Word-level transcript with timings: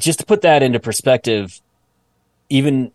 just 0.00 0.18
to 0.20 0.26
put 0.26 0.42
that 0.42 0.62
into 0.62 0.80
perspective, 0.80 1.60
even 2.48 2.92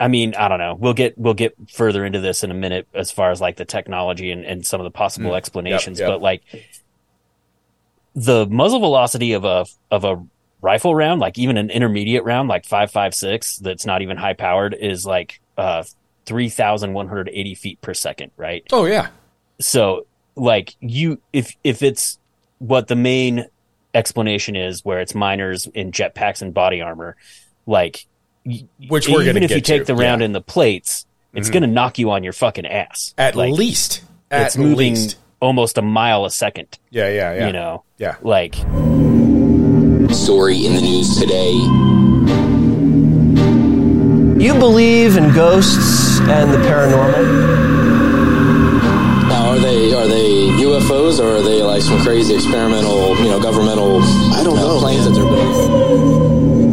I 0.00 0.08
mean, 0.08 0.34
I 0.34 0.48
don't 0.48 0.58
know. 0.58 0.74
We'll 0.74 0.94
get 0.94 1.16
we'll 1.18 1.34
get 1.34 1.54
further 1.70 2.04
into 2.04 2.20
this 2.20 2.42
in 2.42 2.50
a 2.50 2.54
minute 2.54 2.88
as 2.94 3.10
far 3.10 3.30
as 3.30 3.40
like 3.40 3.56
the 3.56 3.64
technology 3.66 4.30
and, 4.30 4.44
and 4.44 4.64
some 4.66 4.80
of 4.80 4.84
the 4.84 4.90
possible 4.90 5.30
Mm. 5.32 5.36
explanations. 5.36 5.98
Yep, 6.00 6.06
yep. 6.08 6.14
But 6.16 6.22
like 6.22 6.42
the 8.14 8.46
muzzle 8.46 8.80
velocity 8.80 9.32
of 9.34 9.44
a 9.44 9.66
of 9.90 10.04
a 10.04 10.22
rifle 10.62 10.94
round, 10.94 11.20
like 11.20 11.38
even 11.38 11.56
an 11.56 11.70
intermediate 11.70 12.24
round, 12.24 12.48
like 12.48 12.64
five 12.64 12.90
five 12.90 13.14
six, 13.14 13.56
that's 13.58 13.86
not 13.86 14.02
even 14.02 14.16
high 14.16 14.34
powered, 14.34 14.74
is 14.74 15.06
like 15.06 15.40
uh 15.56 15.84
three 16.26 16.48
thousand 16.48 16.92
one 16.92 17.08
hundred 17.08 17.28
eighty 17.32 17.54
feet 17.54 17.80
per 17.80 17.94
second, 17.94 18.32
right? 18.36 18.64
Oh 18.72 18.86
yeah. 18.86 19.08
so 19.60 20.06
like 20.36 20.74
you 20.80 21.20
if 21.32 21.54
if 21.62 21.82
it's 21.82 22.18
what 22.58 22.88
the 22.88 22.96
main 22.96 23.46
explanation 23.94 24.56
is 24.56 24.84
where 24.84 25.00
it's 25.00 25.14
miners 25.14 25.66
in 25.66 25.90
jetpacks 25.92 26.42
and 26.42 26.54
body 26.54 26.80
armor 26.80 27.16
like 27.66 28.06
Which 28.88 29.08
we're 29.08 29.22
even 29.22 29.34
gonna 29.34 29.44
if 29.44 29.50
you 29.50 29.60
take 29.60 29.82
to, 29.82 29.84
the 29.86 29.94
round 29.94 30.20
yeah. 30.20 30.26
in 30.26 30.32
the 30.32 30.40
plates 30.40 31.06
it's 31.34 31.48
Mhm. 31.48 31.52
going 31.52 31.62
to 31.62 31.68
knock 31.68 31.98
you 31.98 32.10
on 32.10 32.24
your 32.24 32.32
fucking 32.32 32.66
ass 32.66 33.14
At 33.18 33.36
Like, 33.36 33.52
least. 33.52 34.02
it's 34.30 34.56
At 34.56 34.60
moving 34.60 34.94
least. 34.94 35.16
almost 35.40 35.76
a 35.78 35.82
mile 35.82 36.24
a 36.24 36.30
second 36.30 36.78
Yeah, 36.90 37.08
yeah, 37.08 37.34
yeah. 37.34 37.46
you 37.46 37.52
know 37.52 37.84
Yeah. 37.98 38.16
like 38.22 38.54
Story 40.14 40.66
in 40.66 40.74
the 40.74 40.80
news 40.80 41.16
today. 41.20 41.52
You 44.44 44.54
believe 44.58 45.16
in 45.16 45.32
ghosts 45.34 46.18
and 46.20 46.50
the 46.52 46.56
paranormal? 46.66 47.59
UFOs 50.80 51.20
or 51.20 51.36
are 51.36 51.42
they 51.42 51.62
like 51.62 51.82
some 51.82 52.00
crazy 52.00 52.34
experimental, 52.34 53.16
you 53.18 53.30
know, 53.30 53.40
governmental? 53.40 54.00
I 54.32 54.42
don't 54.42 54.56
know 54.56 54.78
planes 54.78 55.04
that 55.04 55.12
they're 55.12 55.24
building. 55.24 56.70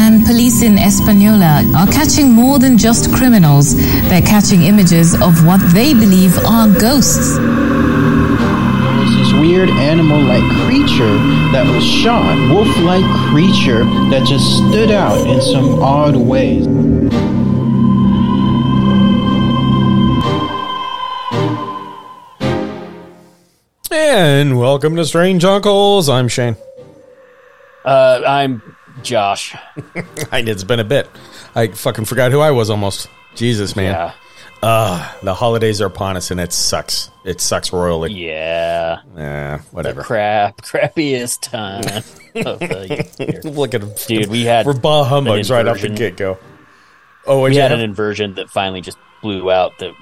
And 0.00 0.24
police 0.26 0.62
in 0.62 0.76
Española 0.76 1.64
are 1.74 1.86
catching 1.86 2.30
more 2.30 2.58
than 2.58 2.76
just 2.76 3.12
criminals. 3.14 3.74
They're 4.08 4.22
catching 4.22 4.62
images 4.62 5.14
of 5.14 5.46
what 5.46 5.60
they 5.72 5.94
believe 5.94 6.36
are 6.44 6.68
ghosts. 6.68 7.38
was 7.38 9.16
this 9.16 9.32
weird 9.40 9.70
animal-like 9.70 10.44
creature 10.66 11.16
that 11.52 11.64
was 11.66 11.84
shot, 11.84 12.36
wolf-like 12.50 13.04
creature 13.30 13.84
that 14.10 14.26
just 14.26 14.56
stood 14.58 14.90
out 14.90 15.26
in 15.26 15.40
some 15.40 15.82
odd 15.82 16.16
ways. 16.16 16.66
And 23.94 24.58
welcome 24.58 24.96
to 24.96 25.04
Strange 25.04 25.44
Uncles. 25.44 26.08
I'm 26.08 26.26
Shane. 26.28 26.56
uh 27.84 28.22
i'm 28.26 28.62
josh 29.02 29.54
it's 30.32 30.64
been 30.64 30.80
a 30.80 30.84
bit. 30.84 31.08
I 31.54 31.68
fucking 31.68 32.06
forgot 32.06 32.30
who 32.32 32.40
I 32.40 32.52
was 32.52 32.70
almost. 32.70 33.08
Jesus, 33.34 33.76
man. 33.76 33.92
yeah 33.92 34.12
Uh, 34.62 35.12
the 35.22 35.34
holidays 35.34 35.80
are 35.82 35.86
upon 35.86 36.16
us 36.16 36.30
and 36.30 36.40
it 36.40 36.52
sucks. 36.54 37.10
It 37.26 37.40
sucks 37.42 37.70
royally. 37.72 38.12
yeah 38.12 39.00
Yeah, 39.16 39.58
whatever. 39.72 40.02
crap 40.02 40.62
crappiest 40.62 41.40
time 41.42 41.80
of 41.84 42.14
the 42.34 43.06
year. 43.42 43.52
Look 43.52 43.74
at 43.74 43.82
him. 43.82 43.90
dude 44.06 44.28
we 44.28 44.44
had 44.44 44.64
We're 44.64 44.72
bah 44.72 45.04
humbugs 45.04 45.50
right 45.50 45.66
off 45.66 45.80
the 45.80 45.90
get 45.90 46.16
go. 46.16 46.38
Oh, 47.26 47.42
we 47.42 47.56
had 47.56 47.72
an 47.72 47.80
inversion 47.80 48.34
that 48.36 48.48
finally 48.48 48.80
just 48.80 48.96
blew 49.20 49.50
out 49.50 49.72
that 49.80 49.92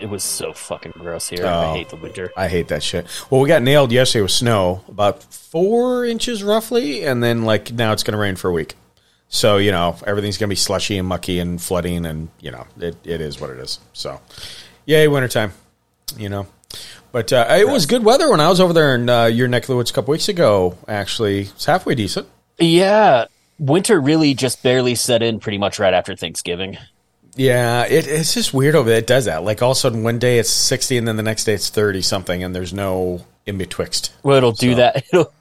it 0.00 0.08
was 0.08 0.22
so 0.22 0.52
fucking 0.52 0.92
gross 0.96 1.28
here 1.28 1.44
Oh. 1.44 1.72
i 1.72 1.76
hate 1.76 1.88
the 1.88 1.96
winter 1.96 2.30
I 2.36 2.48
hate 2.48 2.68
that 2.68 2.82
shit. 2.82 3.06
Well, 3.30 3.40
we 3.40 3.48
got 3.48 3.62
nailed 3.62 3.90
yesterday 3.92 4.22
with 4.22 4.30
snow, 4.32 4.82
about 4.88 5.22
four 5.22 6.04
inches 6.04 6.42
roughly, 6.42 7.04
and 7.04 7.22
then 7.22 7.44
like 7.44 7.72
now 7.72 7.92
it's 7.92 8.02
going 8.02 8.12
to 8.12 8.18
rain 8.18 8.36
for 8.36 8.48
a 8.48 8.52
week. 8.52 8.74
So 9.28 9.58
you 9.58 9.72
know 9.72 9.96
everything's 10.06 10.38
going 10.38 10.48
to 10.48 10.52
be 10.52 10.56
slushy 10.56 10.96
and 10.98 11.06
mucky 11.06 11.38
and 11.38 11.60
flooding, 11.60 12.06
and 12.06 12.28
you 12.40 12.50
know 12.50 12.66
it, 12.80 12.96
it 13.04 13.20
is 13.20 13.40
what 13.40 13.50
it 13.50 13.58
is. 13.58 13.78
So, 13.92 14.20
yay, 14.86 15.06
wintertime. 15.08 15.52
You 16.16 16.30
know, 16.30 16.46
but 17.12 17.30
uh, 17.32 17.46
it 17.50 17.68
was 17.68 17.84
good 17.84 18.02
weather 18.04 18.30
when 18.30 18.40
I 18.40 18.48
was 18.48 18.60
over 18.60 18.72
there 18.72 18.94
in 18.94 19.08
uh, 19.10 19.26
your 19.26 19.46
neck 19.48 19.64
of 19.64 19.66
the 19.68 19.76
woods 19.76 19.90
a 19.90 19.94
couple 19.94 20.12
weeks 20.12 20.28
ago. 20.30 20.78
Actually, 20.88 21.40
it's 21.42 21.66
halfway 21.66 21.94
decent. 21.94 22.26
Yeah, 22.58 23.26
winter 23.58 24.00
really 24.00 24.32
just 24.34 24.62
barely 24.62 24.94
set 24.94 25.22
in 25.22 25.40
pretty 25.40 25.58
much 25.58 25.78
right 25.78 25.92
after 25.92 26.16
Thanksgiving. 26.16 26.78
Yeah, 27.38 27.84
it, 27.86 28.06
it's 28.06 28.34
just 28.34 28.52
weird 28.52 28.74
over 28.74 28.88
there. 28.90 28.98
It 28.98 29.06
does 29.06 29.24
that. 29.26 29.44
Like 29.44 29.62
all 29.62 29.70
of 29.70 29.76
a 29.76 29.80
sudden, 29.80 30.02
one 30.02 30.18
day 30.18 30.38
it's 30.38 30.50
sixty, 30.50 30.98
and 30.98 31.06
then 31.08 31.16
the 31.16 31.22
next 31.22 31.44
day 31.44 31.54
it's 31.54 31.70
thirty 31.70 32.02
something, 32.02 32.42
and 32.44 32.54
there's 32.54 32.74
no 32.74 33.24
in 33.46 33.56
betwixt. 33.58 34.12
Well, 34.22 34.36
it'll 34.36 34.52
do 34.52 34.72
So- 34.72 34.76
that. 34.78 35.04
It'll 35.12 35.32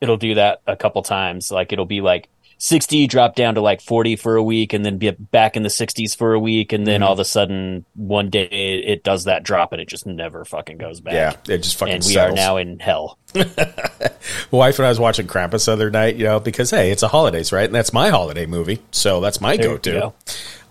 it'll 0.00 0.16
do 0.18 0.34
that 0.34 0.60
a 0.66 0.76
couple 0.76 1.02
times. 1.02 1.50
Like 1.50 1.72
it'll 1.72 1.86
be 1.86 2.02
like 2.02 2.28
60 2.58 3.06
drop 3.06 3.34
down 3.36 3.54
to 3.54 3.60
like 3.62 3.80
40 3.80 4.16
for 4.16 4.36
a 4.36 4.42
week 4.42 4.72
and 4.74 4.84
then 4.84 4.98
be 4.98 5.10
back 5.10 5.56
in 5.56 5.62
the 5.62 5.68
60s 5.70 6.14
for 6.16 6.34
a 6.34 6.38
week 6.38 6.72
and 6.72 6.82
Mm-hmm. 6.82 6.86
then 6.86 7.02
all 7.02 7.12
of 7.14 7.18
a 7.20 7.24
sudden 7.24 7.84
one 7.94 8.28
day 8.28 8.44
it, 8.44 8.88
it 8.88 9.02
does 9.04 9.24
that 9.24 9.42
drop 9.44 9.72
and 9.72 9.80
it 9.80 9.88
just 9.88 10.04
never 10.06 10.44
fucking 10.44 10.76
goes 10.78 11.00
back. 11.00 11.14
Yeah, 11.14 11.54
it 11.54 11.58
just 11.62 11.76
fucking. 11.78 11.94
and 11.94 12.04
we 12.04 12.12
settles. 12.12 12.38
are 12.38 12.42
now 12.42 12.56
in 12.58 12.78
hell. 12.80 13.18
My 13.34 13.46
wife 14.50 14.78
and 14.78 14.86
I 14.86 14.90
was 14.90 15.00
watching 15.00 15.26
Krampus 15.26 15.66
the 15.66 15.72
other 15.72 15.90
night, 15.90 16.16
you 16.16 16.24
know, 16.24 16.38
because 16.38 16.70
hey, 16.70 16.90
it's 16.90 17.02
a 17.02 17.08
holidays, 17.08 17.50
right? 17.50 17.64
And 17.64 17.74
that's 17.74 17.92
my 17.94 18.10
holiday 18.10 18.44
movie, 18.46 18.80
so 18.90 19.20
that's 19.20 19.40
my 19.40 19.56
There 19.56 19.68
go-to. 19.78 20.12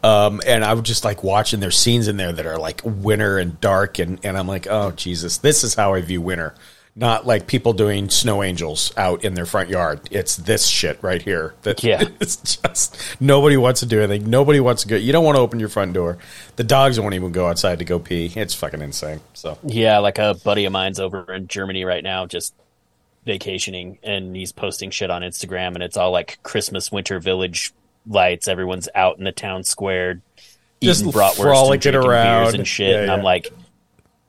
Um, 0.03 0.41
and 0.45 0.65
I 0.65 0.73
was 0.73 0.83
just 0.83 1.05
like 1.05 1.23
watching. 1.23 1.61
There's 1.61 1.77
scenes 1.77 2.07
in 2.07 2.17
there 2.17 2.33
that 2.33 2.45
are 2.45 2.57
like 2.57 2.81
winter 2.83 3.37
and 3.37 3.59
dark, 3.61 3.99
and 3.99 4.19
and 4.23 4.37
I'm 4.37 4.47
like, 4.47 4.67
oh 4.69 4.91
Jesus, 4.91 5.37
this 5.37 5.63
is 5.63 5.73
how 5.73 5.93
I 5.93 6.01
view 6.01 6.21
winter. 6.21 6.53
Not 6.95 7.25
like 7.25 7.47
people 7.47 7.73
doing 7.73 8.09
snow 8.09 8.43
angels 8.43 8.93
out 8.97 9.23
in 9.23 9.33
their 9.33 9.47
front 9.47 9.69
yard. 9.69 10.01
It's 10.11 10.35
this 10.35 10.67
shit 10.67 11.01
right 11.01 11.21
here. 11.21 11.55
That 11.63 11.83
Yeah. 11.83 12.03
it's 12.19 12.57
just 12.57 13.19
nobody 13.19 13.57
wants 13.57 13.79
to 13.79 13.87
do 13.87 13.99
anything. 13.99 14.29
Nobody 14.29 14.59
wants 14.59 14.83
to 14.83 14.89
go. 14.89 14.95
You 14.95 15.11
don't 15.11 15.23
want 15.23 15.37
to 15.37 15.41
open 15.41 15.59
your 15.59 15.69
front 15.69 15.93
door. 15.93 16.19
The 16.57 16.63
dogs 16.63 16.99
won't 16.99 17.15
even 17.15 17.31
go 17.31 17.47
outside 17.47 17.79
to 17.79 17.85
go 17.85 17.97
pee. 17.97 18.31
It's 18.35 18.53
fucking 18.53 18.81
insane. 18.81 19.21
So 19.33 19.57
Yeah, 19.63 19.99
like 19.99 20.19
a 20.19 20.35
buddy 20.43 20.65
of 20.65 20.71
mine's 20.71 20.99
over 20.99 21.33
in 21.33 21.47
Germany 21.47 21.83
right 21.83 22.03
now, 22.03 22.27
just 22.27 22.53
vacationing, 23.25 23.97
and 24.03 24.35
he's 24.35 24.51
posting 24.51 24.91
shit 24.91 25.09
on 25.09 25.21
Instagram, 25.21 25.73
and 25.73 25.81
it's 25.81 25.97
all 25.97 26.11
like 26.11 26.39
Christmas 26.43 26.91
winter 26.91 27.19
village 27.19 27.73
lights. 28.07 28.47
Everyone's 28.47 28.89
out 28.95 29.17
in 29.17 29.23
the 29.23 29.31
town 29.31 29.63
square, 29.63 30.21
Just 30.81 31.01
eating 31.01 31.13
bratwurst 31.13 31.85
and 31.85 31.95
around. 31.95 32.43
beers 32.43 32.53
and 32.55 32.67
shit. 32.67 32.91
Yeah, 32.91 32.97
and 32.99 33.07
yeah. 33.07 33.13
I'm 33.13 33.23
like, 33.23 33.47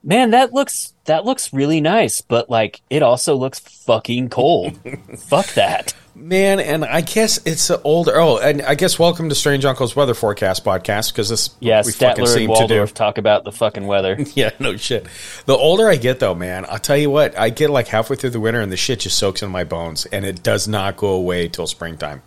man, 0.02 0.30
that 0.30 0.52
looks 0.52 0.94
that 1.06 1.24
looks 1.24 1.52
really 1.52 1.80
nice, 1.80 2.20
but 2.20 2.48
like 2.50 2.80
it 2.90 3.02
also 3.02 3.36
looks 3.36 3.58
fucking 3.58 4.28
cold. 4.28 4.78
Fuck 5.18 5.46
that. 5.54 5.94
Man, 6.16 6.60
and 6.60 6.84
I 6.84 7.00
guess 7.00 7.44
it's 7.44 7.70
an 7.70 7.80
older. 7.82 8.12
Oh, 8.14 8.38
and 8.38 8.62
I 8.62 8.76
guess 8.76 9.00
welcome 9.00 9.28
to 9.30 9.34
Strange 9.34 9.64
Uncle's 9.64 9.96
Weather 9.96 10.14
Forecast 10.14 10.64
podcast 10.64 11.12
because 11.12 11.28
this 11.28 11.50
Yeah, 11.58 11.82
we 11.84 11.90
fucking 11.90 12.24
Statler 12.24 12.28
and 12.28 12.52
seem 12.52 12.54
to 12.54 12.66
do. 12.68 12.86
Talk 12.86 13.18
about 13.18 13.42
the 13.42 13.50
fucking 13.50 13.86
weather. 13.86 14.16
Yeah, 14.34 14.50
no 14.60 14.76
shit. 14.76 15.06
The 15.46 15.56
older 15.56 15.88
I 15.88 15.96
get, 15.96 16.20
though, 16.20 16.34
man, 16.36 16.66
I'll 16.68 16.78
tell 16.78 16.96
you 16.96 17.10
what. 17.10 17.36
I 17.36 17.50
get 17.50 17.68
like 17.70 17.88
halfway 17.88 18.14
through 18.14 18.30
the 18.30 18.38
winter, 18.38 18.60
and 18.60 18.70
the 18.70 18.76
shit 18.76 19.00
just 19.00 19.18
soaks 19.18 19.42
in 19.42 19.50
my 19.50 19.64
bones, 19.64 20.06
and 20.06 20.24
it 20.24 20.44
does 20.44 20.68
not 20.68 20.96
go 20.96 21.08
away 21.08 21.48
till 21.48 21.66
springtime. 21.66 22.22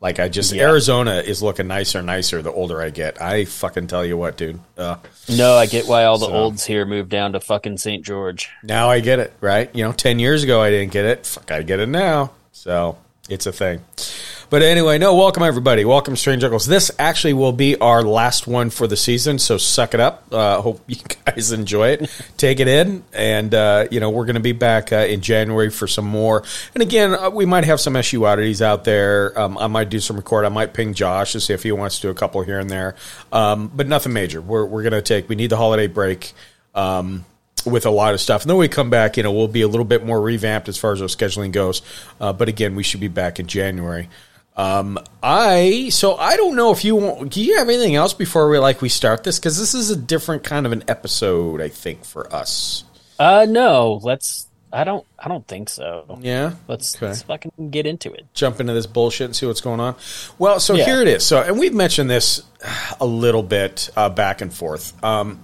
Like 0.00 0.20
I 0.20 0.28
just 0.28 0.52
Yeah. 0.52 0.62
Arizona 0.68 1.16
is 1.16 1.42
looking 1.42 1.66
nicer 1.66 1.98
and 1.98 2.06
nicer 2.06 2.40
the 2.40 2.52
older 2.52 2.80
I 2.80 2.90
get. 2.90 3.20
I 3.20 3.44
fucking 3.46 3.88
tell 3.88 4.04
you 4.04 4.16
what, 4.16 4.36
dude. 4.36 4.60
Uh, 4.76 4.96
No, 5.28 5.56
I 5.56 5.66
get 5.66 5.86
why 5.88 6.04
all 6.04 6.18
the 6.18 6.26
So- 6.26 6.32
olds 6.32 6.64
here 6.64 6.84
moved 6.86 7.08
down 7.10 7.32
to 7.32 7.40
fucking 7.40 7.78
St. 7.78 8.04
George. 8.04 8.48
now 8.62 8.88
I 8.88 9.00
get 9.00 9.18
it, 9.18 9.32
right? 9.40 9.68
You 9.74 9.84
know, 9.84 9.92
ten 9.92 10.18
years 10.20 10.42
ago 10.44 10.60
I 10.62 10.70
didn't 10.70 10.92
get 10.92 11.04
it. 11.04 11.26
Fuck, 11.26 11.50
I 11.50 11.62
get 11.62 11.80
it 11.80 11.88
now. 11.88 12.30
So 12.52 12.96
it's 13.28 13.46
a 13.46 13.52
thing. 13.52 13.80
But 14.50 14.62
anyway, 14.62 14.96
no, 14.96 15.14
welcome 15.14 15.42
everybody. 15.42 15.84
Welcome 15.84 16.16
Strange 16.16 16.42
Uncles. 16.42 16.64
This 16.64 16.90
actually 16.98 17.34
will 17.34 17.52
be 17.52 17.76
our 17.76 18.02
last 18.02 18.46
one 18.46 18.70
for 18.70 18.86
the 18.86 18.96
season, 18.96 19.38
so 19.38 19.58
suck 19.58 19.92
it 19.92 20.00
up. 20.00 20.24
Uh, 20.32 20.62
hope 20.62 20.80
you 20.86 20.96
guys 21.26 21.52
enjoy 21.52 21.88
it. 21.90 22.10
Take 22.38 22.58
it 22.58 22.66
in, 22.66 23.04
and 23.12 23.54
uh, 23.54 23.88
you 23.90 24.00
know 24.00 24.08
we're 24.08 24.24
going 24.24 24.36
to 24.36 24.40
be 24.40 24.52
back 24.52 24.90
uh, 24.90 24.96
in 24.96 25.20
January 25.20 25.68
for 25.68 25.86
some 25.86 26.06
more. 26.06 26.44
And 26.72 26.82
again, 26.82 27.14
uh, 27.14 27.28
we 27.28 27.44
might 27.44 27.64
have 27.64 27.78
some 27.78 27.94
SU 27.94 28.24
oddities 28.24 28.62
out 28.62 28.84
there. 28.84 29.38
Um, 29.38 29.58
I 29.58 29.66
might 29.66 29.90
do 29.90 30.00
some 30.00 30.16
record. 30.16 30.46
I 30.46 30.48
might 30.48 30.72
ping 30.72 30.94
Josh 30.94 31.32
to 31.32 31.40
see 31.40 31.52
if 31.52 31.62
he 31.62 31.70
wants 31.70 31.96
to 31.96 32.02
do 32.06 32.08
a 32.08 32.14
couple 32.14 32.40
here 32.40 32.58
and 32.58 32.70
there, 32.70 32.96
um, 33.30 33.70
but 33.74 33.86
nothing 33.86 34.14
major. 34.14 34.40
We're 34.40 34.64
we're 34.64 34.82
going 34.82 34.92
to 34.94 35.02
take. 35.02 35.28
We 35.28 35.36
need 35.36 35.50
the 35.50 35.58
holiday 35.58 35.88
break. 35.88 36.32
Um, 36.74 37.26
with 37.66 37.84
a 37.86 37.90
lot 37.90 38.14
of 38.14 38.20
stuff. 38.20 38.42
And 38.42 38.50
then 38.50 38.56
we 38.56 38.68
come 38.68 38.88
back, 38.88 39.16
you 39.16 39.24
know, 39.24 39.32
we'll 39.32 39.48
be 39.48 39.62
a 39.62 39.68
little 39.68 39.84
bit 39.84 40.06
more 40.06 40.20
revamped 40.20 40.68
as 40.68 40.78
far 40.78 40.92
as 40.92 41.02
our 41.02 41.08
scheduling 41.08 41.52
goes. 41.52 41.82
Uh, 42.20 42.32
but 42.32 42.48
again, 42.48 42.76
we 42.76 42.84
should 42.84 43.00
be 43.00 43.08
back 43.08 43.40
in 43.40 43.46
January. 43.46 44.08
Um, 44.58 44.98
I 45.22 45.88
so 45.90 46.16
I 46.16 46.36
don't 46.36 46.56
know 46.56 46.72
if 46.72 46.84
you 46.84 46.96
want. 46.96 47.32
Do 47.32 47.40
you 47.42 47.58
have 47.58 47.68
anything 47.68 47.94
else 47.94 48.12
before 48.12 48.50
we 48.50 48.58
like 48.58 48.82
we 48.82 48.88
start 48.88 49.22
this? 49.24 49.38
Because 49.38 49.56
this 49.58 49.72
is 49.72 49.90
a 49.90 49.96
different 49.96 50.42
kind 50.44 50.66
of 50.66 50.72
an 50.72 50.82
episode, 50.88 51.60
I 51.60 51.68
think, 51.68 52.04
for 52.04 52.30
us. 52.34 52.82
Uh 53.20 53.46
no, 53.48 54.00
let's 54.02 54.48
I 54.72 54.82
don't 54.84 55.06
I 55.18 55.28
don't 55.28 55.46
think 55.46 55.68
so. 55.68 56.18
Yeah, 56.20 56.54
Let's 56.66 56.96
Okay. 56.96 57.06
let's 57.06 57.22
fucking 57.22 57.70
get 57.70 57.86
into 57.86 58.12
it. 58.12 58.26
jump 58.34 58.58
into 58.60 58.72
this 58.74 58.86
bullshit 58.86 59.26
and 59.26 59.36
see 59.36 59.46
what's 59.46 59.60
going 59.60 59.78
on. 59.80 59.94
Well, 60.38 60.58
so 60.60 60.74
Yeah. 60.74 60.84
here 60.86 61.00
it 61.02 61.08
is. 61.08 61.24
So, 61.24 61.40
and 61.40 61.58
we've 61.58 61.72
mentioned 61.72 62.10
this 62.10 62.42
a 63.00 63.06
little 63.06 63.42
bit 63.44 63.88
uh, 63.96 64.08
back 64.10 64.40
and 64.40 64.52
forth. 64.52 64.92
Um, 65.02 65.40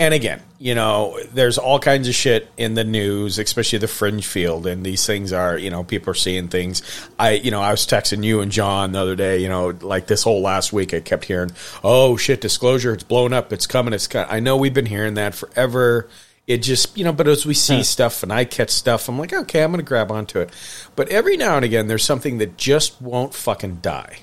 And 0.00 0.14
again, 0.14 0.40
you 0.58 0.74
know, 0.74 1.20
there's 1.34 1.58
all 1.58 1.78
kinds 1.78 2.08
of 2.08 2.14
shit 2.14 2.50
in 2.56 2.72
the 2.72 2.84
news, 2.84 3.38
especially 3.38 3.80
the 3.80 3.86
fringe 3.86 4.26
field, 4.26 4.66
and 4.66 4.82
these 4.82 5.04
things 5.04 5.30
are, 5.30 5.58
you 5.58 5.68
know, 5.68 5.84
people 5.84 6.12
are 6.12 6.14
seeing 6.14 6.48
things. 6.48 6.80
I, 7.18 7.32
you 7.32 7.50
know, 7.50 7.60
I 7.60 7.70
was 7.70 7.86
texting 7.86 8.24
you 8.24 8.40
and 8.40 8.50
John 8.50 8.92
the 8.92 8.98
other 8.98 9.14
day, 9.14 9.40
you 9.40 9.50
know, 9.50 9.76
like 9.82 10.06
this 10.06 10.22
whole 10.22 10.40
last 10.40 10.72
week, 10.72 10.94
I 10.94 11.00
kept 11.00 11.26
hearing, 11.26 11.50
"Oh 11.84 12.16
shit, 12.16 12.40
disclosure, 12.40 12.94
it's 12.94 13.02
blown 13.02 13.34
up, 13.34 13.52
it's 13.52 13.66
coming, 13.66 13.92
it's 13.92 14.06
coming." 14.06 14.30
I 14.30 14.40
know 14.40 14.56
we've 14.56 14.72
been 14.72 14.86
hearing 14.86 15.14
that 15.14 15.34
forever. 15.34 16.08
It 16.46 16.62
just, 16.62 16.96
you 16.96 17.04
know, 17.04 17.12
but 17.12 17.28
as 17.28 17.44
we 17.44 17.52
see 17.52 17.82
stuff 17.82 18.22
and 18.22 18.32
I 18.32 18.46
catch 18.46 18.70
stuff, 18.70 19.06
I'm 19.06 19.18
like, 19.18 19.34
okay, 19.34 19.62
I'm 19.62 19.70
going 19.70 19.84
to 19.84 19.86
grab 19.86 20.10
onto 20.10 20.40
it. 20.40 20.48
But 20.96 21.10
every 21.10 21.36
now 21.36 21.56
and 21.56 21.64
again, 21.64 21.88
there's 21.88 22.04
something 22.04 22.38
that 22.38 22.56
just 22.56 23.02
won't 23.02 23.34
fucking 23.34 23.80
die, 23.82 24.20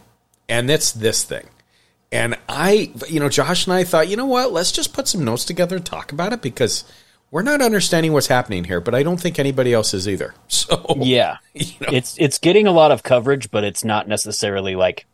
and 0.50 0.68
that's 0.68 0.92
this 0.92 1.24
thing. 1.24 1.46
And 2.12 2.38
I, 2.48 2.92
you 3.10 3.20
know, 3.20 3.30
Josh 3.30 3.66
and 3.68 3.74
I 3.74 3.84
thought, 3.84 4.08
you 4.08 4.16
know 4.16 4.26
what? 4.26 4.52
Let's 4.54 4.72
just 4.72 4.94
put 4.94 5.08
some 5.08 5.26
notes 5.26 5.44
together 5.46 5.76
and 5.76 5.86
talk 5.86 6.12
about 6.12 6.32
it 6.32 6.42
because 6.42 6.86
we're 7.32 7.42
not 7.42 7.62
understanding 7.62 8.14
what's 8.14 8.28
happening 8.28 8.64
here, 8.64 8.80
but 8.80 8.96
I 8.96 9.04
don't 9.04 9.20
think 9.20 9.40
anybody 9.40 9.74
else 9.74 9.94
is 9.94 10.08
either. 10.08 10.34
So 10.48 10.96
Yeah, 10.98 11.38
you 11.54 11.66
know, 11.82 11.90
it's 11.92 12.18
it's 12.18 12.38
getting 12.40 12.68
a 12.68 12.72
lot 12.72 12.92
of 12.92 13.04
coverage, 13.04 13.52
but 13.52 13.64
it's 13.64 13.84
not 13.84 14.08
necessarily 14.08 14.76
like 14.76 15.06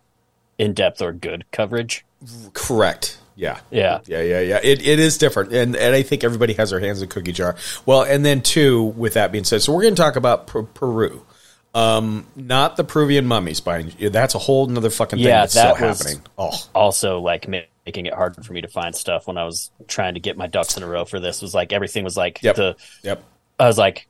in 0.57 0.73
depth 0.73 1.01
or 1.01 1.11
good 1.13 1.45
coverage. 1.51 2.05
correct. 2.53 3.17
Yeah. 3.35 3.59
Yeah. 3.71 3.99
Yeah, 4.05 4.21
yeah, 4.21 4.39
yeah. 4.41 4.59
It, 4.63 4.85
it 4.85 4.99
is 4.99 5.17
different, 5.17 5.53
and 5.53 5.75
and 5.75 5.95
I 5.95 6.03
think 6.03 6.23
everybody 6.23 6.53
has 6.53 6.69
their 6.69 6.79
hands 6.79 7.01
in 7.01 7.09
cookie 7.09 7.31
jar. 7.31 7.55
Well, 7.85 8.03
and 8.03 8.23
then 8.23 8.41
two, 8.41 8.83
with 8.83 9.15
that 9.15 9.31
being 9.31 9.43
said, 9.43 9.61
so 9.63 9.73
we're 9.73 9.81
going 9.81 9.95
to 9.95 10.01
talk 10.01 10.15
about 10.15 10.45
Per- 10.47 10.63
Peru, 10.63 11.25
um, 11.73 12.25
not 12.35 12.75
the 12.77 12.83
Peruvian 12.83 13.25
mummies. 13.25 13.59
By 13.59 13.83
that's 13.83 14.35
a 14.35 14.39
whole 14.39 14.69
another 14.69 14.89
fucking 14.89 15.17
thing 15.19 15.27
Yeah, 15.27 15.41
that's 15.41 15.53
that 15.55 15.75
still 15.75 15.87
was- 15.87 15.99
happening. 16.01 16.23
Oh, 16.37 16.51
Also, 16.75 17.19
like 17.19 17.47
making 17.47 18.05
it 18.05 18.13
hard 18.13 18.43
for 18.45 18.53
me 18.53 18.61
to 18.61 18.67
find 18.67 18.95
stuff 18.95 19.27
when 19.27 19.37
I 19.37 19.43
was 19.45 19.71
trying 19.87 20.13
to 20.13 20.19
get 20.19 20.37
my 20.37 20.47
ducks 20.47 20.77
in 20.77 20.83
a 20.83 20.87
row 20.87 21.03
for 21.05 21.19
this 21.19 21.41
was 21.41 21.53
like 21.53 21.73
everything 21.73 22.03
was 22.03 22.15
like 22.15 22.41
Yep. 22.41 22.55
the 22.55 22.75
yep. 23.03 23.23
I 23.59 23.67
was 23.67 23.77
like 23.77 24.07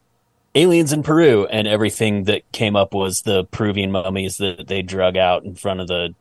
aliens 0.55 0.93
in 0.93 1.01
Peru, 1.03 1.47
and 1.47 1.67
everything 1.67 2.25
that 2.25 2.43
came 2.51 2.75
up 2.75 2.93
was 2.93 3.21
the 3.21 3.43
Peruvian 3.45 3.91
mummies 3.91 4.37
that 4.37 4.67
they 4.67 4.81
drug 4.83 5.17
out 5.17 5.43
in 5.43 5.55
front 5.55 5.79
of 5.79 5.87
The 5.87 6.13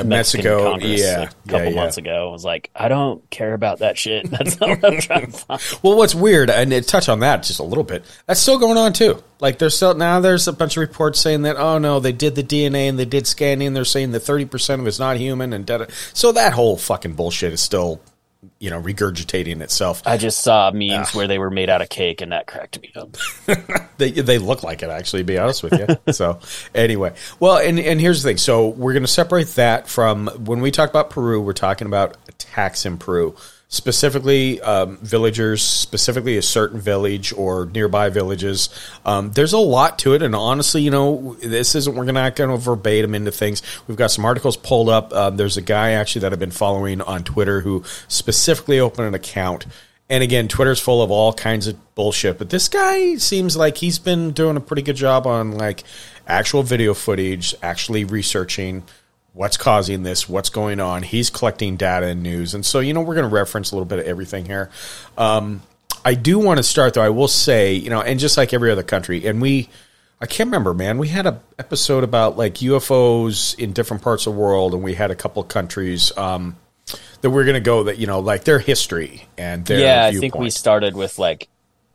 Mexican 0.00 0.08
Mexico, 0.08 0.70
Congress 0.70 1.00
yeah, 1.00 1.22
a 1.22 1.26
couple 1.26 1.64
yeah, 1.64 1.68
yeah. 1.68 1.74
months 1.74 1.96
ago. 1.98 2.28
I 2.28 2.32
was 2.32 2.44
like, 2.44 2.70
I 2.74 2.88
don't 2.88 3.28
care 3.30 3.54
about 3.54 3.80
that 3.80 3.98
shit. 3.98 4.30
That's 4.30 4.58
not 4.60 4.82
what 4.82 4.92
I'm 4.92 5.00
trying 5.00 5.26
to 5.26 5.32
find. 5.32 5.60
Well, 5.82 5.96
what's 5.96 6.14
weird, 6.14 6.50
and 6.50 6.70
to 6.70 6.80
touch 6.80 7.08
on 7.08 7.20
that 7.20 7.42
just 7.42 7.60
a 7.60 7.64
little 7.64 7.84
bit, 7.84 8.04
that's 8.26 8.40
still 8.40 8.58
going 8.58 8.78
on 8.78 8.92
too. 8.92 9.22
Like 9.40 9.58
there's 9.58 9.76
still 9.76 9.94
now 9.94 10.20
there's 10.20 10.48
a 10.48 10.52
bunch 10.52 10.76
of 10.76 10.80
reports 10.80 11.18
saying 11.18 11.42
that 11.42 11.56
oh 11.56 11.78
no, 11.78 12.00
they 12.00 12.12
did 12.12 12.34
the 12.34 12.42
DNA 12.42 12.88
and 12.88 12.98
they 12.98 13.04
did 13.04 13.26
scanning. 13.26 13.74
They're 13.74 13.84
saying 13.84 14.12
that 14.12 14.20
thirty 14.20 14.44
percent 14.44 14.80
of 14.80 14.86
it's 14.86 14.98
not 14.98 15.16
human, 15.16 15.52
and 15.52 15.66
da-da. 15.66 15.86
so 16.14 16.32
that 16.32 16.52
whole 16.52 16.76
fucking 16.76 17.14
bullshit 17.14 17.52
is 17.52 17.60
still, 17.60 18.00
you 18.62 18.70
know, 18.70 18.80
regurgitating 18.80 19.60
itself. 19.60 20.02
I 20.06 20.16
just 20.16 20.40
saw 20.40 20.70
memes 20.70 21.08
ah. 21.08 21.10
where 21.14 21.26
they 21.26 21.36
were 21.36 21.50
made 21.50 21.68
out 21.68 21.82
of 21.82 21.88
cake, 21.88 22.20
and 22.20 22.30
that 22.30 22.46
cracked 22.46 22.80
me 22.80 22.92
up. 22.94 23.16
They 23.98 24.10
they 24.10 24.38
look 24.38 24.64
like 24.64 24.82
it 24.82 24.90
actually. 24.90 25.20
To 25.20 25.24
be 25.24 25.38
honest 25.38 25.62
with 25.62 25.74
you. 25.74 26.12
so 26.12 26.40
anyway, 26.74 27.14
well, 27.38 27.58
and 27.58 27.78
and 27.78 28.00
here's 28.00 28.22
the 28.22 28.30
thing. 28.30 28.36
So 28.36 28.68
we're 28.68 28.94
going 28.94 29.04
to 29.04 29.08
separate 29.08 29.48
that 29.48 29.86
from 29.86 30.28
when 30.44 30.60
we 30.60 30.72
talk 30.72 30.90
about 30.90 31.10
Peru. 31.10 31.40
We're 31.40 31.52
talking 31.52 31.86
about 31.86 32.16
attacks 32.26 32.84
in 32.84 32.98
Peru, 32.98 33.36
specifically 33.72 34.60
um, 34.60 34.98
villagers, 34.98 35.62
specifically 35.62 36.36
a 36.36 36.42
certain 36.42 36.78
village 36.78 37.32
or 37.32 37.66
nearby 37.66 38.10
villages. 38.10 38.68
Um, 39.04 39.32
there's 39.32 39.54
a 39.54 39.58
lot 39.58 39.98
to 40.00 40.12
it, 40.12 40.22
and 40.22 40.36
honestly, 40.36 40.82
you 40.82 40.90
know, 40.90 41.36
this 41.42 41.74
isn't. 41.74 41.96
We're 41.96 42.04
not 42.12 42.36
going 42.36 42.50
to 42.50 42.58
verbatim 42.58 43.14
into 43.14 43.32
things. 43.32 43.62
We've 43.88 43.96
got 43.96 44.10
some 44.10 44.24
articles 44.24 44.56
pulled 44.56 44.90
up. 44.90 45.12
Um, 45.12 45.36
there's 45.38 45.56
a 45.56 45.62
guy 45.62 45.92
actually 45.92 46.20
that 46.20 46.32
I've 46.32 46.38
been 46.38 46.50
following 46.50 47.00
on 47.00 47.24
Twitter 47.24 47.62
who 47.62 47.82
specifically 48.08 48.78
opened 48.78 49.08
an 49.08 49.14
account. 49.14 49.66
And 50.10 50.22
again, 50.22 50.46
Twitter's 50.48 50.78
full 50.78 51.02
of 51.02 51.10
all 51.10 51.32
kinds 51.32 51.66
of 51.66 51.94
bullshit, 51.94 52.36
but 52.36 52.50
this 52.50 52.68
guy 52.68 53.16
seems 53.16 53.56
like 53.56 53.78
he's 53.78 53.98
been 53.98 54.32
doing 54.32 54.58
a 54.58 54.60
pretty 54.60 54.82
good 54.82 54.96
job 54.96 55.26
on 55.26 55.52
like 55.52 55.84
actual 56.26 56.62
video 56.62 56.92
footage, 56.92 57.54
actually 57.62 58.04
researching 58.04 58.82
what's 59.34 59.56
causing 59.56 60.02
this, 60.02 60.28
what's 60.28 60.50
going 60.50 60.80
on. 60.80 61.02
He's 61.02 61.30
collecting 61.30 61.76
data 61.76 62.06
and 62.06 62.22
news. 62.22 62.54
And 62.54 62.64
so, 62.64 62.80
you 62.80 62.92
know, 62.92 63.00
we're 63.00 63.14
going 63.14 63.28
to 63.28 63.34
reference 63.34 63.72
a 63.72 63.74
little 63.74 63.86
bit 63.86 63.98
of 63.98 64.06
everything 64.06 64.44
here. 64.44 64.70
Um, 65.16 65.62
I 66.04 66.14
do 66.14 66.38
want 66.38 66.58
to 66.58 66.62
start 66.62 66.94
though. 66.94 67.02
I 67.02 67.10
will 67.10 67.28
say, 67.28 67.74
you 67.74 67.90
know, 67.90 68.02
and 68.02 68.18
just 68.18 68.36
like 68.36 68.52
every 68.52 68.70
other 68.70 68.82
country, 68.82 69.26
and 69.26 69.40
we, 69.40 69.68
I 70.20 70.26
can't 70.26 70.48
remember, 70.48 70.74
man. 70.74 70.98
We 70.98 71.08
had 71.08 71.26
a 71.26 71.40
episode 71.58 72.04
about 72.04 72.36
like 72.36 72.54
UFOs 72.54 73.58
in 73.58 73.72
different 73.72 74.02
parts 74.02 74.26
of 74.26 74.34
the 74.34 74.38
world, 74.38 74.74
and 74.74 74.82
we 74.82 74.94
had 74.94 75.10
a 75.10 75.14
couple 75.14 75.42
of 75.42 75.48
countries 75.48 76.16
um, 76.16 76.56
that 77.20 77.30
we're 77.30 77.44
going 77.44 77.54
to 77.54 77.60
go 77.60 77.84
that 77.84 77.98
you 77.98 78.06
know, 78.06 78.20
like 78.20 78.44
their 78.44 78.58
history 78.58 79.26
and 79.38 79.64
their 79.64 79.80
yeah, 79.80 80.04
I 80.06 80.12
think 80.18 80.36
we 80.36 80.50
started 80.50 80.94
with 80.94 81.18
like 81.18 81.48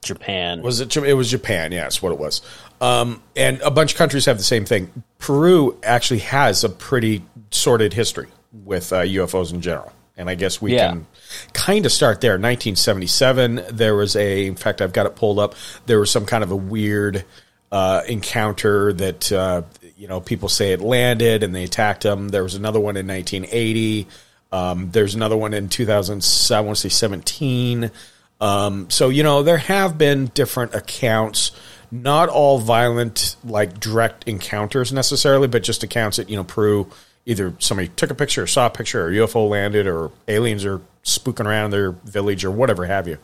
Japan. 0.08 0.62
Was 0.62 0.80
it? 0.80 0.96
It 0.98 1.14
was 1.14 1.30
Japan. 1.30 1.72
Yeah, 1.72 1.84
that's 1.84 2.02
what 2.02 2.12
it 2.12 2.18
was. 2.20 2.42
Um, 2.82 3.22
and 3.36 3.62
a 3.62 3.70
bunch 3.72 3.92
of 3.94 3.98
countries 3.98 4.26
have 4.26 4.38
the 4.38 4.44
same 4.44 4.66
thing. 4.66 4.92
Peru 5.20 5.78
actually 5.84 6.20
has 6.22 6.64
a 6.64 6.70
pretty 6.70 7.24
sordid 7.52 7.94
history 7.94 8.28
with 8.66 8.92
uh, 8.94 9.02
UFOs 9.02 9.54
in 9.54 9.62
general, 9.62 9.92
and 10.18 10.30
I 10.30 10.36
guess 10.36 10.62
we 10.62 10.74
Yeah. 10.76 10.90
can 10.90 11.08
kind 11.54 11.86
of 11.86 11.92
start 11.92 12.22
there. 12.22 12.38
1977, 12.38 13.64
there 13.72 13.96
was 13.96 14.16
a. 14.16 14.46
In 14.48 14.56
fact, 14.56 14.82
I've 14.82 14.94
got 14.94 15.06
it 15.06 15.16
pulled 15.16 15.40
up. 15.40 15.56
There 15.86 16.00
was 16.00 16.10
some 16.12 16.26
kind 16.26 16.44
of 16.44 16.52
a 16.52 16.56
weird 16.56 17.26
uh, 17.72 18.02
encounter 18.08 18.94
that 18.94 19.32
uh, 19.32 19.64
you 19.98 20.08
know 20.08 20.22
people 20.22 20.48
say 20.50 20.72
it 20.74 20.82
landed 20.82 21.44
and 21.44 21.54
they 21.54 21.64
attacked 21.66 22.04
them. 22.04 22.30
There 22.30 22.44
was 22.44 22.56
another 22.56 22.80
one 22.80 22.96
in 22.98 23.08
1980. 23.08 24.08
Um, 24.52 24.92
there's 24.92 25.14
another 25.16 25.36
one 25.36 25.54
in 25.54 25.68
2000. 25.68 26.26
I 26.56 26.62
want 26.62 26.78
to 26.78 26.82
say 26.82 26.90
17. 26.90 27.92
Um, 28.40 28.90
so 28.90 29.10
you 29.10 29.24
know 29.24 29.44
there 29.44 29.58
have 29.58 29.98
been 29.98 30.28
different 30.28 30.76
accounts, 30.76 31.52
not 31.92 32.30
all 32.30 32.60
violent 32.60 33.36
like 33.44 33.80
direct 33.80 34.28
encounters 34.28 34.94
necessarily, 34.94 35.48
but 35.48 35.64
just 35.64 35.84
accounts 35.84 36.18
that 36.18 36.30
you 36.30 36.36
know 36.36 36.44
Peru 36.44 36.90
either 37.26 37.54
somebody 37.60 37.90
took 37.90 38.10
a 38.10 38.16
picture 38.16 38.44
or 38.44 38.48
saw 38.48 38.68
a 38.68 38.70
picture 38.70 39.06
or 39.06 39.12
UFO 39.12 39.50
landed 39.50 39.86
or 39.86 40.12
aliens 40.28 40.66
are 40.66 40.82
spooking 41.04 41.46
around 41.46 41.72
their 41.72 41.92
village 41.92 42.46
or 42.46 42.52
whatever 42.52 42.86
have 42.86 43.08
you. 43.08 43.18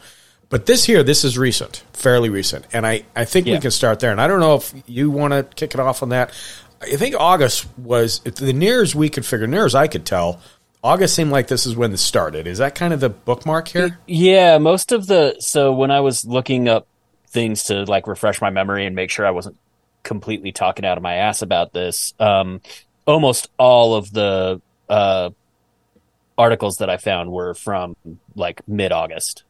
But 0.50 0.66
this 0.66 0.84
here, 0.84 1.04
this 1.04 1.24
is 1.24 1.38
recent, 1.38 1.84
fairly 1.94 2.30
recent, 2.30 2.68
and 2.74 2.86
I 2.86 3.06
I 3.16 3.26
think 3.26 3.48
we 3.48 3.60
can 3.60 3.72
start 3.72 4.00
there. 4.00 4.12
And 4.12 4.22
I 4.22 4.28
don't 4.28 4.40
know 4.40 4.56
if 4.56 4.74
you 4.88 5.10
want 5.10 5.34
to 5.34 5.44
kick 5.44 5.74
it 5.74 5.80
off 5.80 6.04
on 6.04 6.10
that. 6.10 6.32
I 6.82 6.98
think 6.98 7.16
August 7.18 7.66
was 7.78 8.20
the 8.20 8.54
nearest 8.54 8.94
we 8.94 9.10
could 9.10 9.26
figure, 9.26 9.48
near 9.48 9.66
as 9.66 9.74
I 9.74 9.88
could 9.88 10.06
tell. 10.06 10.42
August 10.84 11.16
seemed 11.16 11.32
like 11.32 11.48
this 11.48 11.66
is 11.66 11.76
when 11.76 11.92
this 11.92 12.02
started. 12.02 12.46
Is 12.46 12.58
that 12.58 12.76
kind 12.76 12.94
of 12.94 13.00
the 13.00 13.10
bookmark 13.10 13.70
here? 13.70 14.00
Yeah, 14.06 14.58
most 14.58 14.92
of 14.92 15.08
the 15.08 15.38
so 15.40 15.72
when 15.72 15.92
I 15.92 16.02
was 16.02 16.26
looking 16.26 16.68
up 16.68 16.88
things 17.28 17.64
to 17.66 17.84
like 17.84 18.06
refresh 18.06 18.42
my 18.42 18.50
memory 18.50 18.86
and 18.86 18.96
make 18.96 19.10
sure 19.10 19.26
I 19.26 19.32
wasn't 19.32 19.58
completely 20.04 20.52
talking 20.52 20.86
out 20.86 20.98
of 20.98 21.04
my 21.04 21.16
ass 21.16 21.42
about 21.42 21.72
this, 21.72 22.14
um, 22.20 22.62
almost 23.06 23.50
all 23.58 23.96
of 23.96 24.12
the 24.12 24.62
uh, 24.90 25.30
articles 26.38 26.78
that 26.78 26.90
I 26.90 26.98
found 26.98 27.32
were 27.32 27.54
from 27.54 27.96
like 28.36 28.68
mid 28.68 28.92
August. 28.92 29.44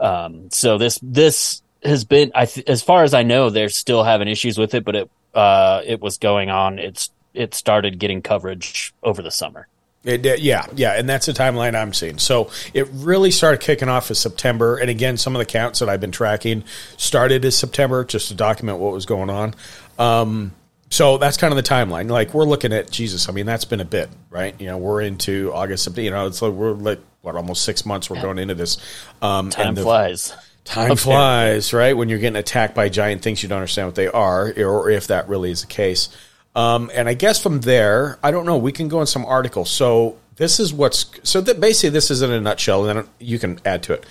Um, 0.00 0.50
so 0.50 0.78
this 0.78 0.98
this 1.02 1.62
has 1.82 2.04
been, 2.04 2.32
I 2.34 2.46
th- 2.46 2.66
as 2.66 2.82
far 2.82 3.04
as 3.04 3.12
I 3.12 3.22
know, 3.22 3.50
they're 3.50 3.68
still 3.68 4.04
having 4.04 4.28
issues 4.28 4.56
with 4.56 4.74
it, 4.74 4.84
but 4.84 4.96
it 4.96 5.10
uh, 5.34 5.82
it 5.84 6.00
was 6.00 6.16
going 6.16 6.48
on. 6.48 6.78
It's 6.78 7.10
it 7.34 7.54
started 7.54 7.98
getting 7.98 8.22
coverage 8.22 8.94
over 9.02 9.20
the 9.20 9.30
summer. 9.30 9.68
It, 10.02 10.40
yeah, 10.40 10.64
yeah, 10.74 10.92
and 10.92 11.06
that's 11.06 11.26
the 11.26 11.32
timeline 11.32 11.74
I'm 11.74 11.92
seeing. 11.92 12.16
So 12.18 12.50
it 12.72 12.88
really 12.90 13.30
started 13.30 13.60
kicking 13.60 13.88
off 13.90 14.10
as 14.10 14.18
September, 14.18 14.78
and 14.78 14.88
again, 14.88 15.18
some 15.18 15.36
of 15.36 15.40
the 15.40 15.44
counts 15.46 15.80
that 15.80 15.90
I've 15.90 16.00
been 16.00 16.10
tracking 16.10 16.64
started 16.96 17.44
as 17.44 17.56
September, 17.56 18.04
just 18.04 18.28
to 18.28 18.34
document 18.34 18.78
what 18.78 18.92
was 18.92 19.04
going 19.04 19.28
on. 19.28 19.54
Um, 19.98 20.52
so 20.88 21.18
that's 21.18 21.36
kind 21.36 21.52
of 21.52 21.56
the 21.56 21.68
timeline. 21.68 22.10
Like 22.10 22.32
we're 22.32 22.44
looking 22.44 22.72
at 22.72 22.90
Jesus. 22.90 23.28
I 23.28 23.32
mean, 23.32 23.44
that's 23.44 23.66
been 23.66 23.80
a 23.80 23.84
bit, 23.84 24.08
right? 24.30 24.58
You 24.58 24.66
know, 24.68 24.78
we're 24.78 25.02
into 25.02 25.52
August. 25.52 25.84
September, 25.84 26.02
You 26.02 26.10
know, 26.12 26.26
it's 26.26 26.40
like 26.40 26.52
we're 26.52 26.72
like 26.72 27.00
what 27.20 27.36
almost 27.36 27.62
six 27.64 27.84
months. 27.84 28.08
We're 28.08 28.22
going 28.22 28.38
into 28.38 28.54
this. 28.54 28.78
Um, 29.20 29.50
Time 29.50 29.68
and 29.68 29.76
the- 29.76 29.82
flies. 29.82 30.34
Time 30.64 30.94
flies, 30.96 31.72
right? 31.72 31.96
When 31.96 32.08
you're 32.08 32.18
getting 32.18 32.36
attacked 32.36 32.74
by 32.74 32.88
giant 32.90 33.22
things, 33.22 33.42
you 33.42 33.48
don't 33.48 33.58
understand 33.58 33.88
what 33.88 33.94
they 33.96 34.08
are, 34.08 34.52
or 34.58 34.90
if 34.90 35.08
that 35.08 35.28
really 35.28 35.50
is 35.50 35.62
the 35.62 35.66
case. 35.66 36.10
Um, 36.54 36.90
and 36.94 37.08
I 37.08 37.14
guess 37.14 37.42
from 37.42 37.60
there, 37.60 38.18
I 38.22 38.30
don't 38.30 38.44
know. 38.44 38.58
We 38.58 38.72
can 38.72 38.88
go 38.88 39.00
in 39.00 39.06
some 39.06 39.24
articles. 39.24 39.70
So 39.70 40.18
this 40.36 40.58
is 40.58 40.72
what's 40.72 41.06
so 41.22 41.40
that 41.42 41.60
basically 41.60 41.90
this 41.90 42.10
is 42.10 42.22
in 42.22 42.30
a 42.30 42.40
nutshell, 42.40 42.88
and 42.88 42.98
then 42.98 43.08
you 43.18 43.38
can 43.38 43.60
add 43.64 43.82
to 43.84 43.92
it. 43.92 44.04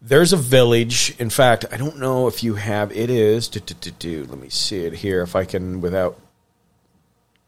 There's 0.00 0.32
a 0.32 0.36
village. 0.36 1.14
In 1.18 1.30
fact, 1.30 1.64
I 1.72 1.76
don't 1.76 1.98
know 1.98 2.28
if 2.28 2.42
you 2.42 2.54
have. 2.54 2.92
It 2.92 3.10
is. 3.10 3.48
Do, 3.48 3.60
do, 3.60 3.74
do, 3.74 3.90
do. 3.90 4.24
Let 4.24 4.38
me 4.38 4.48
see 4.48 4.84
it 4.84 4.94
here. 4.94 5.22
If 5.22 5.36
I 5.36 5.44
can, 5.44 5.80
without 5.80 6.18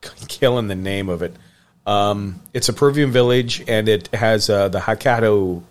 killing 0.29 0.69
the 0.69 0.75
name 0.75 1.09
of 1.09 1.23
it. 1.23 1.35
Um, 1.87 2.41
it's 2.53 2.69
a 2.69 2.73
Peruvian 2.73 3.11
village, 3.11 3.65
and 3.67 3.89
it 3.89 4.09
has 4.15 4.51
uh, 4.51 4.69
the 4.69 4.81
Hakado 4.81 5.63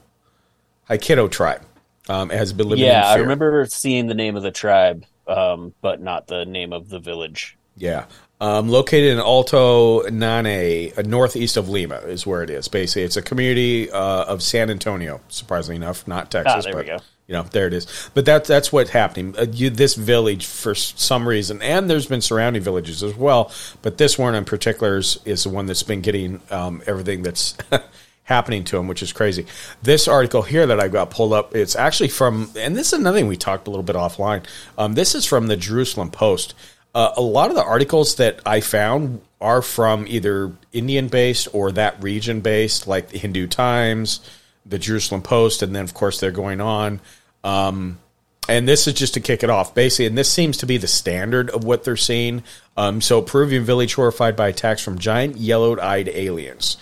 Haikido 0.90 1.30
tribe. 1.30 1.62
Um, 2.08 2.32
it 2.32 2.38
has 2.38 2.52
been 2.52 2.68
living. 2.68 2.86
Yeah, 2.86 3.06
I 3.06 3.18
remember 3.18 3.66
seeing 3.70 4.08
the 4.08 4.16
name 4.16 4.36
of 4.36 4.44
the 4.44 4.52
tribe, 4.52 5.06
um, 5.28 5.74
but 5.82 6.02
not 6.02 6.28
the 6.28 6.46
name 6.46 6.74
of 6.74 6.90
the 6.90 7.00
village. 7.00 7.58
Yeah. 7.78 8.06
Um, 8.42 8.70
located 8.70 9.12
in 9.12 9.20
Alto 9.20 10.04
Nanay, 10.04 10.98
uh, 10.98 11.02
northeast 11.02 11.58
of 11.58 11.68
Lima, 11.68 11.98
is 11.98 12.26
where 12.26 12.42
it 12.42 12.50
is. 12.50 12.70
Basically, 12.70 13.04
it's 13.04 13.18
a 13.18 13.22
community 13.22 13.92
uh, 13.92 14.24
of 14.24 14.42
San 14.42 14.70
Antonio. 14.70 15.20
Surprisingly 15.28 15.76
enough, 15.76 16.08
not 16.08 16.32
Texas. 16.32 16.54
Ah, 16.56 16.62
there 16.62 16.74
but, 16.74 16.86
we 16.86 16.88
go. 16.88 16.98
You 17.28 17.34
know, 17.34 17.44
there 17.44 17.68
it 17.68 17.74
is. 17.74 18.10
But 18.14 18.26
that's 18.26 18.48
that's 18.48 18.72
what's 18.72 18.92
happening. 18.92 19.36
Uh, 19.38 19.46
you, 19.52 19.70
this 19.70 19.96
village, 19.96 20.46
for 20.46 20.74
some 20.74 21.28
reason, 21.28 21.62
and 21.62 21.90
there's 21.90 22.08
been 22.08 22.22
surrounding 22.22 22.62
villages 22.62 23.04
as 23.04 23.14
well. 23.14 23.52
But 23.82 23.98
this 23.98 24.18
one 24.18 24.34
in 24.36 24.46
particular 24.46 24.98
is, 24.98 25.20
is 25.26 25.44
the 25.44 25.50
one 25.50 25.66
that's 25.66 25.84
been 25.84 26.02
getting 26.02 26.42
um, 26.50 26.82
everything 26.88 27.24
that's 27.24 27.58
happening 28.24 28.64
to 28.64 28.78
them, 28.78 28.88
which 28.88 29.04
is 29.04 29.12
crazy. 29.12 29.48
This 29.84 30.08
article 30.08 30.44
here 30.44 30.66
that 30.68 30.80
I've 30.80 30.92
got 30.94 31.10
pulled 31.10 31.34
up, 31.34 31.56
it's 31.56 31.76
actually 31.76 32.10
from, 32.10 32.52
and 32.56 32.78
this 32.78 32.94
is 32.94 33.00
another 33.00 33.18
thing 33.18 33.28
we 33.28 33.36
talked 33.36 33.68
a 33.68 33.70
little 33.70 33.84
bit 33.84 33.96
offline. 33.96 34.46
Um, 34.78 34.94
this 34.94 35.14
is 35.14 35.26
from 35.26 35.48
the 35.48 35.58
Jerusalem 35.58 36.12
Post. 36.12 36.54
Uh, 36.94 37.12
a 37.18 37.22
lot 37.22 37.50
of 37.50 37.56
the 37.56 37.64
articles 37.64 38.16
that 38.16 38.40
I 38.46 38.62
found 38.62 39.22
are 39.40 39.62
from 39.62 40.08
either 40.08 40.52
Indian 40.74 41.08
based 41.08 41.48
or 41.54 41.72
that 41.74 42.02
region 42.04 42.42
based, 42.42 42.88
like 42.88 43.10
the 43.10 43.18
Hindu 43.18 43.48
Times, 43.48 44.20
the 44.66 44.80
Jerusalem 44.80 45.22
Post, 45.22 45.62
and 45.62 45.76
then 45.76 45.84
of 45.84 45.94
course 45.94 46.20
they're 46.20 46.32
going 46.32 46.62
on. 46.62 47.00
Um, 47.44 48.00
and 48.48 48.68
this 48.68 48.88
is 48.88 48.96
just 48.96 49.14
to 49.14 49.20
kick 49.20 49.44
it 49.44 49.50
off, 49.50 49.76
basically. 49.76 50.08
And 50.08 50.18
this 50.18 50.32
seems 50.32 50.58
to 50.58 50.66
be 50.66 50.78
the 50.78 50.88
standard 50.88 51.52
of 51.52 51.64
what 51.64 51.84
they're 51.84 51.96
seeing. 51.96 52.44
Um, 52.76 53.02
so, 53.02 53.22
Peruvian 53.22 53.64
village 53.64 53.94
horrified 53.94 54.36
by 54.36 54.48
attacks 54.48 54.82
from 54.82 54.98
giant 54.98 55.38
yellow-eyed 55.38 56.10
aliens. 56.10 56.78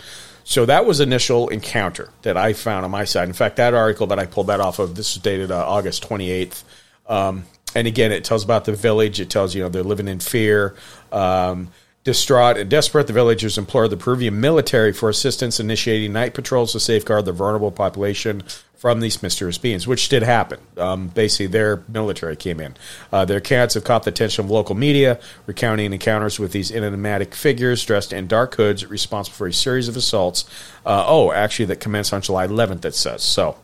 So 0.45 0.65
that 0.65 0.85
was 0.85 1.01
initial 1.01 1.49
encounter 1.49 2.09
that 2.21 2.37
I 2.37 2.53
found 2.53 2.85
on 2.85 2.91
my 2.91 3.03
side. 3.03 3.27
In 3.27 3.33
fact, 3.33 3.57
that 3.57 3.73
article 3.73 4.07
that 4.07 4.17
I 4.17 4.25
pulled 4.25 4.47
that 4.47 4.61
off 4.61 4.79
of 4.79 4.95
this 4.95 5.17
is 5.17 5.21
dated 5.21 5.51
uh, 5.51 5.67
August 5.67 6.03
twenty 6.03 6.31
eighth. 6.31 6.63
Um, 7.05 7.43
and 7.75 7.87
again, 7.87 8.11
it 8.11 8.23
tells 8.23 8.43
about 8.43 8.65
the 8.65 8.73
village. 8.73 9.19
It 9.19 9.29
tells 9.29 9.55
you 9.55 9.63
know 9.63 9.69
they're 9.69 9.83
living 9.83 10.07
in 10.07 10.19
fear. 10.19 10.75
Um, 11.11 11.69
Distraught 12.07 12.57
and 12.57 12.69
desperate, 12.69 13.07
the 13.07 13.11
villagers 13.11 13.57
implore 13.57 13.89
the 13.89 13.97
Peruvian 13.97 14.39
military 14.39 14.93
for 14.93 15.09
assistance, 15.09 15.59
initiating 15.59 16.13
night 16.13 16.33
patrols 16.33 16.71
to 16.71 16.79
safeguard 16.79 17.25
the 17.25 17.33
vulnerable 17.33 17.69
population 17.69 18.43
from 18.77 19.01
these 19.01 19.21
mysterious 19.21 19.57
beings, 19.57 19.85
which 19.87 20.07
did 20.07 20.23
happen. 20.23 20.57
Um, 20.77 21.09
basically, 21.09 21.47
their 21.47 21.83
military 21.89 22.37
came 22.37 22.61
in. 22.61 22.77
Uh, 23.11 23.25
their 23.25 23.39
accounts 23.39 23.73
have 23.73 23.83
caught 23.83 24.03
the 24.03 24.11
attention 24.11 24.45
of 24.45 24.49
local 24.49 24.73
media, 24.73 25.19
recounting 25.47 25.91
encounters 25.91 26.39
with 26.39 26.53
these 26.53 26.71
enigmatic 26.71 27.35
figures 27.35 27.83
dressed 27.83 28.13
in 28.13 28.25
dark 28.25 28.55
hoods, 28.55 28.85
responsible 28.85 29.35
for 29.35 29.47
a 29.47 29.51
series 29.51 29.89
of 29.89 29.97
assaults. 29.97 30.45
Uh, 30.85 31.03
oh, 31.05 31.33
actually, 31.33 31.65
that 31.65 31.81
commenced 31.81 32.13
on 32.13 32.21
July 32.21 32.47
11th, 32.47 32.85
it 32.85 32.95
says. 32.95 33.21
So, 33.21 33.57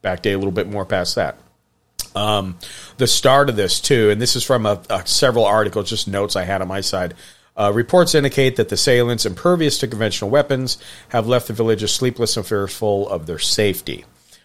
back 0.00 0.22
day 0.22 0.32
a 0.32 0.38
little 0.38 0.50
bit 0.50 0.66
more 0.66 0.86
past 0.86 1.14
that 1.16 1.36
um, 2.14 2.58
the 2.98 3.06
start 3.06 3.48
of 3.48 3.56
this 3.56 3.80
too, 3.80 4.10
and 4.10 4.20
this 4.20 4.36
is 4.36 4.44
from 4.44 4.66
a, 4.66 4.80
a, 4.90 5.06
several 5.06 5.44
articles, 5.44 5.90
just 5.90 6.08
notes 6.08 6.36
I 6.36 6.44
had 6.44 6.62
on 6.62 6.68
my 6.68 6.80
side. 6.80 7.14
Uh, 7.56 7.70
reports 7.74 8.14
indicate 8.14 8.56
that 8.56 8.68
the 8.68 8.74
assailants, 8.74 9.26
impervious 9.26 9.78
to 9.78 9.86
conventional 9.86 10.30
weapons, 10.30 10.78
have 11.10 11.26
left 11.26 11.48
the 11.48 11.52
villagers 11.52 11.92
sleepless 11.92 12.36
and 12.36 12.46
fearful 12.46 13.08
of 13.08 13.26
their 13.26 13.38
safety. 13.38 14.04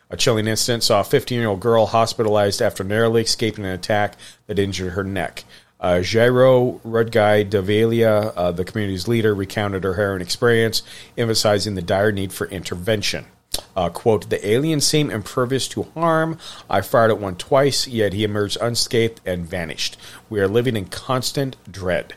A 0.09 0.17
chilling 0.17 0.47
incident 0.47 0.83
saw 0.83 1.01
a 1.01 1.05
15 1.05 1.39
year 1.39 1.49
old 1.49 1.59
girl 1.59 1.85
hospitalized 1.85 2.61
after 2.61 2.83
narrowly 2.83 3.21
escaping 3.21 3.65
an 3.65 3.71
attack 3.71 4.15
that 4.47 4.59
injured 4.59 4.93
her 4.93 5.03
neck. 5.03 5.43
Uh, 5.79 5.99
Jairo 6.01 6.81
Rudgai 6.81 7.49
Davelia, 7.49 8.33
uh, 8.35 8.51
the 8.51 8.65
community's 8.65 9.07
leader, 9.07 9.35
recounted 9.35 9.83
her 9.83 9.93
harrowing 9.93 10.21
experience, 10.21 10.81
emphasizing 11.17 11.75
the 11.75 11.81
dire 11.81 12.11
need 12.11 12.33
for 12.33 12.47
intervention. 12.47 13.25
Uh, 13.75 13.89
quote, 13.89 14.29
the 14.29 14.45
aliens 14.47 14.85
seem 14.85 15.09
impervious 15.09 15.67
to 15.69 15.83
harm. 15.83 16.37
I 16.69 16.81
fired 16.81 17.11
at 17.11 17.19
one 17.19 17.35
twice, 17.35 17.87
yet 17.87 18.13
he 18.13 18.23
emerged 18.23 18.57
unscathed 18.61 19.21
and 19.25 19.45
vanished. 19.47 19.97
We 20.29 20.39
are 20.39 20.47
living 20.47 20.75
in 20.75 20.85
constant 20.85 21.55
dread. 21.71 22.15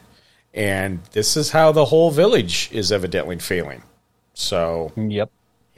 And 0.52 1.04
this 1.12 1.36
is 1.36 1.50
how 1.50 1.70
the 1.72 1.86
whole 1.86 2.10
village 2.10 2.68
is 2.72 2.90
evidently 2.90 3.38
feeling. 3.38 3.82
So, 4.34 4.92
Yep. 4.96 5.30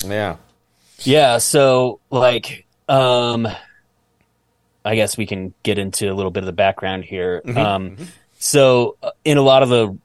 yeah. 0.04 0.36
Yeah, 1.00 1.38
so 1.38 1.98
like 2.10 2.64
um 2.88 3.48
I 4.84 4.94
guess 4.96 5.16
we 5.16 5.26
can 5.26 5.52
get 5.62 5.78
into 5.78 6.10
a 6.10 6.14
little 6.14 6.30
bit 6.30 6.42
of 6.42 6.46
the 6.46 6.52
background 6.52 7.04
here. 7.04 7.42
Um 7.56 7.96
so 8.38 8.96
uh, 9.02 9.10
in 9.24 9.36
a 9.36 9.42
lot 9.42 9.62
of 9.62 9.68
the 9.68 9.96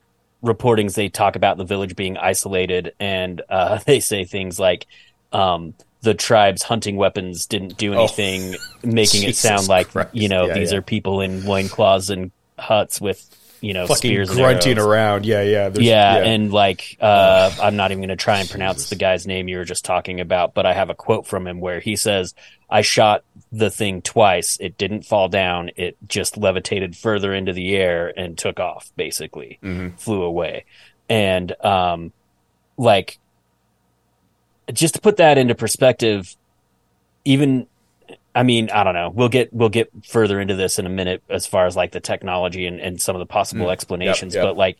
reportings 0.43 0.93
they 0.95 1.09
talk 1.09 1.35
about 1.35 1.57
the 1.57 1.63
village 1.65 1.95
being 1.95 2.17
isolated 2.17 2.93
and 2.99 3.41
uh 3.49 3.77
they 3.85 3.99
say 3.99 4.23
things 4.23 4.59
like 4.59 4.85
um 5.33 5.73
the 6.01 6.13
tribe's 6.13 6.63
hunting 6.63 6.95
weapons 6.95 7.45
didn't 7.47 7.77
do 7.77 7.93
anything 7.93 8.55
making 8.83 9.23
it 9.23 9.35
sound 9.35 9.67
like 9.67 9.89
Christ. 9.89 10.09
you 10.13 10.29
know 10.29 10.45
Yeah, 10.47 10.53
these 10.53 10.71
yeah. 10.71 10.77
are 10.77 10.81
people 10.81 11.21
in 11.21 11.45
loincloths 11.45 12.09
and 12.09 12.31
huts 12.57 13.01
with 13.01 13.23
you 13.59 13.73
know 13.73 13.87
Fucking 13.87 13.97
spears 13.97 14.29
grunting 14.29 14.77
around. 14.77 15.25
Yeah, 15.25 15.41
yeah. 15.41 15.69
there's- 15.69 15.83
Yeah, 15.87 16.17
and 16.17 16.53
like 16.53 16.95
uh, 17.01 17.51
I'm 17.59 17.75
not 17.75 17.89
even 17.91 18.01
going 18.01 18.09
to 18.09 18.15
try 18.15 18.39
and 18.39 18.47
pronounce 18.47 18.89
the 18.89 18.95
guy's 18.95 19.25
name 19.25 19.47
you 19.47 19.57
were 19.57 19.65
just 19.65 19.83
talking 19.83 20.19
about, 20.19 20.53
but 20.53 20.67
I 20.67 20.73
have 20.75 20.91
a 20.91 20.93
quote 20.93 21.25
from 21.25 21.47
him 21.47 21.59
where 21.59 21.79
he 21.79 21.95
says, 21.95 22.35
"I 22.69 22.81
shot 22.81 23.23
the 23.51 23.71
thing 23.71 24.03
twice. 24.03 24.57
It 24.59 24.77
didn't 24.77 25.05
fall 25.07 25.27
down. 25.27 25.71
It 25.75 25.97
just 26.07 26.37
levitated 26.37 26.95
further 26.95 27.33
into 27.33 27.51
the 27.51 27.75
air 27.75 28.13
and 28.15 28.37
took 28.37 28.59
off. 28.59 28.91
Basically, 28.95 29.57
flew 29.97 30.21
away." 30.21 30.65
And 31.09 31.51
um, 31.65 32.13
like, 32.77 33.17
just 34.73 34.95
to 34.95 35.01
put 35.01 35.17
that 35.17 35.37
into 35.37 35.55
perspective, 35.55 36.35
even 37.25 37.67
I 38.37 38.43
mean, 38.43 38.69
I 38.69 38.83
don't 38.83 38.93
know. 38.93 39.09
We'll 39.09 39.29
get 39.29 39.51
we'll 39.51 39.69
get 39.69 39.89
further 40.05 40.39
into 40.39 40.55
this 40.55 40.77
in 40.77 40.85
a 40.85 40.89
minute 40.89 41.23
as 41.27 41.47
far 41.47 41.65
as 41.65 41.75
like 41.75 41.91
the 41.91 41.99
technology 41.99 42.67
and, 42.67 42.79
and 42.79 43.01
some 43.01 43.15
of 43.15 43.19
the 43.19 43.25
possible 43.25 43.71
explanations. 43.71 44.35
yep. 44.35 44.43
But 44.43 44.57
like 44.57 44.77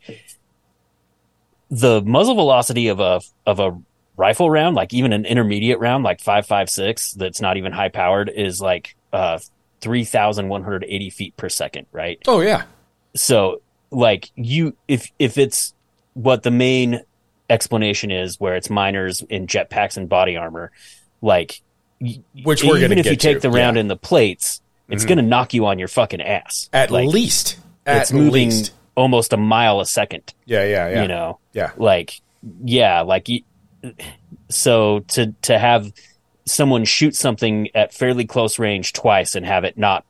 the 1.72 2.02
muzzle 2.04 2.36
velocity 2.36 2.88
of 2.90 3.00
a 3.00 3.22
of 3.46 3.60
a 3.60 3.76
rifle 4.16 4.50
round, 4.50 4.76
like 4.76 4.94
even 4.94 5.12
an 5.12 5.26
intermediate 5.26 5.80
round, 5.80 6.04
like 6.04 6.20
five 6.20 6.46
five 6.46 6.70
six, 6.70 7.14
that's 7.14 7.42
not 7.42 7.58
even 7.58 7.72
high 7.72 7.90
powered, 7.90 8.30
is 8.30 8.62
like 8.62 8.96
uh 9.12 9.40
three 9.82 10.04
thousand 10.04 10.50
one 10.50 10.64
hundred 10.64 10.86
eighty 10.88 11.10
feet 11.10 11.36
per 11.36 11.50
second, 11.50 11.88
right? 11.92 12.20
Oh, 12.28 12.42
yeah. 12.42 12.64
so 13.16 13.62
like 13.90 14.30
you 14.36 14.76
if 14.88 15.12
if 15.18 15.38
it's 15.38 15.74
what 16.14 16.44
the 16.44 16.52
main 16.52 17.02
explanation 17.50 18.12
is 18.12 18.40
where 18.40 18.56
it's 18.56 18.70
miners 18.70 19.22
in 19.30 19.48
jetpacks 19.48 19.98
and 19.98 20.10
body 20.10 20.36
armor 20.36 20.72
like 21.22 21.62
Which 22.44 22.64
we're 22.64 22.78
even 22.78 22.98
if 22.98 23.06
you 23.06 23.16
take 23.16 23.38
to, 23.38 23.42
the 23.42 23.52
round 23.52 23.78
yeah. 23.78 23.82
in 23.82 23.88
the 23.88 23.96
plates 23.96 24.62
it's 24.90 25.04
mm-hmm. 25.04 25.08
going 25.10 25.18
to 25.18 25.24
knock 25.24 25.54
you 25.54 25.66
on 25.66 25.80
your 25.80 25.88
fucking 25.88 26.22
ass 26.22 26.70
At 26.72 26.92
Like, 26.92 27.10
least. 27.10 27.60
At 27.86 28.04
it's 28.04 28.14
moving 28.14 28.50
least. 28.50 28.74
almost 28.96 29.34
a 29.34 29.38
mile 29.38 29.80
a 29.80 29.86
second 29.86 30.34
Yeah, 30.46 30.64
yeah, 30.64 30.90
yeah. 30.90 31.02
you 31.02 31.08
know 31.08 31.40
Yeah. 31.54 31.72
like 31.78 32.22
yeah 32.64 33.02
like 33.02 33.28
so 34.50 35.00
to 35.10 35.34
to 35.44 35.58
have 35.58 35.92
someone 36.46 36.86
shoot 36.86 37.16
something 37.16 37.70
at 37.76 37.94
fairly 37.94 38.26
close 38.26 38.58
range 38.60 38.94
twice 38.94 39.36
and 39.36 39.46
have 39.46 39.64
it 39.64 39.78
not 39.78 40.06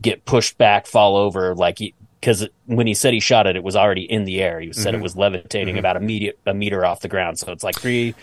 get 0.00 0.24
pushed 0.24 0.58
back 0.58 0.86
fall 0.86 1.16
over 1.16 1.54
like 1.54 1.78
because 2.22 2.48
when 2.66 2.86
he 2.86 2.94
said 2.94 3.12
he 3.12 3.20
shot 3.20 3.46
it 3.46 3.56
it 3.56 3.64
was 3.64 3.74
already 3.74 4.02
in 4.02 4.24
the 4.24 4.40
air 4.40 4.60
he 4.60 4.72
said 4.72 4.94
it 4.94 4.96
mm-hmm. 4.96 5.02
was 5.02 5.16
levitating 5.16 5.74
mm-hmm. 5.74 5.78
about 5.80 5.96
a 5.96 6.00
meter 6.00 6.32
a 6.46 6.54
meter 6.54 6.84
off 6.84 7.00
the 7.00 7.08
ground 7.08 7.38
so 7.38 7.50
it's 7.52 7.64
like 7.64 7.78
three 7.78 8.14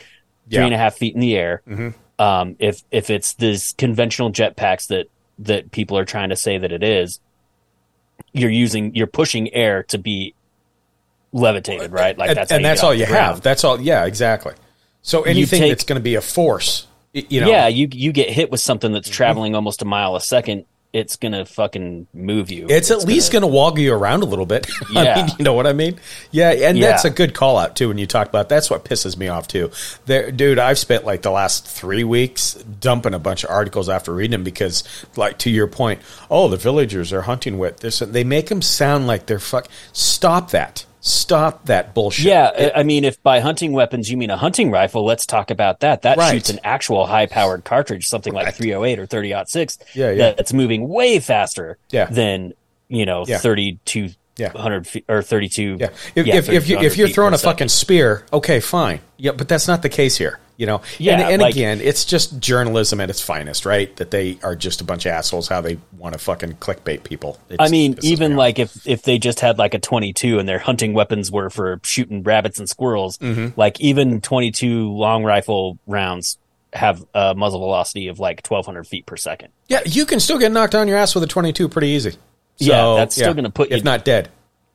Yeah. 0.48 0.60
three 0.60 0.66
and 0.66 0.74
a 0.74 0.78
half 0.78 0.96
feet 0.96 1.14
in 1.14 1.22
the 1.22 1.36
air 1.36 1.62
mm-hmm. 1.68 1.90
um 2.22 2.56
if 2.60 2.82
if 2.90 3.10
it's 3.10 3.34
these 3.34 3.76
conventional 3.78 4.32
jetpacks 4.32 4.88
that 4.88 5.08
that 5.40 5.72
people 5.72 5.98
are 5.98 6.06
trying 6.06 6.30
to 6.30 6.36
say 6.36 6.58
that 6.58 6.72
it 6.72 6.84
is 6.84 7.20
you're 8.34 8.50
using 8.50 8.96
you're 8.96 9.08
pushing 9.08 9.54
air 9.54 9.84
to 9.84 9.98
be 9.98 10.34
levitated 11.32 11.92
right 11.92 12.18
like 12.18 12.30
and, 12.30 12.38
that's 12.38 12.52
and 12.52 12.64
how 12.64 12.70
that's 12.70 12.84
all 12.84 12.94
you 12.94 13.06
ground. 13.06 13.36
have. 13.36 13.42
That's 13.42 13.64
all. 13.64 13.80
Yeah, 13.80 14.06
exactly. 14.06 14.54
So 15.02 15.24
anything 15.24 15.60
take- 15.62 15.72
that's 15.72 15.84
going 15.84 16.00
to 16.00 16.04
be 16.04 16.16
a 16.16 16.22
force, 16.22 16.88
you 17.14 17.42
know, 17.42 17.50
yeah, 17.50 17.68
you 17.68 17.88
you 17.92 18.12
get 18.12 18.30
hit 18.30 18.52
with 18.52 18.60
something 18.60 18.92
that's 18.92 19.10
traveling 19.10 19.56
almost 19.56 19.82
a 19.82 19.86
mile 19.86 20.16
a 20.16 20.22
second, 20.22 20.66
it's 20.92 21.18
gonna 21.18 21.46
fucking 21.46 22.08
move 22.14 22.50
you. 22.52 22.66
it's, 22.70 22.90
at 22.90 23.04
least 23.06 23.32
going 23.32 23.42
to 23.44 23.48
woggle 23.48 23.80
you 23.80 23.94
around 23.94 24.24
a 24.24 24.26
little 24.26 24.46
bit. 24.48 24.68
I 24.96 25.04
Yeah. 25.04 25.16
mean, 25.18 25.36
you 25.38 25.46
know 25.46 25.54
what 25.54 25.68
I 25.68 25.74
mean? 25.74 26.00
Yeah, 26.32 26.50
and 26.52 26.78
Yeah. 26.78 26.88
that's 26.88 27.06
a 27.06 27.12
good 27.12 27.36
call 27.36 27.58
out 27.60 27.76
too. 27.76 27.90
When 27.90 27.98
you 28.00 28.08
talk 28.08 28.28
about 28.28 28.50
that's 28.50 28.70
what 28.72 28.86
pisses 28.86 29.16
me 29.16 29.28
off 29.28 29.48
too. 29.48 29.70
There, 30.08 30.32
dude, 30.32 30.58
I've 30.58 30.80
spent 30.80 31.06
like 31.06 31.22
the 31.22 31.30
last 31.32 31.68
three 31.68 32.04
weeks 32.04 32.56
dumping 32.56 33.14
a 33.14 33.20
bunch 33.20 33.44
of 33.44 33.52
articles 33.52 33.88
after 33.88 34.12
reading 34.14 34.32
them 34.32 34.44
because, 34.44 34.84
like 35.16 35.38
to 35.40 35.52
your 35.52 35.68
point, 35.68 36.02
oh, 36.32 36.48
the 36.48 36.58
villagers 36.58 37.14
are 37.14 37.22
hunting 37.22 37.60
with 37.60 37.82
this. 37.82 38.00
They 38.00 38.24
make 38.24 38.48
them 38.48 38.62
sound 38.64 39.06
like 39.06 39.28
they're 39.28 39.38
fuck. 39.40 39.68
Stop 39.94 40.50
that. 40.52 40.86
Stop 41.02 41.66
that 41.66 41.94
bullshit. 41.94 42.26
Yeah, 42.26 42.52
I 42.76 42.80
I 42.82 42.84
mean, 42.84 43.06
if 43.06 43.22
by 43.24 43.40
hunting 43.40 43.72
weapons 43.72 44.12
you 44.12 44.18
mean 44.18 44.30
a 44.30 44.38
hunting 44.38 44.70
rifle, 44.70 45.06
let's 45.06 45.26
talk 45.26 45.50
about 45.50 45.80
that. 45.80 46.02
That 46.02 46.18
Right. 46.18 46.32
shoots 46.34 46.50
an 46.50 46.60
actual 46.64 47.06
high-powered 47.06 47.64
cartridge, 47.64 48.06
something 48.06 48.34
like 48.34 48.54
308 48.54 49.00
or 49.00 49.06
30 49.06 49.34
6 49.48 49.78
Yeah, 49.94 50.12
yeah. 50.12 50.32
That's 50.32 50.52
moving 50.54 50.90
way 50.90 51.20
faster 51.20 51.78
Yeah. 51.90 52.06
than 52.06 52.54
you 52.90 53.06
know 53.06 53.24
Yeah. 53.28 53.38
32 53.38 54.10
Yeah. 54.40 54.52
100 54.54 54.88
feet 54.88 55.06
or 55.10 55.22
32. 55.22 55.78
Yeah. 55.80 55.90
If, 56.16 56.26
yeah, 56.28 56.36
if, 56.36 56.50
if, 56.50 56.68
you, 56.70 56.80
if 56.80 56.98
you're 56.98 57.10
throwing 57.10 57.34
a 57.34 57.38
fucking 57.38 57.68
spear, 57.70 58.26
okay, 58.34 58.60
fine. 58.60 59.02
Yeah, 59.18 59.32
but 59.34 59.48
that's 59.48 59.68
not 59.68 59.82
the 59.82 59.90
case 59.90 60.16
here. 60.18 60.40
You 60.58 60.66
know, 60.66 60.82
Yeah, 60.98 61.14
and, 61.22 61.34
and 61.34 61.42
like- 61.42 61.54
again, 61.54 61.80
it's 61.80 62.04
just 62.04 62.38
journalism 62.40 63.00
at 63.00 63.10
its 63.10 63.22
finest, 63.22 63.66
right? 63.66 63.96
That 63.96 64.12
they 64.12 64.38
are 64.44 64.58
just 64.58 64.82
a 64.82 64.84
bunch 64.84 65.06
of 65.06 65.14
assholes. 65.14 65.48
How 65.48 65.62
they 65.62 65.78
want 65.98 66.14
to 66.14 66.20
fucking 66.20 66.54
clickbait 66.56 67.04
people. 67.06 67.40
It's, 67.48 67.58
I 67.62 67.70
mean, 67.70 67.94
pisses 67.96 68.04
me 68.04 68.10
even 68.10 68.36
like 68.36 68.60
if 68.60 68.86
if 68.86 69.04
they 69.04 69.20
just 69.20 69.40
had 69.40 69.58
like 69.58 69.74
a 69.74 69.80
22 69.80 70.38
and 70.38 70.50
their 70.50 70.60
hunting 70.60 70.94
weapons 70.94 71.32
were 71.32 71.50
for 71.50 71.80
shooting 71.84 72.24
rabbits 72.24 72.60
and 72.60 72.68
squirrels, 72.68 73.18
Mm-hmm. 73.20 73.58
like 73.60 73.80
even 73.80 74.20
22 74.20 74.92
long 74.92 75.24
rifle 75.24 75.80
rounds 75.88 76.38
have 76.74 77.06
a 77.14 77.34
muzzle 77.36 77.60
velocity 77.62 78.10
of 78.10 78.20
like 78.20 78.46
1200 78.46 78.86
feet 78.86 79.06
per 79.06 79.16
second. 79.16 79.50
yeah, 79.70 79.80
you 79.86 80.06
can 80.06 80.20
still 80.20 80.38
get 80.40 80.52
knocked 80.52 80.76
on 80.76 80.88
your 80.90 80.98
ass 80.98 81.16
with 81.16 81.24
a 81.24 81.28
22 81.28 81.70
pretty 81.70 81.88
easy. 81.88 82.16
Yeah, 82.60 82.96
that's 82.98 83.16
still 83.16 83.34
gonna 83.34 83.50
put 83.50 83.70
you. 83.70 83.78
if 83.78 83.84
not 83.84 84.06
dead. 84.06 84.30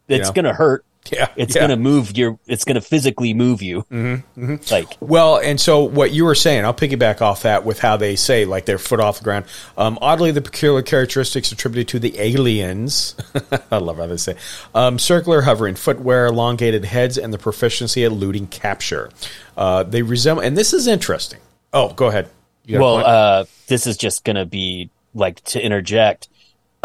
It's 0.08 0.28
know? 0.28 0.32
gonna 0.32 0.54
hurt. 0.54 0.84
Yeah, 1.12 1.28
It's 1.36 1.54
yeah. 1.54 1.62
gonna 1.62 1.76
move 1.76 2.16
your. 2.16 2.38
It's 2.46 2.64
gonna 2.64 2.80
physically 2.80 3.34
move 3.34 3.60
you. 3.60 3.84
Mm-hmm, 3.90 4.54
Like 4.70 4.96
Well, 5.00 5.36
and 5.36 5.60
so 5.60 5.84
what 5.84 6.12
you 6.12 6.24
were 6.24 6.34
saying, 6.34 6.64
I'll 6.64 6.72
piggyback 6.72 7.20
off 7.20 7.42
that 7.42 7.64
with 7.64 7.78
how 7.78 7.98
they 7.98 8.16
say, 8.16 8.46
like 8.46 8.64
their 8.64 8.78
foot 8.78 9.00
off 9.00 9.18
the 9.18 9.24
ground. 9.24 9.44
Um, 9.76 9.98
oddly, 10.00 10.30
the 10.30 10.40
peculiar 10.40 10.82
characteristics 10.82 11.52
attributed 11.52 11.88
to 11.88 11.98
the 11.98 12.18
aliens. 12.18 13.16
I 13.70 13.76
love 13.76 13.98
how 13.98 14.06
they 14.06 14.16
say 14.16 14.36
um, 14.74 14.98
circular 14.98 15.42
hovering 15.42 15.74
footwear, 15.74 16.26
elongated 16.26 16.86
heads, 16.86 17.18
and 17.18 17.34
the 17.34 17.38
proficiency 17.38 18.04
at 18.04 18.12
looting 18.12 18.46
capture. 18.46 19.10
Uh, 19.58 19.82
they 19.82 20.00
resemble, 20.00 20.42
and 20.42 20.56
this 20.56 20.72
is 20.72 20.86
interesting. 20.86 21.40
Oh, 21.74 21.92
go 21.92 22.06
ahead. 22.06 22.30
Well, 22.66 22.96
uh, 22.96 23.44
this 23.66 23.86
is 23.86 23.98
just 23.98 24.24
gonna 24.24 24.46
be 24.46 24.88
like 25.12 25.42
to 25.44 25.62
interject. 25.62 26.30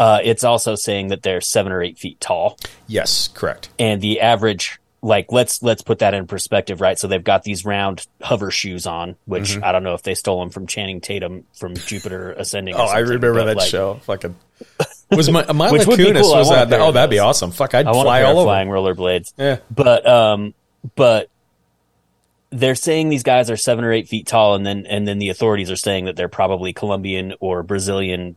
Uh, 0.00 0.18
it's 0.24 0.42
also 0.44 0.74
saying 0.74 1.08
that 1.08 1.22
they're 1.22 1.40
seven 1.40 1.70
or 1.72 1.82
eight 1.82 1.98
feet 1.98 2.18
tall. 2.20 2.58
yes, 2.88 3.28
correct. 3.28 3.68
and 3.78 4.00
the 4.00 4.20
average 4.20 4.78
like 5.02 5.32
let's 5.32 5.62
let's 5.62 5.80
put 5.82 6.00
that 6.00 6.12
in 6.12 6.26
perspective 6.26 6.82
right 6.82 6.98
so 6.98 7.06
they've 7.08 7.24
got 7.24 7.42
these 7.42 7.64
round 7.64 8.06
hover 8.20 8.50
shoes 8.50 8.86
on 8.86 9.16
which 9.24 9.52
Mm-hmm. 9.52 9.64
i 9.64 9.72
don't 9.72 9.82
know 9.82 9.94
if 9.94 10.02
they 10.02 10.14
stole 10.14 10.40
them 10.40 10.50
from 10.50 10.66
channing 10.66 11.00
tatum 11.00 11.44
from 11.58 11.74
jupiter 11.74 12.32
ascending 12.36 12.74
Oh, 12.74 12.84
I 12.84 12.98
remember 12.98 13.44
that 13.44 13.56
like, 13.56 13.70
show. 13.70 13.94
Fucking 14.02 14.36
was 15.10 15.30
my 15.30 15.50
Mila 15.50 15.72
Which 15.72 15.86
would 15.86 15.96
be 15.96 16.12
cool. 16.12 16.34
Was 16.36 16.50
that? 16.50 16.70
Oh, 16.74 16.92
that'd 16.92 17.08
be 17.08 17.18
awesome. 17.18 17.50
Fuck, 17.50 17.74
I'd 17.74 17.86
i 17.86 17.92
fly 17.92 18.22
all 18.24 18.40
over. 18.40 18.44
flying 18.44 18.68
rollerblades 18.68 19.32
Yeah. 19.38 19.58
but 19.70 20.06
um 20.06 20.52
but 20.96 21.30
they're 22.50 22.74
saying 22.74 23.08
these 23.08 23.22
guys 23.22 23.48
are 23.50 23.56
seven 23.56 23.84
or 23.84 23.92
eight 23.92 24.06
feet 24.08 24.26
tall 24.26 24.54
and 24.54 24.66
then 24.66 24.84
and 24.86 25.08
then 25.08 25.18
the 25.18 25.30
authorities 25.30 25.70
are 25.70 25.76
saying 25.76 26.04
that 26.06 26.16
they're 26.16 26.28
probably 26.28 26.72
colombian 26.74 27.32
or 27.40 27.62
brazilian 27.62 28.36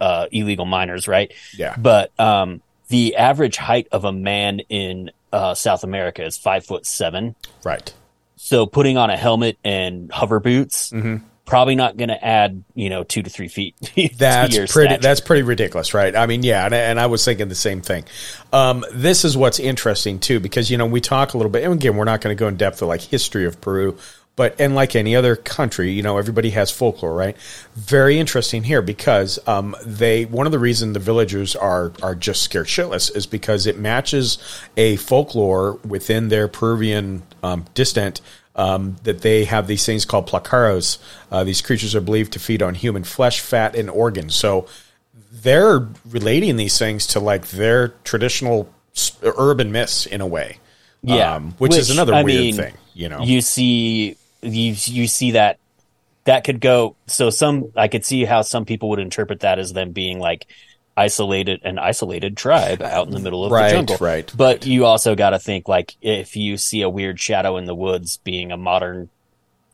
uh 0.00 0.26
illegal 0.32 0.64
miners 0.64 1.06
right 1.08 1.32
Yeah. 1.56 1.74
but 1.78 2.18
um 2.18 2.62
the 2.88 3.16
average 3.16 3.56
height 3.56 3.86
of 3.92 4.04
a 4.04 4.12
man 4.12 4.60
in 4.68 5.10
uh, 5.32 5.54
South 5.54 5.84
America 5.84 6.24
is 6.24 6.36
five 6.36 6.66
foot 6.66 6.84
seven. 6.84 7.36
Right. 7.62 7.92
So 8.34 8.66
putting 8.66 8.96
on 8.96 9.10
a 9.10 9.16
helmet 9.16 9.58
and 9.62 10.10
hover 10.10 10.40
boots, 10.40 10.90
Mm-hmm. 10.90 11.18
probably 11.46 11.76
not 11.76 11.96
going 11.96 12.08
to 12.08 12.24
add, 12.24 12.64
you 12.74 12.90
know, 12.90 13.04
two 13.04 13.22
to 13.22 13.30
three 13.30 13.46
feet. 13.46 13.76
That's 14.18 14.56
pretty. 14.56 14.66
stature. 14.66 14.98
That's 15.00 15.20
pretty 15.20 15.42
ridiculous, 15.42 15.94
right? 15.94 16.16
I 16.16 16.26
mean, 16.26 16.42
yeah, 16.42 16.64
and, 16.64 16.74
and 16.74 16.98
I 16.98 17.06
was 17.06 17.24
thinking 17.24 17.46
the 17.48 17.54
same 17.54 17.80
thing. 17.80 18.04
Um, 18.52 18.84
this 18.92 19.24
is 19.24 19.36
what's 19.36 19.60
interesting 19.60 20.18
too, 20.18 20.40
because 20.40 20.68
you 20.68 20.76
know 20.76 20.86
we 20.86 21.00
talk 21.00 21.34
a 21.34 21.36
little 21.36 21.52
bit, 21.52 21.62
and 21.62 21.74
again, 21.74 21.96
we're 21.96 22.04
not 22.06 22.20
going 22.20 22.36
to 22.36 22.38
go 22.40 22.48
in 22.48 22.56
depth 22.56 22.82
of 22.82 22.88
like 22.88 23.02
history 23.02 23.44
of 23.46 23.60
Peru, 23.60 23.96
but 24.40 24.58
and 24.58 24.74
like 24.74 24.96
any 24.96 25.14
other 25.14 25.36
country, 25.36 25.90
you 25.90 26.02
know, 26.02 26.16
everybody 26.16 26.48
has 26.48 26.70
folklore, 26.70 27.14
right? 27.14 27.36
Very 27.74 28.18
interesting 28.18 28.62
here 28.62 28.80
because 28.80 29.38
um, 29.46 29.76
they 29.84 30.24
one 30.24 30.46
of 30.46 30.52
the 30.52 30.58
reasons 30.58 30.94
the 30.94 30.98
villagers 30.98 31.54
are 31.54 31.92
are 32.02 32.14
just 32.14 32.40
scared 32.40 32.64
shitless 32.64 33.14
is 33.14 33.26
because 33.26 33.66
it 33.66 33.78
matches 33.78 34.38
a 34.78 34.96
folklore 34.96 35.74
within 35.86 36.30
their 36.30 36.48
Peruvian 36.48 37.22
um, 37.42 37.66
distant 37.74 38.22
um, 38.56 38.96
that 39.02 39.20
they 39.20 39.44
have 39.44 39.66
these 39.66 39.84
things 39.84 40.06
called 40.06 40.26
pelacaras. 40.26 40.96
Uh, 41.30 41.44
these 41.44 41.60
creatures 41.60 41.94
are 41.94 42.00
believed 42.00 42.32
to 42.32 42.38
feed 42.38 42.62
on 42.62 42.74
human 42.74 43.04
flesh, 43.04 43.40
fat, 43.40 43.76
and 43.76 43.90
organs. 43.90 44.34
So 44.34 44.66
they're 45.30 45.86
relating 46.08 46.56
these 46.56 46.78
things 46.78 47.06
to 47.08 47.20
like 47.20 47.48
their 47.48 47.88
traditional 48.04 48.72
urban 49.22 49.70
myths 49.70 50.06
in 50.06 50.22
a 50.22 50.26
way. 50.26 50.60
yeah, 51.02 51.34
um, 51.34 51.52
which, 51.58 51.76
is 51.76 51.90
another 51.90 52.14
I 52.14 52.22
weird 52.22 52.40
mean, 52.40 52.54
thing. 52.54 52.74
You 52.94 53.10
know, 53.10 53.20
you 53.20 53.42
see, 53.42 54.16
you 54.42 54.74
you 54.84 55.06
see 55.06 55.32
that 55.32 55.58
that 56.24 56.44
could 56.44 56.60
go. 56.60 56.96
So 57.06 57.30
some, 57.30 57.72
I 57.76 57.88
could 57.88 58.04
see 58.04 58.24
how 58.24 58.42
some 58.42 58.64
people 58.64 58.90
would 58.90 58.98
interpret 58.98 59.40
that 59.40 59.58
as 59.58 59.72
them 59.72 59.92
being 59.92 60.18
like 60.18 60.46
isolated, 60.96 61.60
an 61.64 61.78
isolated 61.78 62.36
tribe 62.36 62.82
out 62.82 63.06
in 63.06 63.14
the 63.14 63.20
middle 63.20 63.44
of 63.44 63.52
Right, 63.52 63.70
the 63.70 63.74
jungle. 63.74 63.96
right, 64.00 64.30
But 64.36 64.66
you 64.66 64.84
also 64.84 65.14
got 65.14 65.30
to 65.30 65.38
think 65.38 65.66
like 65.68 65.94
if 66.02 66.36
you 66.36 66.56
see 66.56 66.82
a 66.82 66.90
weird 66.90 67.18
shadow 67.18 67.56
in 67.56 67.64
the 67.64 67.74
woods, 67.74 68.18
being 68.18 68.52
a 68.52 68.56
modern, 68.56 69.10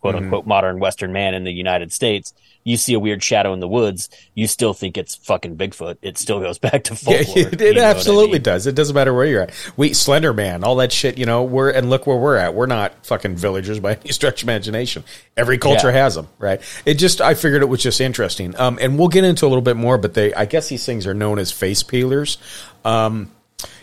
quote 0.00 0.14
Mm-hmm. 0.14 0.24
unquote, 0.24 0.46
modern 0.46 0.78
Western 0.78 1.12
man 1.12 1.34
in 1.34 1.44
the 1.44 1.52
United 1.52 1.92
States. 1.92 2.32
You 2.66 2.76
see 2.76 2.94
a 2.94 2.98
weird 2.98 3.22
shadow 3.22 3.52
in 3.52 3.60
the 3.60 3.68
woods, 3.68 4.08
you 4.34 4.48
still 4.48 4.74
think 4.74 4.98
it's 4.98 5.14
fucking 5.14 5.56
Bigfoot. 5.56 5.98
It 6.02 6.18
still 6.18 6.40
goes 6.40 6.58
back 6.66 6.82
to 6.84 6.94
yeah, 6.94 7.22
folklore. 7.22 7.38
it, 7.38 7.60
it 7.62 7.76
know 7.76 7.82
what 7.82 7.86
I 7.86 7.90
absolutely 7.90 8.32
mean? 8.38 8.42
does. 8.42 8.66
It 8.66 8.74
doesn't 8.74 8.94
matter 8.94 9.14
where 9.14 9.24
you're 9.24 9.42
at. 9.42 9.52
We 9.76 9.92
Slender 9.94 10.32
Man, 10.32 10.64
all 10.64 10.74
that 10.76 10.90
shit. 10.90 11.16
You 11.16 11.26
know, 11.26 11.44
we're 11.44 11.70
and 11.70 11.88
look 11.88 12.08
where 12.08 12.16
we're 12.16 12.36
at. 12.36 12.54
We're 12.54 12.66
not 12.66 13.06
fucking 13.06 13.36
villagers 13.36 13.78
by 13.78 13.94
any 14.02 14.10
stretch 14.12 14.42
of 14.42 14.48
imagination. 14.48 15.04
Every 15.36 15.58
culture 15.58 15.88
Yeah. 15.90 16.02
has 16.02 16.16
them, 16.16 16.26
right? 16.38 16.60
It 16.84 16.94
just 16.94 17.20
I 17.20 17.34
figured 17.34 17.62
it 17.62 17.66
was 17.66 17.82
just 17.82 18.00
interesting. 18.00 18.58
Um, 18.58 18.78
and 18.80 18.98
we'll 18.98 19.08
get 19.08 19.22
into 19.22 19.46
a 19.46 19.48
little 19.48 19.62
bit 19.62 19.76
more, 19.76 19.96
but 19.96 20.14
they 20.14 20.34
I 20.34 20.44
guess 20.46 20.68
these 20.68 20.84
things 20.84 21.06
are 21.06 21.14
known 21.14 21.38
as 21.38 21.52
face 21.52 21.84
peelers. 21.84 22.38
Um, 22.84 23.30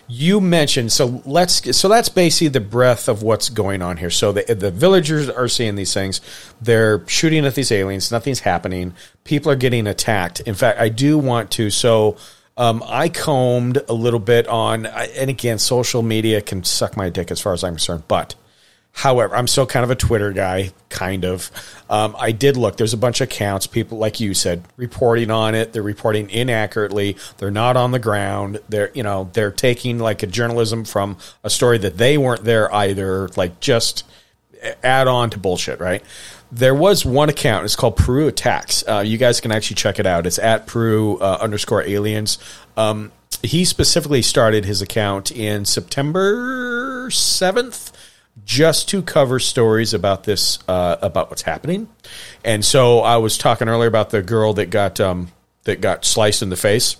you 0.07 0.41
mentioned 0.41 0.91
so 0.91 1.21
let's 1.25 1.75
so 1.77 1.87
that's 1.87 2.09
basically 2.09 2.49
the 2.49 2.59
breadth 2.59 3.07
of 3.07 3.23
what's 3.23 3.49
going 3.49 3.81
on 3.81 3.97
here. 3.97 4.09
So 4.09 4.31
the, 4.31 4.53
the 4.53 4.71
villagers 4.71 5.29
are 5.29 5.47
seeing 5.47 5.75
these 5.75 5.93
things. 5.93 6.21
They're 6.61 7.07
shooting 7.07 7.45
at 7.45 7.55
these 7.55 7.71
aliens. 7.71 8.11
Nothing's 8.11 8.41
happening. 8.41 8.93
People 9.23 9.51
are 9.51 9.55
getting 9.55 9.87
attacked. 9.87 10.41
In 10.41 10.55
fact 10.55 10.79
i 10.79 10.89
do 10.89 11.17
want 11.17 11.51
to 11.51 11.69
so 11.69 12.17
um, 12.57 12.83
i 12.85 13.09
combed 13.09 13.79
a 13.89 13.93
little 13.93 14.19
bit 14.19 14.47
on 14.47 14.85
and 14.85 15.29
again 15.29 15.57
social 15.57 16.01
media 16.01 16.41
can 16.41 16.63
suck 16.63 16.95
my 16.95 17.09
dick 17.09 17.31
as 17.31 17.39
far 17.39 17.53
as 17.53 17.63
i'm 17.63 17.73
concerned 17.73 18.03
but 18.07 18.35
However, 18.95 19.35
I'm 19.35 19.47
still 19.47 19.65
kind 19.65 19.83
of 19.83 19.89
a 19.89 19.95
Twitter 19.95 20.31
guy, 20.31 20.71
kind 20.89 21.25
of. 21.25 21.49
Um, 21.89 22.15
I 22.17 22.31
did 22.31 22.55
look. 22.55 22.77
There's 22.77 22.93
a 22.93 22.97
bunch 22.97 23.21
of 23.21 23.27
accounts, 23.27 23.65
people 23.65 23.97
like 23.97 24.19
you 24.19 24.35
said, 24.35 24.63
reporting 24.77 25.31
on 25.31 25.55
it. 25.55 25.73
They're 25.73 25.81
reporting 25.81 26.29
inaccurately. 26.29 27.17
They're 27.37 27.51
not 27.51 27.75
on 27.75 27.91
the 27.91 27.99
ground. 27.99 28.59
They're 28.69 28.91
you 28.93 29.01
know 29.01 29.29
they're 29.33 29.51
taking 29.51 29.97
like 29.97 30.21
a 30.21 30.27
journalism 30.27 30.85
from 30.85 31.17
a 31.43 31.49
story 31.49 31.79
that 31.79 31.97
they 31.97 32.19
weren't 32.19 32.43
there 32.43 32.73
either. 32.73 33.29
Like 33.35 33.59
just 33.59 34.05
add 34.83 35.07
on 35.07 35.31
to 35.31 35.39
bullshit, 35.39 35.79
right? 35.79 36.03
There 36.51 36.75
was 36.75 37.03
one 37.03 37.29
account. 37.29 37.65
It's 37.65 37.75
called 37.75 37.97
Peru 37.97 38.27
Attacks. 38.27 38.87
Uh, 38.87 38.99
you 38.99 39.17
guys 39.17 39.41
can 39.41 39.51
actually 39.51 39.75
check 39.75 39.97
it 39.97 40.05
out. 40.05 40.27
It's 40.27 40.37
at 40.37 40.67
Peru 40.67 41.17
uh, 41.17 41.39
underscore 41.41 41.81
aliens. 41.81 42.37
Um, 42.77 43.11
he 43.41 43.65
specifically 43.65 44.21
started 44.21 44.65
his 44.65 44.81
account 44.81 45.31
in 45.31 45.65
September 45.65 47.09
seventh 47.11 47.91
just 48.45 48.89
to 48.89 49.01
cover 49.01 49.39
stories 49.39 49.93
about 49.93 50.23
this 50.23 50.59
uh, 50.67 50.97
about 51.01 51.29
what's 51.29 51.43
happening. 51.43 51.87
And 52.43 52.63
so 52.65 52.99
I 52.99 53.17
was 53.17 53.37
talking 53.37 53.69
earlier 53.69 53.87
about 53.87 54.09
the 54.09 54.21
girl 54.21 54.53
that 54.53 54.69
got 54.69 54.99
um, 54.99 55.31
that 55.63 55.81
got 55.81 56.05
sliced 56.05 56.41
in 56.41 56.49
the 56.49 56.55
face. 56.55 56.97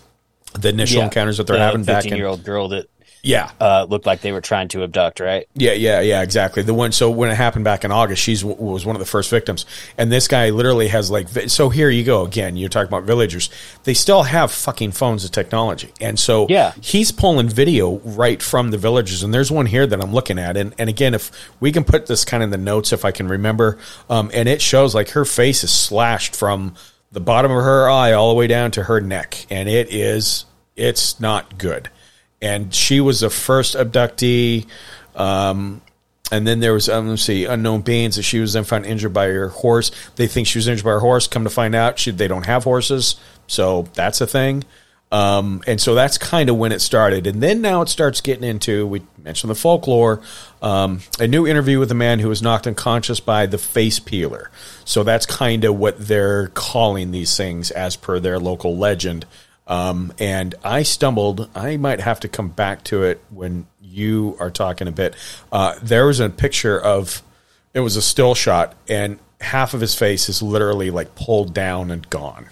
The 0.54 0.70
initial 0.70 1.00
Yeah, 1.00 1.06
encounters 1.06 1.38
that 1.38 1.48
they're 1.48 1.58
the 1.58 1.64
having 1.64 1.84
back 1.84 2.06
in 2.06 2.16
year 2.16 2.28
old 2.28 2.44
girl 2.44 2.70
that 2.70 2.88
yeah 3.24 3.50
uh, 3.60 3.86
looked 3.90 4.06
like 4.06 4.20
they 4.22 4.32
were 4.34 4.42
trying 4.42 4.68
to 4.68 4.84
abduct, 4.84 5.20
right? 5.22 5.48
yeah, 5.56 5.72
yeah, 5.72 6.02
yeah, 6.02 6.22
exactly. 6.22 6.62
The 6.62 6.74
one. 6.74 6.92
So 6.92 7.10
when 7.10 7.32
it 7.32 7.36
happened 7.36 7.64
back 7.64 7.84
in 7.86 7.92
August, 7.92 8.22
she's 8.22 8.44
was 8.44 8.86
one 8.86 8.96
of 8.96 9.00
the 9.00 9.06
first 9.06 9.30
victims, 9.30 9.66
and 9.98 10.12
this 10.12 10.28
guy 10.28 10.50
literally 10.50 10.90
has 10.90 11.10
like. 11.10 11.30
So 11.48 11.70
here 11.70 11.90
you 11.90 12.04
go 12.04 12.26
again. 12.26 12.58
You're 12.58 12.70
talking 12.70 12.90
about 12.90 13.04
villagers. 13.04 13.50
They 13.86 13.94
still 13.94 14.24
have 14.24 14.52
fucking 14.52 14.92
phones 14.92 15.24
and 15.24 15.34
technology, 15.34 15.94
and 16.02 16.20
so 16.20 16.48
Yeah. 16.50 16.74
he's 16.82 17.12
pulling 17.12 17.48
video 17.50 17.98
right 18.00 18.44
from 18.44 18.72
the 18.72 18.78
villagers. 18.78 19.24
And 19.24 19.34
there's 19.34 19.50
one 19.52 19.66
here 19.66 19.88
that 19.88 20.02
I'm 20.02 20.14
looking 20.14 20.38
at, 20.38 20.58
and 20.58 20.76
and 20.78 20.90
again, 20.90 21.14
if 21.14 21.32
we 21.62 21.72
can 21.72 21.86
put 21.86 22.08
this 22.08 22.26
kind 22.26 22.44
of 22.44 22.48
in 22.48 22.52
the 22.52 22.58
notes, 22.58 22.92
if 22.92 23.06
I 23.06 23.12
can 23.12 23.30
remember, 23.30 23.78
um, 24.10 24.30
and 24.34 24.50
it 24.50 24.62
shows 24.62 24.94
like 24.94 25.12
her 25.12 25.24
face 25.24 25.64
is 25.64 25.72
slashed 25.72 26.36
from 26.36 26.76
the 27.14 27.22
bottom 27.22 27.52
of 27.52 27.64
her 27.64 27.90
eye 27.90 28.12
all 28.12 28.30
the 28.30 28.36
way 28.36 28.48
down 28.48 28.72
to 28.72 28.84
her 28.84 29.00
neck, 29.00 29.46
and 29.50 29.70
it 29.70 29.94
is 29.94 30.46
it's 30.76 31.20
not 31.22 31.58
good 31.58 31.90
and 32.44 32.76
she 32.76 33.00
was 33.02 33.22
the 33.22 33.30
first 33.32 33.76
abductee. 33.76 34.68
Um, 35.16 35.82
and 36.32 36.46
then 36.46 36.60
there 36.60 36.74
was, 36.74 36.90
um, 36.90 37.10
let's 37.10 37.24
see, 37.24 37.46
unknown 37.46 37.82
beings 37.82 38.18
that 38.18 38.24
she 38.24 38.40
was 38.40 38.54
then 38.54 38.66
found 38.66 38.86
injured 38.86 39.14
by 39.14 39.28
her 39.28 39.50
horse. 39.50 39.92
They 40.18 40.28
think 40.28 40.48
she 40.48 40.58
was 40.58 40.68
injured 40.68 40.84
by 40.84 40.92
her 40.92 41.00
horse. 41.00 41.26
Come 41.28 41.46
to 41.46 41.50
find 41.50 41.74
out, 41.74 42.00
she, 42.00 42.12
they 42.12 42.28
don't 42.28 42.46
have 42.46 42.66
horses, 42.66 43.16
so 43.48 43.84
that's 43.94 44.20
a 44.20 44.28
thing. 44.28 44.64
Um, 45.12 45.62
and 45.68 45.80
so 45.80 45.94
that's 45.94 46.18
kind 46.18 46.50
of 46.50 46.58
when 46.58 46.72
it 46.72 46.82
started. 46.82 47.28
And 47.28 47.42
then 47.42 47.62
now 47.62 47.84
it 47.84 47.90
starts 47.90 48.20
getting 48.20 48.44
into, 48.44 48.88
we 48.88 49.04
mentioned 49.24 49.52
the 49.52 49.56
folklore, 49.56 50.22
um, 50.60 51.02
a 51.20 51.28
new 51.28 51.46
interview 51.46 51.78
with 51.78 51.92
a 51.92 51.96
man 51.96 52.18
who 52.18 52.30
was 52.30 52.42
knocked 52.42 52.66
unconscious 52.66 53.20
by 53.20 53.46
the 53.46 53.60
face 53.60 54.00
peeler. 54.00 54.50
So 54.86 55.04
that's 55.04 55.28
kind 55.28 55.66
of 55.66 55.76
what 55.78 56.00
they're 56.00 56.48
calling 56.48 57.12
these 57.12 57.38
things 57.38 57.70
as 57.70 57.96
per 57.96 58.20
their 58.20 58.40
local 58.40 58.76
legend. 58.76 59.28
Um, 59.68 60.14
and 60.20 60.56
I 60.64 60.84
stumbled. 60.84 61.50
I 61.56 61.78
might 61.78 62.02
have 62.02 62.20
to 62.22 62.28
come 62.28 62.50
back 62.50 62.84
to 62.86 63.04
it 63.04 63.22
when 63.30 63.68
you 63.82 64.36
are 64.40 64.52
talking 64.52 64.88
a 64.88 64.92
bit. 64.92 65.16
Uh, 65.52 65.76
there 65.82 66.06
was 66.06 66.20
a 66.20 66.30
picture 66.30 66.80
of 66.80 67.22
it 67.74 67.80
was 67.80 67.96
a 67.96 68.02
still 68.02 68.36
shot, 68.36 68.76
and 68.88 69.20
half 69.42 69.74
of 69.74 69.82
his 69.82 69.96
face 69.96 70.30
is 70.30 70.42
literally 70.42 70.92
like 70.92 71.16
pulled 71.16 71.54
down 71.54 71.92
and 71.92 72.10
gone. 72.10 72.48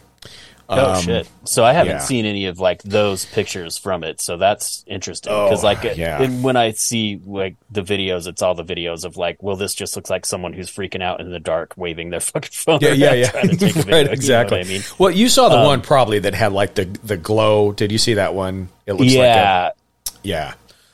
Oh 0.73 0.93
Um, 0.93 1.01
shit! 1.03 1.29
So 1.43 1.65
I 1.65 1.73
haven't 1.73 1.93
yeah. 1.95 1.99
seen 1.99 2.25
any 2.25 2.45
of 2.45 2.59
like 2.59 2.81
those 2.83 3.25
pictures 3.25 3.77
from 3.77 4.03
it. 4.05 4.21
So 4.21 4.37
that's 4.37 4.83
interesting 4.87 5.31
because 5.33 5.63
Oh, 5.63 5.67
like 5.67 5.83
yeah. 5.97 6.21
and 6.21 6.43
when 6.43 6.55
I 6.55 6.71
see 6.71 7.19
like 7.25 7.55
the 7.69 7.81
videos, 7.81 8.25
it's 8.25 8.41
all 8.41 8.55
the 8.55 8.63
videos 8.63 9.03
of 9.03 9.17
like, 9.17 9.43
well, 9.43 9.57
this 9.57 9.73
just 9.75 9.95
looks 9.97 10.09
like 10.09 10.25
someone 10.25 10.53
who's 10.53 10.69
freaking 10.69 11.03
out 11.03 11.19
in 11.19 11.29
the 11.29 11.39
dark, 11.39 11.73
waving 11.75 12.09
their 12.09 12.19
fucking 12.31 12.51
phone. 12.53 12.79
Yeah, 12.81 12.93
yeah, 12.93 13.13
yeah. 13.15 13.29
trying 13.31 13.49
to 13.49 13.57
take 13.57 13.75
a 13.75 13.79
video, 13.79 13.91
right, 13.93 13.99
you 14.01 14.05
know 14.05 14.11
exactly. 14.13 14.59
I 14.59 14.63
mean, 14.63 14.81
Well, 14.97 15.11
you 15.11 15.27
saw 15.27 15.49
the 15.49 15.57
Um, 15.57 15.65
one 15.65 15.81
probably 15.81 16.19
that 16.19 16.33
had 16.33 16.53
like 16.53 16.75
the 16.75 16.85
the 17.03 17.17
glow. 17.17 17.73
Did 17.73 17.91
you 17.91 17.97
see 17.97 18.13
that 18.13 18.33
one? 18.33 18.69
It 18.85 18.93
looks 18.93 19.11
yeah. 19.11 19.19
like 19.19 19.73
a, 20.15 20.17
yeah. 20.23 20.53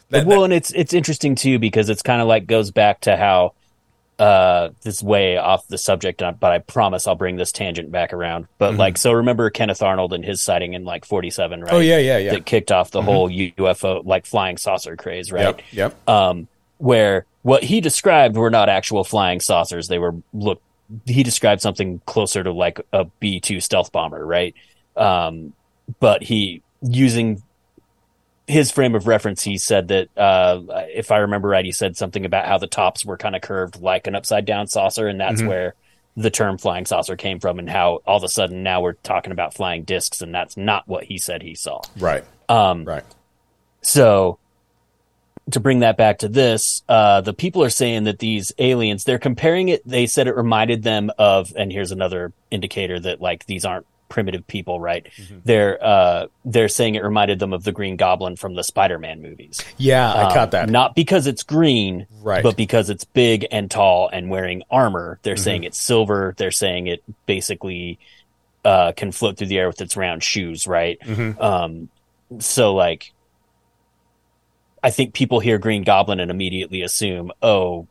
That- 0.10 0.26
well, 0.26 0.44
and 0.44 0.54
it's 0.54 0.72
it's 0.72 0.94
interesting 0.94 1.36
too 1.36 1.60
because 1.60 1.90
it's 1.90 2.02
kind 2.02 2.22
of 2.22 2.28
like 2.28 2.48
goes 2.48 2.72
back 2.72 3.02
to 3.02 3.16
how 3.16 3.54
uh 4.20 4.70
this 4.82 5.04
way 5.04 5.38
off 5.38 5.68
the 5.68 5.78
subject, 5.78 6.22
but 6.40 6.52
I 6.52 6.60
promise 6.60 7.08
I'll 7.08 7.16
bring 7.16 7.36
this 7.36 7.52
tangent 7.52 7.92
back 7.92 8.14
around. 8.14 8.48
But 8.58 8.76
like, 8.76 8.98
so 8.98 9.12
remember 9.12 9.50
Kenneth 9.50 9.82
Arnold 9.82 10.14
and 10.14 10.26
his 10.26 10.42
sighting 10.42 10.74
in 10.74 10.86
like 10.86 11.06
forty 11.06 11.30
seven, 11.30 11.62
right? 11.62 11.68
Mm-hmm. 11.68 11.76
Oh 11.78 11.80
yeah, 11.80 11.98
yeah, 12.00 12.18
yeah. 12.18 12.32
That 12.34 12.46
kicked 12.46 12.72
off 12.72 12.92
the 12.92 13.02
whole 13.02 13.30
UFO 13.30 14.06
like 14.06 14.26
flying 14.26 14.58
saucer 14.58 14.96
craze, 14.96 15.32
right? 15.32 15.44
Yep, 15.44 15.62
yep. 15.72 16.10
um, 16.10 16.48
where 16.78 17.26
what 17.44 17.64
he 17.64 17.80
described 17.80 18.36
were 18.36 18.50
not 18.50 18.70
actual 18.70 19.04
flying 19.04 19.40
saucers. 19.40 19.88
They 19.88 20.00
were 20.00 20.16
look. 20.34 20.62
He 21.06 21.24
described 21.24 21.62
something 21.62 22.02
closer 22.06 22.44
to 22.44 22.52
like 22.52 22.80
a 22.94 23.06
B 23.20 23.40
two 23.40 23.60
stealth 23.60 23.92
bomber, 23.92 24.26
right? 24.26 24.56
Um, 24.96 25.54
but 26.00 26.24
he 26.24 26.62
using 26.82 27.44
his 28.48 28.72
frame 28.72 28.96
of 28.96 29.08
reference, 29.08 29.44
he 29.44 29.58
said 29.58 29.90
that 29.90 30.10
uh, 30.18 30.62
if 30.94 31.12
I 31.12 31.18
remember 31.18 31.50
right, 31.50 31.66
he 31.66 31.72
said 31.74 31.98
something 31.98 32.26
about 32.26 32.46
how 32.46 32.58
the 32.58 32.68
tops 32.68 33.06
were 33.06 33.18
kind 33.18 33.36
of 33.36 33.42
curved 33.42 33.82
like 33.82 34.08
an 34.08 34.16
upside 34.16 34.46
down 34.46 34.68
saucer, 34.68 35.08
and 35.08 35.20
that's 35.20 35.42
where 35.42 35.76
the 36.16 36.32
term 36.32 36.58
flying 36.58 36.86
saucer 36.86 37.16
came 37.16 37.40
from, 37.40 37.60
and 37.60 37.70
how 37.70 38.00
all 38.08 38.18
of 38.18 38.24
a 38.24 38.30
sudden 38.30 38.64
now 38.64 38.82
we're 38.82 38.94
talking 38.94 39.32
about 39.32 39.54
flying 39.54 39.84
discs, 39.84 40.22
and 40.22 40.34
that's 40.34 40.58
not 40.58 40.88
what 40.88 41.04
he 41.04 41.18
said 41.18 41.42
he 41.42 41.54
saw. 41.56 41.82
right, 42.00 42.24
Um, 42.50 42.86
right. 42.86 43.04
so 43.82 44.40
to 45.52 45.60
bring 45.60 45.80
that 45.80 45.96
back 45.96 46.20
to 46.20 46.28
this, 46.28 46.84
uh, 46.90 47.22
the 47.22 47.34
people 47.34 47.64
are 47.64 47.70
saying 47.70 48.04
that 48.06 48.20
these 48.20 48.52
aliens, 48.58 49.04
they're 49.04 49.20
comparing 49.20 49.70
it. 49.70 49.82
They 49.88 50.06
said 50.08 50.28
it 50.28 50.36
reminded 50.36 50.84
them 50.84 51.10
of, 51.18 51.54
and 51.56 51.72
here's 51.72 51.92
another 51.92 52.34
indicator 52.52 53.00
that 53.00 53.22
like 53.22 53.46
these 53.46 53.64
aren't 53.64 53.86
primitive 54.10 54.46
people, 54.48 54.80
right? 54.80 55.08
Mm-hmm. 55.18 55.40
They're, 55.46 55.84
uh, 55.84 56.28
they're 56.46 56.70
saying 56.70 56.96
it 56.96 57.04
reminded 57.04 57.40
them 57.40 57.54
of 57.54 57.64
the 57.64 57.72
Green 57.72 57.96
Goblin 57.96 58.36
from 58.36 58.56
the 58.56 58.64
Spider-Man 58.64 59.22
movies. 59.22 59.60
Yeah, 59.78 60.12
I 60.12 60.24
Um, 60.26 60.34
caught 60.34 60.52
that. 60.52 60.70
Not 60.70 60.96
because 60.96 61.28
it's 61.28 61.44
green, 61.44 62.08
Right. 62.22 62.44
but 62.44 62.56
because 62.58 62.90
it's 62.90 63.04
big 63.04 63.48
and 63.52 63.70
tall 63.70 64.10
and 64.12 64.30
wearing 64.30 64.64
armor. 64.72 65.20
They're 65.24 65.36
saying 65.38 65.62
Mm-hmm. 65.62 65.68
it's 65.68 65.82
silver. 65.82 66.34
They're 66.38 66.52
saying 66.52 66.88
it 66.88 67.04
basically 67.26 68.00
uh, 68.66 68.92
can 68.94 69.12
float 69.12 69.38
through 69.38 69.48
the 69.48 69.58
air 69.60 69.68
with 69.68 69.80
its 69.82 69.96
round 69.96 70.24
shoes, 70.24 70.68
right? 70.68 71.00
Mm-hmm. 71.02 71.42
Um, 71.42 71.90
so 72.40 72.76
like, 72.76 73.14
I 74.84 74.90
think 74.92 75.14
people 75.14 75.40
hear 75.40 75.58
Green 75.58 75.84
Goblin 75.84 76.20
and 76.20 76.30
immediately 76.32 76.82
assume, 76.82 77.32
oh, 77.42 77.88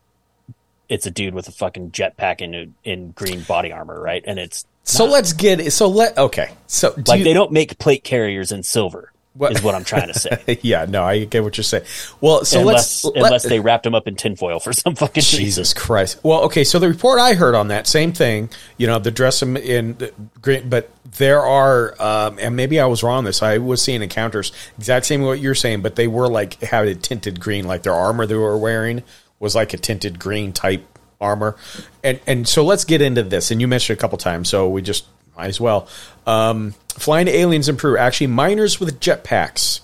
it's 0.88 1.04
a 1.06 1.10
dude 1.10 1.34
with 1.34 1.48
a 1.48 1.52
fucking 1.52 1.90
jetpack 1.90 2.40
in 2.40 2.74
in 2.84 3.10
green 3.10 3.42
body 3.42 3.72
armor, 3.72 4.00
right? 4.00 4.22
And 4.26 4.38
it's 4.38 4.64
so 4.86 5.04
let's 5.04 5.32
get 5.34 5.72
so 5.72 5.88
let 5.88 6.16
okay. 6.16 6.50
So 6.66 6.94
like 7.06 7.18
you- 7.18 7.24
they 7.24 7.34
don't 7.34 7.52
make 7.52 7.78
plate 7.78 8.04
carriers 8.04 8.52
in 8.52 8.62
silver. 8.62 9.12
What- 9.34 9.52
Is 9.52 9.62
what 9.62 9.74
I'm 9.74 9.84
trying 9.84 10.10
to 10.10 10.18
say. 10.18 10.58
yeah, 10.62 10.86
no, 10.88 11.04
I 11.04 11.24
get 11.26 11.44
what 11.44 11.58
you're 11.58 11.64
saying. 11.64 11.84
Well, 12.22 12.46
so 12.46 12.60
unless 12.60 13.04
let's 13.04 13.16
unless 13.16 13.44
let- 13.44 13.50
they 13.50 13.60
wrapped 13.60 13.84
them 13.84 13.94
up 13.94 14.08
in 14.08 14.16
tinfoil 14.16 14.60
for 14.60 14.72
some 14.72 14.94
fucking 14.94 15.20
reason. 15.20 15.38
Jesus 15.40 15.74
Christ. 15.74 16.18
Well, 16.22 16.44
okay, 16.44 16.64
so 16.64 16.78
the 16.78 16.88
report 16.88 17.20
I 17.20 17.34
heard 17.34 17.54
on 17.54 17.68
that 17.68 17.86
same 17.86 18.12
thing, 18.14 18.48
you 18.78 18.86
know, 18.86 18.98
the 18.98 19.10
dress 19.10 19.40
them 19.40 19.58
in 19.58 19.98
green, 20.40 20.70
but 20.70 20.88
there 21.18 21.42
are, 21.42 21.94
um, 22.00 22.38
and 22.40 22.56
maybe 22.56 22.80
I 22.80 22.86
was 22.86 23.02
wrong 23.02 23.18
on 23.18 23.24
this. 23.24 23.42
I 23.42 23.58
was 23.58 23.82
seeing 23.82 24.00
encounters 24.02 24.52
exact 24.78 25.04
same 25.04 25.20
what 25.20 25.38
you're 25.38 25.54
saying, 25.54 25.82
but 25.82 25.96
they 25.96 26.08
were 26.08 26.28
like 26.28 26.58
had 26.62 26.88
a 26.88 26.94
tinted 26.94 27.38
green, 27.38 27.66
like 27.66 27.82
their 27.82 27.92
armor 27.94 28.24
they 28.24 28.34
were 28.36 28.56
wearing 28.56 29.02
was 29.38 29.54
like 29.54 29.74
a 29.74 29.76
tinted 29.76 30.18
green 30.18 30.54
type 30.54 30.82
armor, 31.20 31.56
and 32.02 32.20
and 32.26 32.48
so 32.48 32.64
let's 32.64 32.84
get 32.84 33.00
into 33.02 33.22
this. 33.22 33.50
And 33.50 33.60
you 33.60 33.68
mentioned 33.68 33.96
it 33.96 33.98
a 33.98 34.00
couple 34.00 34.18
times, 34.18 34.48
so 34.48 34.68
we 34.68 34.82
just 34.82 35.04
might 35.36 35.48
as 35.48 35.60
well. 35.60 35.88
Um, 36.26 36.74
flying 36.90 37.28
aliens 37.28 37.68
in 37.68 37.76
Peru, 37.76 37.98
actually 37.98 38.28
miners 38.28 38.80
with 38.80 39.00
jetpacks. 39.00 39.80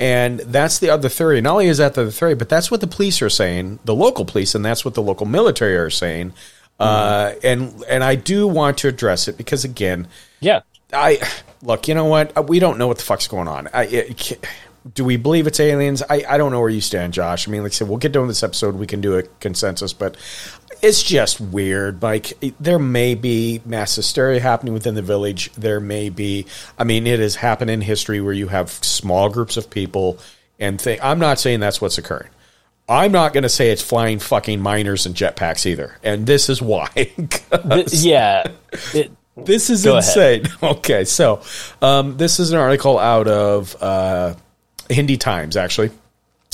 And 0.00 0.40
that's 0.40 0.80
the 0.80 0.90
other 0.90 1.08
theory. 1.08 1.40
Not 1.40 1.52
only 1.52 1.68
is 1.68 1.78
that 1.78 1.94
the 1.94 2.02
other 2.02 2.10
theory, 2.10 2.34
but 2.34 2.48
that's 2.48 2.68
what 2.68 2.80
the 2.80 2.88
police 2.88 3.22
are 3.22 3.30
saying, 3.30 3.78
the 3.84 3.94
local 3.94 4.24
police, 4.24 4.56
and 4.56 4.64
that's 4.64 4.84
what 4.84 4.94
the 4.94 5.02
local 5.02 5.24
military 5.24 5.76
are 5.76 5.88
saying. 5.88 6.32
Uh, 6.80 7.34
and 7.44 7.84
and 7.88 8.02
I 8.02 8.16
do 8.16 8.48
want 8.48 8.78
to 8.78 8.88
address 8.88 9.28
it 9.28 9.36
because 9.36 9.64
again, 9.64 10.08
Yeah. 10.40 10.62
I 10.92 11.20
look. 11.62 11.86
You 11.86 11.94
know 11.94 12.06
what? 12.06 12.48
We 12.48 12.58
don't 12.58 12.76
know 12.78 12.88
what 12.88 12.98
the 12.98 13.04
fuck's 13.04 13.28
going 13.28 13.46
on. 13.46 13.68
I, 13.72 13.84
it, 13.84 14.38
do 14.92 15.04
we 15.04 15.16
believe 15.16 15.46
it's 15.46 15.60
aliens? 15.60 16.02
I, 16.02 16.24
I 16.28 16.36
don't 16.36 16.50
know 16.50 16.60
where 16.60 16.68
you 16.68 16.80
stand, 16.80 17.12
Josh. 17.14 17.48
I 17.48 17.50
mean, 17.52 17.62
like 17.62 17.72
I 17.72 17.74
said, 17.74 17.88
we'll 17.88 17.98
get 17.98 18.12
done 18.12 18.22
with 18.22 18.30
this 18.30 18.42
episode. 18.42 18.74
We 18.74 18.86
can 18.86 19.00
do 19.00 19.16
a 19.16 19.22
consensus, 19.22 19.92
but 19.92 20.16
it's 20.84 21.02
just 21.02 21.40
weird. 21.40 22.02
Like 22.02 22.32
there 22.60 22.78
may 22.78 23.14
be 23.14 23.60
mass 23.64 23.96
hysteria 23.96 24.40
happening 24.40 24.74
within 24.74 24.94
the 24.94 25.02
village. 25.02 25.50
There 25.52 25.80
may 25.80 26.10
be. 26.10 26.46
I 26.78 26.84
mean, 26.84 27.06
it 27.06 27.20
has 27.20 27.36
happened 27.36 27.70
in 27.70 27.80
history 27.80 28.20
where 28.20 28.34
you 28.34 28.48
have 28.48 28.70
small 28.70 29.28
groups 29.28 29.56
of 29.56 29.70
people 29.70 30.18
and. 30.58 30.82
I'm 31.02 31.18
not 31.18 31.38
saying 31.38 31.60
that's 31.60 31.80
what's 31.80 31.98
occurring. 31.98 32.28
I'm 32.86 33.12
not 33.12 33.32
going 33.32 33.44
to 33.44 33.48
say 33.48 33.70
it's 33.70 33.80
flying 33.80 34.18
fucking 34.18 34.60
miners 34.60 35.06
and 35.06 35.14
jetpacks 35.14 35.64
either, 35.64 35.96
and 36.02 36.26
this 36.26 36.48
is 36.48 36.60
why. 36.60 36.90
Yeah. 37.88 38.48
It, 38.92 39.10
This 39.36 39.68
is 39.68 39.84
insane. 39.84 40.44
Okay, 40.62 41.04
so 41.04 41.42
um, 41.82 42.16
this 42.16 42.38
is 42.38 42.52
an 42.52 42.58
article 42.58 42.98
out 43.00 43.26
of 43.26 43.74
uh, 43.82 44.34
Hindi 44.88 45.16
Times, 45.16 45.56
actually. 45.56 45.90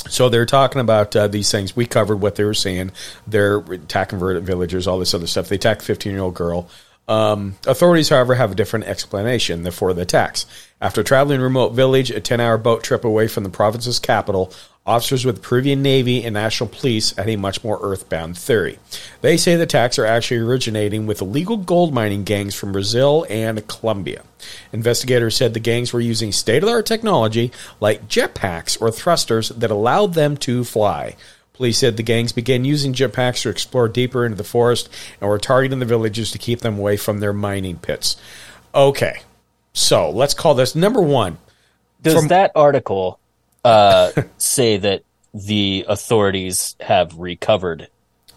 So 0.09 0.29
they're 0.29 0.45
talking 0.45 0.81
about 0.81 1.15
uh, 1.15 1.27
these 1.27 1.51
things. 1.51 1.75
We 1.75 1.85
covered 1.85 2.17
what 2.17 2.35
they 2.35 2.43
were 2.43 2.53
saying. 2.53 2.91
They're 3.27 3.57
attacking 3.57 4.19
villagers, 4.19 4.87
all 4.87 4.99
this 4.99 5.13
other 5.13 5.27
stuff. 5.27 5.49
They 5.49 5.55
attacked 5.55 5.81
a 5.81 5.85
15 5.85 6.11
year 6.11 6.21
old 6.21 6.33
girl. 6.33 6.69
Um, 7.07 7.55
authorities, 7.67 8.09
however, 8.09 8.35
have 8.35 8.51
a 8.51 8.55
different 8.55 8.85
explanation 8.85 9.69
for 9.71 9.93
the 9.93 10.03
attacks. 10.03 10.45
After 10.81 11.03
traveling 11.03 11.39
a 11.39 11.43
remote 11.43 11.73
village, 11.73 12.09
a 12.09 12.19
10 12.19 12.39
hour 12.39 12.57
boat 12.57 12.83
trip 12.83 13.05
away 13.05 13.27
from 13.27 13.43
the 13.43 13.51
province's 13.51 13.99
capital, 13.99 14.51
officers 14.83 15.23
with 15.23 15.35
the 15.35 15.41
Peruvian 15.41 15.83
Navy 15.83 16.23
and 16.23 16.33
National 16.33 16.67
Police 16.67 17.15
had 17.15 17.29
a 17.29 17.35
much 17.35 17.63
more 17.63 17.77
earthbound 17.83 18.35
theory. 18.35 18.79
They 19.21 19.37
say 19.37 19.55
the 19.55 19.63
attacks 19.63 19.99
are 19.99 20.07
actually 20.07 20.37
originating 20.37 21.05
with 21.05 21.21
illegal 21.21 21.57
gold 21.57 21.93
mining 21.93 22.23
gangs 22.23 22.55
from 22.55 22.71
Brazil 22.71 23.27
and 23.29 23.67
Colombia. 23.67 24.23
Investigators 24.73 25.35
said 25.35 25.53
the 25.53 25.59
gangs 25.59 25.93
were 25.93 25.99
using 25.99 26.31
state 26.31 26.63
of 26.63 26.67
the 26.67 26.73
art 26.73 26.87
technology 26.87 27.51
like 27.79 28.07
jetpacks 28.07 28.81
or 28.81 28.89
thrusters 28.89 29.49
that 29.49 29.69
allowed 29.69 30.15
them 30.15 30.35
to 30.37 30.63
fly. 30.63 31.15
Police 31.53 31.77
said 31.77 31.95
the 31.95 32.01
gangs 32.01 32.31
began 32.31 32.65
using 32.65 32.93
jetpacks 32.93 33.43
to 33.43 33.49
explore 33.49 33.87
deeper 33.87 34.25
into 34.25 34.35
the 34.35 34.43
forest 34.43 34.89
and 35.19 35.29
were 35.29 35.37
targeting 35.37 35.77
the 35.77 35.85
villages 35.85 36.31
to 36.31 36.39
keep 36.39 36.61
them 36.61 36.79
away 36.79 36.97
from 36.97 37.19
their 37.19 37.33
mining 37.33 37.77
pits. 37.77 38.17
Okay, 38.73 39.21
so 39.73 40.09
let's 40.09 40.33
call 40.33 40.53
this 40.55 40.75
number 40.75 41.01
one. 41.01 41.37
does 42.01 42.15
From- 42.15 42.27
that 42.29 42.51
article 42.55 43.19
uh, 43.63 44.11
say 44.37 44.77
that 44.77 45.03
the 45.33 45.85
authorities 45.87 46.75
have 46.79 47.15
recovered 47.17 47.87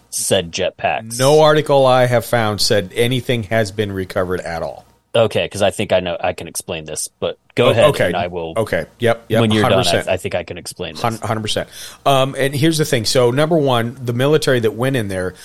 said 0.09 0.51
jetpacks? 0.51 1.19
No 1.19 1.41
article 1.41 1.85
I 1.85 2.05
have 2.05 2.25
found 2.25 2.61
said 2.61 2.91
anything 2.95 3.43
has 3.43 3.71
been 3.71 3.91
recovered 3.91 4.39
at 4.41 4.63
all. 4.63 4.85
Okay, 5.13 5.45
because 5.45 5.61
I 5.61 5.71
think 5.71 5.93
I 5.93 6.01
know 6.01 6.17
I 6.19 6.33
can 6.33 6.49
explain 6.49 6.83
this, 6.83 7.07
but 7.07 7.37
go 7.55 7.69
ahead 7.69 7.85
Oh, 7.85 7.89
okay, 7.91 8.07
and 8.07 8.17
I 8.17 8.27
will. 8.27 8.53
Okay, 8.57 8.85
yep, 8.99 9.25
yep. 9.29 9.39
when 9.39 9.49
you're 9.49 9.67
done, 9.67 9.81
100%. 9.81 10.09
I, 10.09 10.13
I 10.13 10.17
think 10.17 10.35
I 10.35 10.43
can 10.43 10.57
explain 10.57 10.95
this. 10.95 11.01
Hundred 11.01 11.39
percent. 11.41 11.69
Um, 12.05 12.35
and 12.37 12.53
here's 12.53 12.77
the 12.77 12.83
thing. 12.83 13.05
So 13.05 13.31
number 13.31 13.57
one, 13.57 13.95
the 14.03 14.11
military 14.11 14.59
that 14.59 14.73
went 14.73 14.97
in 14.97 15.07
there, 15.07 15.31
th- 15.31 15.39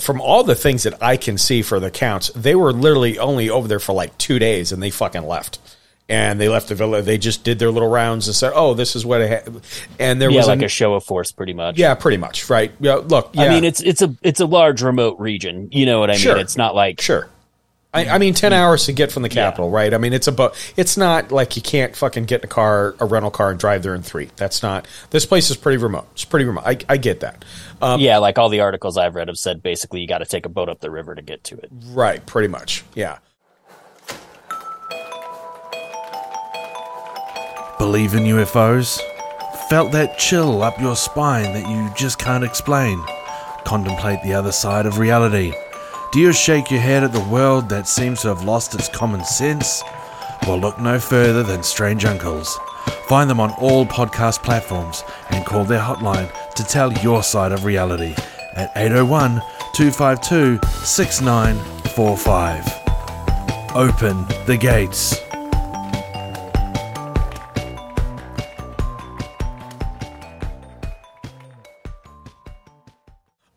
from 0.00 0.20
all 0.20 0.44
the 0.44 0.54
things 0.54 0.84
that 0.84 1.02
I 1.02 1.16
can 1.16 1.36
see 1.38 1.62
for 1.62 1.78
the 1.80 1.90
counts, 1.90 2.30
they 2.34 2.54
were 2.54 2.72
literally 2.72 3.18
only 3.18 3.50
over 3.50 3.68
there 3.68 3.80
for 3.80 3.92
like 3.92 4.16
two 4.18 4.38
days, 4.38 4.72
and 4.72 4.82
they 4.82 4.90
fucking 4.90 5.26
left. 5.26 5.58
And 6.06 6.38
they 6.38 6.50
left 6.50 6.68
the 6.68 6.74
villa. 6.74 7.00
They 7.00 7.16
just 7.16 7.44
did 7.44 7.58
their 7.58 7.70
little 7.70 7.88
rounds 7.88 8.26
and 8.28 8.36
said, 8.36 8.52
"Oh, 8.54 8.74
this 8.74 8.94
is 8.94 9.06
what 9.06 9.22
it." 9.22 9.42
Ha-. 9.48 9.52
And 9.98 10.20
there 10.20 10.30
yeah, 10.30 10.36
was 10.36 10.46
like 10.48 10.60
a, 10.60 10.66
a 10.66 10.68
show 10.68 10.92
of 10.92 11.02
force, 11.02 11.32
pretty 11.32 11.54
much. 11.54 11.78
yeah, 11.78 11.94
pretty 11.94 12.18
much 12.18 12.50
right. 12.50 12.72
Yeah, 12.78 12.96
look, 12.96 13.30
yeah, 13.32 13.44
I 13.44 13.48
mean, 13.48 13.64
it's 13.64 13.80
it's 13.80 14.02
a 14.02 14.14
it's 14.20 14.40
a 14.40 14.44
large 14.44 14.82
remote 14.82 15.18
region. 15.18 15.70
You 15.72 15.86
know 15.86 16.00
what 16.00 16.10
I 16.10 16.16
Sure. 16.16 16.34
mean? 16.34 16.42
It's 16.42 16.58
not 16.58 16.74
like 16.74 17.00
Sure. 17.00 17.30
I, 17.94 18.08
I 18.08 18.18
mean, 18.18 18.34
ten 18.34 18.52
hours 18.52 18.86
to 18.86 18.92
get 18.92 19.12
from 19.12 19.22
the 19.22 19.28
capital, 19.28 19.70
right? 19.70 19.94
I 19.94 19.98
mean, 19.98 20.12
it's 20.12 20.26
about. 20.26 20.56
It's 20.76 20.96
not 20.96 21.30
like 21.30 21.54
you 21.54 21.62
can't 21.62 21.94
fucking 21.94 22.24
get 22.24 22.40
in 22.40 22.46
a 22.46 22.48
car, 22.48 22.96
a 22.98 23.04
rental 23.04 23.30
car, 23.30 23.50
and 23.50 23.58
drive 23.58 23.84
there 23.84 23.94
in 23.94 24.02
three. 24.02 24.30
That's 24.36 24.62
not. 24.62 24.88
This 25.10 25.24
place 25.24 25.48
is 25.48 25.56
pretty 25.56 25.78
remote. 25.78 26.08
It's 26.12 26.24
pretty 26.24 26.44
remote. 26.44 26.64
I, 26.66 26.78
I 26.88 26.96
get 26.96 27.20
that. 27.20 27.44
Um, 27.80 28.00
yeah, 28.00 28.18
like 28.18 28.36
all 28.36 28.48
the 28.48 28.60
articles 28.60 28.98
I've 28.98 29.14
read 29.14 29.28
have 29.28 29.38
said 29.38 29.62
basically 29.62 30.00
you 30.00 30.08
got 30.08 30.18
to 30.18 30.26
take 30.26 30.44
a 30.44 30.48
boat 30.48 30.68
up 30.68 30.80
the 30.80 30.90
river 30.90 31.14
to 31.14 31.22
get 31.22 31.44
to 31.44 31.56
it. 31.56 31.70
Right. 31.90 32.24
Pretty 32.26 32.48
much. 32.48 32.82
Yeah. 32.94 33.18
Believe 37.78 38.14
in 38.14 38.24
UFOs? 38.24 39.00
Felt 39.68 39.92
that 39.92 40.18
chill 40.18 40.62
up 40.62 40.80
your 40.80 40.96
spine 40.96 41.52
that 41.52 41.68
you 41.68 41.94
just 41.94 42.18
can't 42.18 42.42
explain? 42.42 43.02
Contemplate 43.64 44.22
the 44.22 44.34
other 44.34 44.52
side 44.52 44.86
of 44.86 44.98
reality? 44.98 45.52
Do 46.14 46.20
you 46.20 46.32
shake 46.32 46.70
your 46.70 46.80
head 46.80 47.02
at 47.02 47.12
the 47.12 47.28
world 47.28 47.68
that 47.70 47.88
seems 47.88 48.22
to 48.22 48.28
have 48.28 48.44
lost 48.44 48.72
its 48.72 48.88
common 48.88 49.24
sense? 49.24 49.82
Well, 50.46 50.60
look 50.60 50.78
no 50.78 51.00
further 51.00 51.42
than 51.42 51.64
Strange 51.64 52.04
Uncles. 52.04 52.56
Find 53.08 53.28
them 53.28 53.40
on 53.40 53.50
all 53.54 53.84
podcast 53.84 54.44
platforms 54.44 55.02
and 55.30 55.44
call 55.44 55.64
their 55.64 55.80
hotline 55.80 56.30
to 56.54 56.62
tell 56.62 56.92
your 56.98 57.24
side 57.24 57.50
of 57.50 57.64
reality 57.64 58.14
at 58.54 58.70
801 58.76 59.42
252 59.74 60.60
6945. 60.84 63.74
Open 63.74 64.24
the 64.46 64.56
gates. 64.56 65.23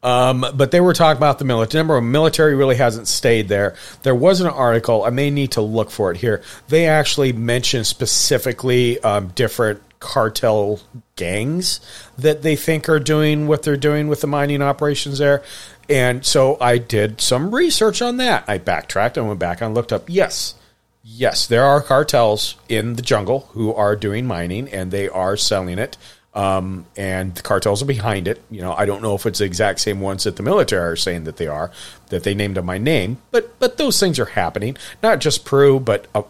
Um, 0.08 0.46
but 0.54 0.72
they 0.72 0.80
were 0.80 0.94
talking 0.94 1.18
about 1.18 1.38
the 1.38 1.44
military. 1.44 1.82
Remember, 1.82 2.00
military 2.00 2.56
really 2.56 2.78
hasn't 2.78 3.10
stayed 3.10 3.50
there. 3.50 3.76
There 4.04 4.16
was 4.16 4.40
an 4.40 4.48
article. 4.48 5.04
I 5.04 5.10
may 5.10 5.30
need 5.30 5.52
to 5.52 5.62
look 5.62 5.92
for 5.92 6.12
it 6.12 6.18
here. 6.18 6.42
They 6.70 6.88
actually 6.88 7.34
mentioned 7.34 7.88
specifically 7.88 9.02
um, 9.02 9.28
different 9.36 9.82
cartel 10.00 10.80
gangs 11.18 11.82
that 12.18 12.42
they 12.42 12.56
think 12.56 12.88
are 12.88 13.02
doing 13.02 13.48
what 13.48 13.64
they're 13.64 13.76
doing 13.76 14.08
with 14.08 14.22
the 14.22 14.28
mining 14.28 14.62
operations 14.62 15.18
there. 15.18 15.44
And 15.90 16.26
so 16.26 16.58
I 16.62 16.78
did 16.78 17.20
some 17.20 17.54
research 17.54 18.02
on 18.02 18.16
that. 18.16 18.46
I 18.48 18.60
backtracked 18.60 19.18
and 19.18 19.28
went 19.28 19.42
back 19.42 19.60
and 19.60 19.76
looked 19.76 19.92
up. 19.92 20.06
Yes, 20.08 20.56
yes, 21.04 21.48
there 21.48 21.66
are 21.66 21.82
cartels 21.82 22.56
in 22.70 22.94
the 22.94 23.02
jungle 23.02 23.50
who 23.52 23.74
are 23.74 23.98
doing 23.98 24.26
mining 24.26 24.70
and 24.70 24.90
they 24.90 25.10
are 25.10 25.36
selling 25.36 25.80
it 25.80 25.98
um, 26.38 26.86
and 26.96 27.34
the 27.34 27.42
cartels 27.42 27.82
are 27.82 27.86
behind 27.86 28.28
it. 28.28 28.40
You 28.52 28.62
know, 28.62 28.72
I 28.74 28.86
don't 28.86 29.02
know 29.02 29.16
if 29.16 29.26
it's 29.26 29.40
the 29.40 29.46
exact 29.46 29.80
same 29.80 30.00
ones 30.02 30.24
that 30.26 30.36
the 30.36 30.44
military 30.44 30.92
are 30.92 30.96
saying 30.96 31.24
that 31.24 31.38
they 31.38 31.48
are, 31.48 31.72
that 32.10 32.24
they 32.24 32.36
named 32.36 32.58
them 32.58 32.66
my 32.66 32.78
name, 32.78 33.18
but 33.32 33.58
but 33.60 33.78
those 33.78 34.00
things 34.00 34.20
are 34.20 34.26
happening. 34.26 34.78
Not 35.02 35.20
just 35.20 35.46
Peru, 35.46 35.80
but 35.80 36.06
uh, 36.14 36.22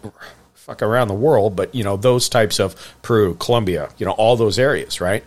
fuck 0.54 0.80
around 0.82 1.08
the 1.08 1.14
world. 1.14 1.54
But 1.56 1.74
you 1.74 1.84
know, 1.84 1.96
those 1.98 2.28
types 2.28 2.58
of 2.58 2.74
Peru, 3.02 3.34
Colombia, 3.34 3.90
you 3.98 4.06
know, 4.06 4.12
all 4.12 4.34
those 4.36 4.58
areas, 4.58 5.00
right? 5.00 5.22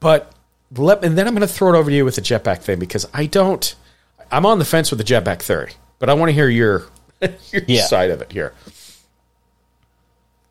But 0.00 0.32
let 0.74 1.04
and 1.04 1.18
then 1.18 1.28
I'm 1.28 1.34
going 1.34 1.46
to 1.46 1.52
throw 1.52 1.74
it 1.74 1.78
over 1.78 1.90
to 1.90 1.96
you 1.96 2.04
with 2.06 2.16
the 2.16 2.22
jetpack 2.22 2.60
thing 2.62 2.78
because 2.78 3.06
I 3.12 3.26
don't. 3.26 3.74
I'm 4.32 4.46
on 4.46 4.58
the 4.58 4.64
fence 4.64 4.90
with 4.90 4.98
the 4.98 5.04
jetpack 5.04 5.42
theory, 5.42 5.72
but 5.98 6.08
I 6.08 6.14
want 6.14 6.30
to 6.30 6.32
hear 6.32 6.48
your 6.48 6.86
your 7.52 7.62
Yeah. 7.66 7.82
side 7.84 8.10
of 8.10 8.22
it 8.22 8.32
here. 8.32 8.54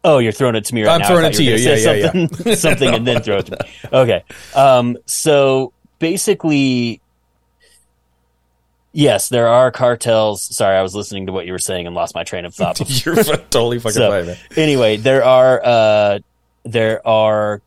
Oh, 0.03 0.17
you're 0.19 0.31
throwing 0.33 0.55
it 0.55 0.65
to 0.65 0.75
me 0.75 0.81
right 0.83 0.87
now. 0.87 0.93
I'm 0.95 0.99
now. 1.01 1.05
I 1.05 1.07
throwing 1.09 1.25
it 1.25 1.33
to 1.35 1.43
you. 1.43 1.55
Yeah, 1.55 1.75
yeah, 1.75 2.11
something, 2.11 2.55
something 2.55 2.93
and 2.93 3.07
then 3.07 3.21
throw 3.23 3.37
it 3.37 3.45
to 3.47 3.51
me. 3.51 3.57
Okay. 3.93 4.23
Um, 4.53 4.97
so 5.05 5.71
basically, 5.99 6.99
yes, 8.91 9.29
there 9.29 9.47
are 9.47 9.71
cartels. 9.71 10.43
Sorry, 10.55 10.75
I 10.77 10.81
was 10.81 10.95
listening 10.95 11.27
to 11.27 11.31
what 11.31 11.45
you 11.45 11.51
were 11.51 11.59
saying 11.59 11.87
and 11.87 11.95
lost 11.95 12.15
my 12.15 12.23
train 12.23 12.45
of 12.45 12.53
thought. 12.53 12.79
You're 13.05 13.15
totally 13.15 13.79
fucking 13.79 13.93
So, 13.93 14.09
fine, 14.09 14.25
man. 14.27 14.37
anyway, 14.55 14.97
there 14.97 15.23
are 15.23 15.61
uh, 15.63 16.19
there 16.63 17.05
are 17.07 17.61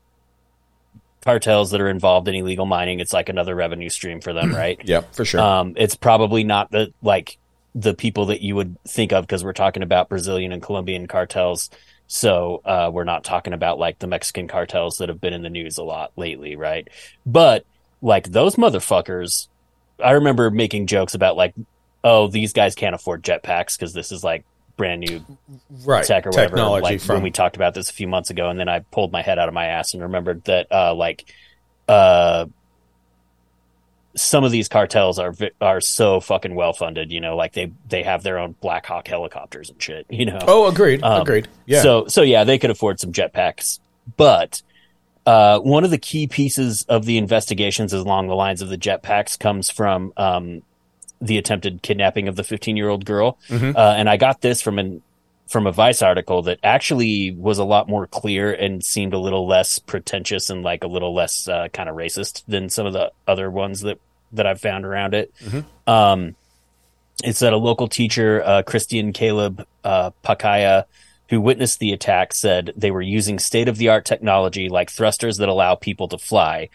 cartels 1.21 1.71
that 1.71 1.81
are 1.81 1.89
involved 1.89 2.27
in 2.27 2.35
illegal 2.35 2.65
mining. 2.65 2.99
It's 2.99 3.13
like 3.13 3.29
another 3.29 3.55
revenue 3.55 3.89
stream 3.89 4.21
for 4.21 4.33
them, 4.33 4.53
right? 4.55 4.79
Yeah, 4.83 5.01
for 5.11 5.25
sure. 5.25 5.41
Um, 5.41 5.73
it's 5.77 5.95
probably 5.95 6.43
not 6.43 6.71
the 6.71 6.93
like 7.01 7.37
the 7.75 7.93
people 7.93 8.27
that 8.27 8.41
you 8.41 8.55
would 8.55 8.75
think 8.87 9.11
of 9.11 9.23
because 9.25 9.43
we're 9.43 9.53
talking 9.53 9.83
about 9.83 10.09
Brazilian 10.09 10.51
and 10.51 10.61
Colombian 10.61 11.07
cartels. 11.07 11.69
So 12.07 12.61
uh, 12.63 12.89
we're 12.91 13.03
not 13.03 13.23
talking 13.23 13.53
about 13.53 13.79
like 13.79 13.99
the 13.99 14.07
Mexican 14.07 14.47
cartels 14.47 14.97
that 14.97 15.09
have 15.09 15.19
been 15.19 15.33
in 15.33 15.41
the 15.41 15.49
news 15.49 15.77
a 15.77 15.83
lot 15.83 16.11
lately, 16.15 16.55
right? 16.55 16.87
But 17.25 17.65
like 18.01 18.31
those 18.31 18.55
motherfuckers, 18.55 19.47
I 20.03 20.11
remember 20.11 20.49
making 20.49 20.87
jokes 20.87 21.13
about 21.13 21.35
like, 21.35 21.53
oh, 22.03 22.27
these 22.27 22.53
guys 22.53 22.75
can't 22.75 22.95
afford 22.95 23.23
jetpacks 23.23 23.77
because 23.77 23.93
this 23.93 24.11
is 24.11 24.23
like 24.23 24.45
brand 24.77 25.01
new 25.01 25.25
right. 25.85 26.05
tech 26.05 26.25
or 26.25 26.29
whatever. 26.29 26.55
Technology 26.55 26.83
like 26.83 27.01
from 27.01 27.15
when 27.15 27.23
we 27.23 27.31
talked 27.31 27.57
about 27.57 27.73
this 27.73 27.89
a 27.89 27.93
few 27.93 28.07
months 28.07 28.29
ago, 28.29 28.49
and 28.49 28.59
then 28.59 28.69
I 28.69 28.79
pulled 28.79 29.11
my 29.11 29.21
head 29.21 29.39
out 29.39 29.49
of 29.49 29.53
my 29.53 29.65
ass 29.65 29.93
and 29.93 30.03
remembered 30.03 30.45
that 30.45 30.67
uh, 30.71 30.93
like 30.95 31.33
uh, 31.89 32.45
some 34.17 34.43
of 34.43 34.51
these 34.51 34.67
cartels 34.67 35.19
are 35.19 35.33
are 35.61 35.81
so 35.81 36.19
fucking 36.19 36.55
well 36.55 36.73
funded. 36.73 37.11
You 37.11 37.21
know, 37.21 37.35
like 37.35 37.53
they 37.53 37.71
they 37.87 38.03
have 38.03 38.23
their 38.23 38.37
own 38.39 38.55
Black 38.61 38.85
Hawk 38.85 39.07
helicopters 39.07 39.69
and 39.69 39.81
shit. 39.81 40.05
You 40.09 40.25
know. 40.25 40.39
Oh, 40.47 40.67
agreed. 40.67 41.03
Um, 41.03 41.21
agreed. 41.21 41.47
Yeah. 41.65 41.81
So 41.81 42.07
so 42.07 42.21
yeah, 42.21 42.43
they 42.43 42.57
could 42.57 42.71
afford 42.71 42.99
some 42.99 43.11
jetpacks, 43.11 43.79
but. 44.15 44.61
Uh, 45.25 45.59
one 45.59 45.83
of 45.83 45.91
the 45.91 45.97
key 45.97 46.25
pieces 46.25 46.85
of 46.87 47.03
the 47.03 47.17
investigations 47.17 47.91
along 47.91 48.27
the 48.29 48.33
lines 48.33 48.61
of 48.61 48.69
the 48.69 48.77
jetpacks 48.77 49.37
comes 49.37 49.69
from 49.69 50.13
um, 50.15 50.61
the 51.19 51.37
attempted 51.37 51.81
kidnapping 51.81 52.29
of 52.29 52.37
the 52.37 52.45
15 52.45 52.77
year 52.77 52.87
old 52.87 53.03
girl. 53.03 53.37
Mhm. 53.49 53.75
Uh, 53.75 53.95
and 53.97 54.09
I 54.09 54.15
got 54.15 54.39
this 54.39 54.61
from 54.61 54.79
an 54.79 55.01
from 55.47 55.65
a 55.65 55.71
Vice 55.71 56.01
article 56.01 56.43
that 56.43 56.59
actually 56.63 57.31
was 57.31 57.57
a 57.57 57.63
lot 57.63 57.87
more 57.87 58.05
clear 58.05 58.51
and 58.53 58.83
seemed 58.83 59.13
a 59.13 59.17
little 59.17 59.47
less 59.47 59.79
pretentious 59.79 60.49
and 60.49 60.61
like 60.63 60.83
a 60.83 60.87
little 60.87 61.13
less 61.13 61.47
uh, 61.47 61.67
kind 61.73 61.87
of 61.89 61.95
racist 61.95 62.43
than 62.47 62.69
some 62.69 62.85
of 62.85 62.93
the 62.93 63.11
other 63.27 63.49
ones 63.49 63.81
that 63.81 63.97
that 64.33 64.45
I've 64.47 64.61
found 64.61 64.85
around 64.85 65.13
it. 65.13 65.33
Um, 65.85 66.35
it 67.23 67.35
said 67.35 67.53
a 67.53 67.57
local 67.57 67.87
teacher, 67.87 68.43
uh, 68.45 68.61
Christian 68.63 69.11
Caleb 69.13 69.65
uh, 69.83 70.11
Pacaya, 70.23 70.85
who 71.29 71.41
witnessed 71.41 71.79
the 71.79 71.91
attack, 71.93 72.33
said 72.33 72.73
they 72.77 72.91
were 72.91 73.01
using 73.01 73.39
state 73.39 73.67
of 73.67 73.77
the 73.77 73.89
art 73.89 74.05
technology 74.05 74.69
like 74.69 74.89
thrusters 74.89 75.37
that 75.37 75.49
allow 75.49 75.75
people 75.75 76.07
to 76.09 76.17
fly. 76.17 76.69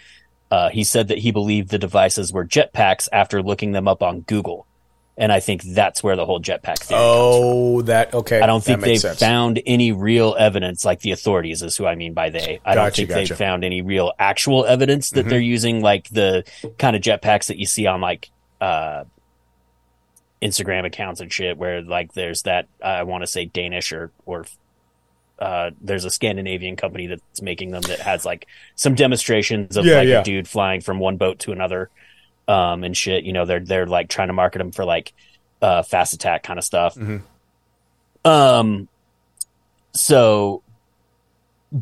Uh, 0.50 0.68
he 0.68 0.84
said 0.84 1.08
that 1.08 1.18
he 1.18 1.30
believed 1.30 1.70
the 1.70 1.78
devices 1.78 2.32
were 2.32 2.44
jetpacks 2.44 3.08
after 3.12 3.42
looking 3.42 3.72
them 3.72 3.88
up 3.88 4.02
on 4.02 4.20
Google. 4.20 4.66
And 5.18 5.30
I 5.30 5.40
think 5.40 5.62
that's 5.62 6.02
where 6.02 6.16
the 6.16 6.24
whole 6.24 6.40
jetpack 6.40 6.78
thing. 6.78 6.96
oh, 6.98 7.82
that 7.82 8.14
okay. 8.14 8.40
I 8.40 8.46
don't 8.46 8.64
think 8.64 8.80
they've 8.80 8.98
sense. 8.98 9.18
found 9.18 9.60
any 9.66 9.92
real 9.92 10.34
evidence, 10.38 10.86
like 10.86 11.00
the 11.00 11.10
authorities 11.12 11.62
is 11.62 11.76
who 11.76 11.84
I 11.86 11.96
mean 11.96 12.14
by 12.14 12.30
they. 12.30 12.60
I 12.64 12.74
don't 12.74 12.94
think 12.94 13.10
gotcha. 13.10 13.28
they've 13.28 13.36
found 13.38 13.62
any 13.62 13.82
real 13.82 14.12
actual 14.18 14.64
evidence 14.64 15.10
that 15.10 15.26
Mhm. 15.26 15.28
they're 15.28 15.38
using 15.40 15.82
like 15.82 16.08
the 16.08 16.44
kind 16.78 16.96
of 16.96 17.02
jetpacks 17.02 17.46
that 17.48 17.58
you 17.58 17.66
see 17.66 17.86
on 17.86 18.00
like 18.00 18.30
uh 18.60 19.04
Instagram 20.40 20.84
accounts 20.86 21.20
and 21.20 21.32
shit 21.32 21.56
where 21.56 21.82
like 21.82 22.14
there's 22.14 22.42
that 22.42 22.66
I 22.82 23.04
want 23.04 23.22
to 23.22 23.26
say 23.28 23.44
Danish 23.44 23.92
or 23.92 24.10
or 24.26 24.44
uh 25.38 25.70
there's 25.80 26.04
a 26.04 26.10
Scandinavian 26.10 26.74
company 26.76 27.06
that's 27.06 27.42
making 27.42 27.70
them 27.70 27.82
that 27.82 28.00
has 28.00 28.24
like 28.24 28.46
some 28.74 28.94
demonstrations 28.94 29.76
of 29.76 29.84
Yeah, 29.84 29.98
like 29.98 30.08
yeah. 30.08 30.20
a 30.20 30.24
dude 30.24 30.48
flying 30.48 30.80
from 30.80 30.98
one 30.98 31.16
boat 31.16 31.38
to 31.40 31.52
another 31.52 31.90
um 32.48 32.84
and 32.84 32.96
shit 32.96 33.24
you 33.24 33.32
know 33.32 33.44
they're 33.44 33.60
they're 33.60 33.86
like 33.86 34.08
trying 34.08 34.28
to 34.28 34.32
market 34.34 34.58
them 34.58 34.72
for 34.72 34.84
like 34.84 35.12
uh 35.60 35.82
fast 35.82 36.12
attack 36.12 36.42
kind 36.42 36.58
of 36.58 36.64
stuff. 36.64 36.94
Mhm. 36.96 37.22
um 38.24 38.88
so 39.94 40.62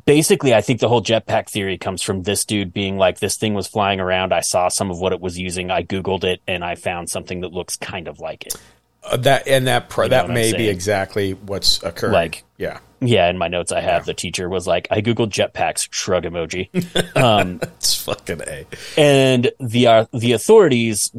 basically 0.05 0.55
I 0.55 0.61
think 0.61 0.81
the 0.81 0.89
whole 0.89 1.03
jetpack 1.03 1.49
theory 1.49 1.79
comes 1.79 2.03
from 2.03 2.23
this 2.23 2.45
dude 2.45 2.73
being 2.73 2.97
like 2.99 3.19
this 3.19 3.37
thing 3.37 3.55
was 3.55 3.67
flying 3.67 4.01
around. 4.01 4.33
I 4.33 4.41
saw 4.41 4.69
some 4.69 4.91
of 4.91 5.01
what 5.01 5.13
it 5.13 5.21
was 5.21 5.39
using. 5.39 5.71
I 5.71 5.83
googled 5.83 6.25
it 6.25 6.41
and 6.47 6.65
I 6.65 6.75
found 6.75 7.11
something 7.11 7.41
that 7.41 7.53
looks 7.53 7.77
kind 7.77 8.07
of 8.09 8.21
like 8.21 8.47
it 8.47 8.55
Uh, 9.03 9.17
that 9.17 9.47
and 9.49 9.67
that 9.67 9.91
You 9.97 10.03
know 10.05 10.09
that 10.09 10.31
may 10.31 10.53
be 10.53 10.69
exactly 10.69 11.33
what's 11.33 11.83
occurring. 11.83 12.13
Like- 12.13 12.45
yeah, 12.59 12.79
yeah 13.01 13.29
in 13.31 13.39
my 13.39 13.49
notes 13.49 13.73
I 13.73 13.81
have 13.81 14.05
the 14.05 14.13
teacher 14.15 14.49
was 14.49 14.67
like 14.67 14.87
I 14.91 15.01
googled 15.01 15.31
jetpacks 15.31 15.89
shrug 15.91 16.25
emoji 16.25 16.69
um 17.17 17.59
it's 17.63 18.03
fucking 18.03 18.43
a. 18.47 18.67
and 18.99 19.51
the 19.59 19.87
uh, 19.87 20.07
the 20.13 20.33
authorities 20.33 21.11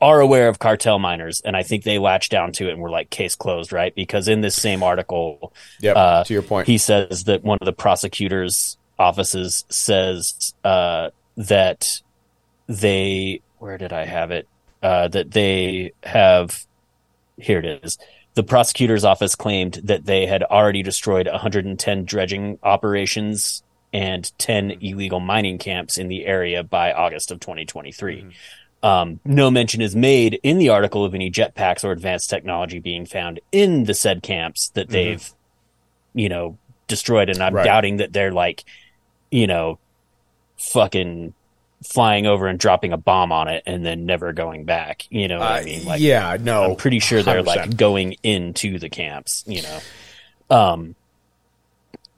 are 0.00 0.20
aware 0.20 0.48
of 0.48 0.60
cartel 0.60 0.98
miners, 1.00 1.40
and 1.44 1.56
I 1.56 1.64
think 1.64 1.82
they 1.82 1.98
latched 1.98 2.30
down 2.30 2.52
to 2.52 2.68
it 2.68 2.72
and 2.72 2.80
were 2.80 2.88
like, 2.90 3.10
"Case 3.10 3.34
closed," 3.34 3.72
right? 3.72 3.92
Because 3.94 4.28
in 4.28 4.42
this 4.42 4.54
same 4.54 4.82
article, 4.84 5.52
Yep. 5.80 5.96
uh, 5.96 6.22
to 6.24 6.32
your 6.32 6.42
point. 6.42 6.68
he 6.68 6.78
says 6.78 7.24
that 7.24 7.42
one 7.42 7.58
of 7.60 7.66
the 7.66 7.72
prosecutors' 7.72 8.78
offices 8.96 9.64
says 9.68 10.54
uh, 10.62 11.10
that 11.36 12.00
they 12.68 13.40
where 13.58 13.76
did 13.76 13.92
I 13.92 14.04
have 14.04 14.30
it? 14.30 14.46
Uh, 14.82 15.08
that 15.08 15.32
they 15.32 15.90
have 16.04 16.64
here 17.38 17.58
it 17.58 17.82
is. 17.84 17.98
The 18.34 18.42
prosecutor's 18.42 19.04
office 19.04 19.34
claimed 19.34 19.80
that 19.84 20.04
they 20.06 20.26
had 20.26 20.42
already 20.44 20.82
destroyed 20.82 21.26
110 21.26 22.04
dredging 22.04 22.58
operations 22.62 23.62
and 23.92 24.30
10 24.38 24.72
illegal 24.82 25.18
mining 25.18 25.58
camps 25.58 25.96
in 25.98 26.08
the 26.08 26.26
area 26.26 26.62
by 26.62 26.92
August 26.92 27.30
of 27.30 27.40
2023. 27.40 28.26
Um, 28.82 29.18
no 29.24 29.50
mention 29.50 29.80
is 29.80 29.96
made 29.96 30.38
in 30.42 30.58
the 30.58 30.68
article 30.68 31.04
of 31.04 31.14
any 31.14 31.30
jetpacks 31.32 31.82
or 31.84 31.90
advanced 31.90 32.30
technology 32.30 32.78
being 32.78 33.06
found 33.06 33.40
in 33.50 33.84
the 33.84 33.94
said 33.94 34.22
camps 34.22 34.68
that 34.74 34.88
they've, 34.88 35.32
you 36.14 36.28
know, 36.28 36.58
destroyed. 36.86 37.28
And 37.28 37.42
I'm 37.42 37.54
Right. 37.54 37.64
doubting 37.64 37.96
that 37.96 38.12
they're 38.12 38.30
like, 38.32 38.62
you 39.30 39.46
know, 39.48 39.78
fucking 40.58 41.34
flying 41.84 42.26
over 42.26 42.46
and 42.48 42.58
dropping 42.58 42.92
a 42.92 42.96
bomb 42.96 43.30
on 43.32 43.48
it 43.48 43.62
and 43.66 43.84
then 43.86 44.04
never 44.06 44.32
going 44.32 44.64
back. 44.64 45.06
You 45.10 45.28
know 45.28 45.38
what 45.38 45.50
Uh, 45.50 45.54
I 45.54 45.64
mean? 45.64 45.84
Like, 45.84 46.00
yeah, 46.00 46.36
no. 46.40 46.64
I'm 46.70 46.76
pretty 46.76 46.98
sure 46.98 47.22
they're 47.22 47.42
100%. 47.42 47.46
like 47.46 47.76
going 47.76 48.16
into 48.22 48.78
the 48.78 48.88
camps, 48.88 49.44
you 49.46 49.62
know. 49.62 49.78
Um 50.50 50.94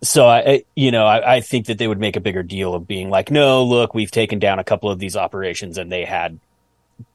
so 0.03 0.27
I, 0.27 0.65
you 0.75 0.91
know, 0.93 1.05
I, 1.07 1.37
I 1.37 1.41
think 1.43 1.67
that 1.67 1.77
they 1.77 1.87
would 1.87 1.99
make 2.01 2.17
a 2.17 2.21
bigger 2.21 2.43
deal 2.43 2.75
of 2.75 2.89
being 2.89 3.11
like, 3.11 3.31
no, 3.31 3.65
look, 3.65 3.93
we've 3.93 4.11
taken 4.11 4.39
down 4.39 4.59
a 4.59 4.65
couple 4.65 4.91
of 4.91 4.99
these 4.99 5.15
operations, 5.15 5.77
and 5.77 5.93
they 5.93 6.07
had 6.07 6.39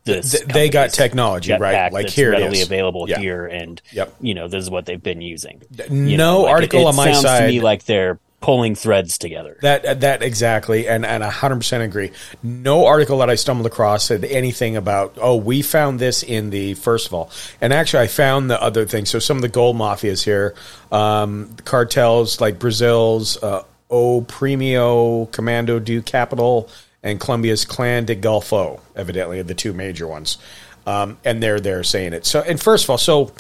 this. 0.04 0.34
Th- 0.34 0.44
they 0.46 0.70
got 0.70 0.92
technology, 0.92 1.52
right? 1.52 1.92
Like 1.92 2.10
here 2.10 2.32
it 2.32 2.38
readily 2.42 2.62
available 2.62 3.10
Yeah. 3.10 3.18
here, 3.18 3.48
and 3.48 3.82
Yep. 3.92 4.14
you 4.22 4.36
know, 4.36 4.48
this 4.48 4.62
is 4.64 4.70
what 4.70 4.86
they've 4.86 5.02
been 5.02 5.22
using. 5.22 5.64
No 5.90 5.96
You 6.10 6.18
know, 6.18 6.42
like, 6.42 6.48
it- 6.48 6.52
article 6.54 6.82
it 6.82 6.86
on 6.86 6.96
my 6.96 7.12
sounds 7.12 7.22
side. 7.24 7.40
to 7.42 7.48
me 7.48 7.60
like 7.62 7.86
they're 7.86 8.20
pulling 8.42 8.76
threads 8.76 9.18
together. 9.18 9.58
That 9.62 10.02
that 10.02 10.22
exactly, 10.22 10.88
and 10.88 11.06
and 11.06 11.24
hundred 11.24 11.58
percent 11.58 11.84
agree. 11.84 12.12
No 12.44 12.86
article 12.86 13.18
that 13.20 13.30
I 13.30 13.36
stumbled 13.36 13.66
across 13.66 14.06
said 14.06 14.24
anything 14.24 14.76
about 14.76 15.18
oh 15.20 15.36
we 15.36 15.62
found 15.62 16.00
this 16.00 16.22
in 16.22 16.50
the 16.50 16.76
first 16.76 17.08
of 17.08 17.14
all, 17.14 17.32
and 17.60 17.74
actually 17.74 18.04
I 18.04 18.08
found 18.08 18.50
the 18.50 18.62
other 18.62 18.86
thing. 18.86 19.06
So 19.06 19.20
some 19.20 19.38
of 19.38 19.42
the 19.42 19.50
gold 19.50 19.76
mafias 19.76 20.24
here, 20.24 20.54
um, 20.92 21.56
cartels 21.66 22.40
like 22.40 22.60
Brazil's 22.60 23.42
uh, 23.42 23.64
O 23.90 24.22
Premio 24.22 25.32
Commando 25.32 25.80
do 25.80 26.02
Capital 26.02 26.70
and 27.02 27.20
Colombia's 27.20 27.66
Clan 27.66 28.06
de 28.06 28.16
Golfo, 28.16 28.80
evidently 28.96 29.40
are 29.40 29.44
the 29.44 29.54
two 29.54 29.74
major 29.74 30.08
ones, 30.08 30.38
um, 30.86 31.18
and 31.26 31.42
they're 31.42 31.60
they're 31.60 31.84
saying 31.84 32.14
it. 32.14 32.26
So 32.26 32.42
and 32.42 32.62
first 32.62 32.84
of 32.84 32.90
all, 32.92 32.98
so 32.98 33.32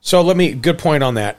so 0.00 0.22
let 0.22 0.36
me 0.36 0.52
good 0.52 0.78
point 0.78 1.02
on 1.02 1.14
that. 1.14 1.36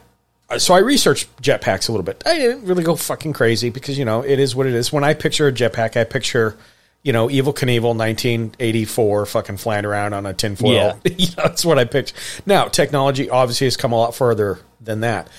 So 0.58 0.74
I 0.74 0.80
researched 0.80 1.42
jetpacks 1.42 1.90
a 1.90 1.92
little 1.92 2.04
bit. 2.04 2.22
I 2.26 2.36
didn't 2.38 2.66
really 2.66 2.84
go 2.84 2.96
fucking 2.96 3.34
crazy 3.34 3.70
because 3.70 3.98
you 3.98 4.06
know 4.06 4.22
it 4.22 4.40
is 4.40 4.56
what 4.56 4.68
it 4.68 4.74
is. 4.74 4.94
When 4.94 5.04
I 5.04 5.14
picture 5.14 5.48
a 5.48 5.52
jetpack, 5.52 5.98
I 5.98 6.04
picture 6.04 6.56
you 7.02 7.14
know 7.14 7.28
Evel 7.28 7.54
Knievel, 7.54 7.96
1984, 7.96 9.26
fucking 9.26 9.58
flying 9.58 9.86
around 9.86 10.14
on 10.14 10.26
a 10.26 10.34
tinfoil. 10.34 10.72
Yeah. 10.72 10.96
You 11.18 11.28
know, 11.28 11.44
that's 11.44 11.66
what 11.66 11.80
I 11.80 11.86
picture. 11.86 12.16
Now 12.46 12.68
technology 12.68 13.30
obviously 13.30 13.66
has 13.66 13.78
come 13.78 13.92
a 13.92 13.98
lot 13.98 14.14
further 14.14 14.60
than 14.80 15.00
that, 15.02 15.30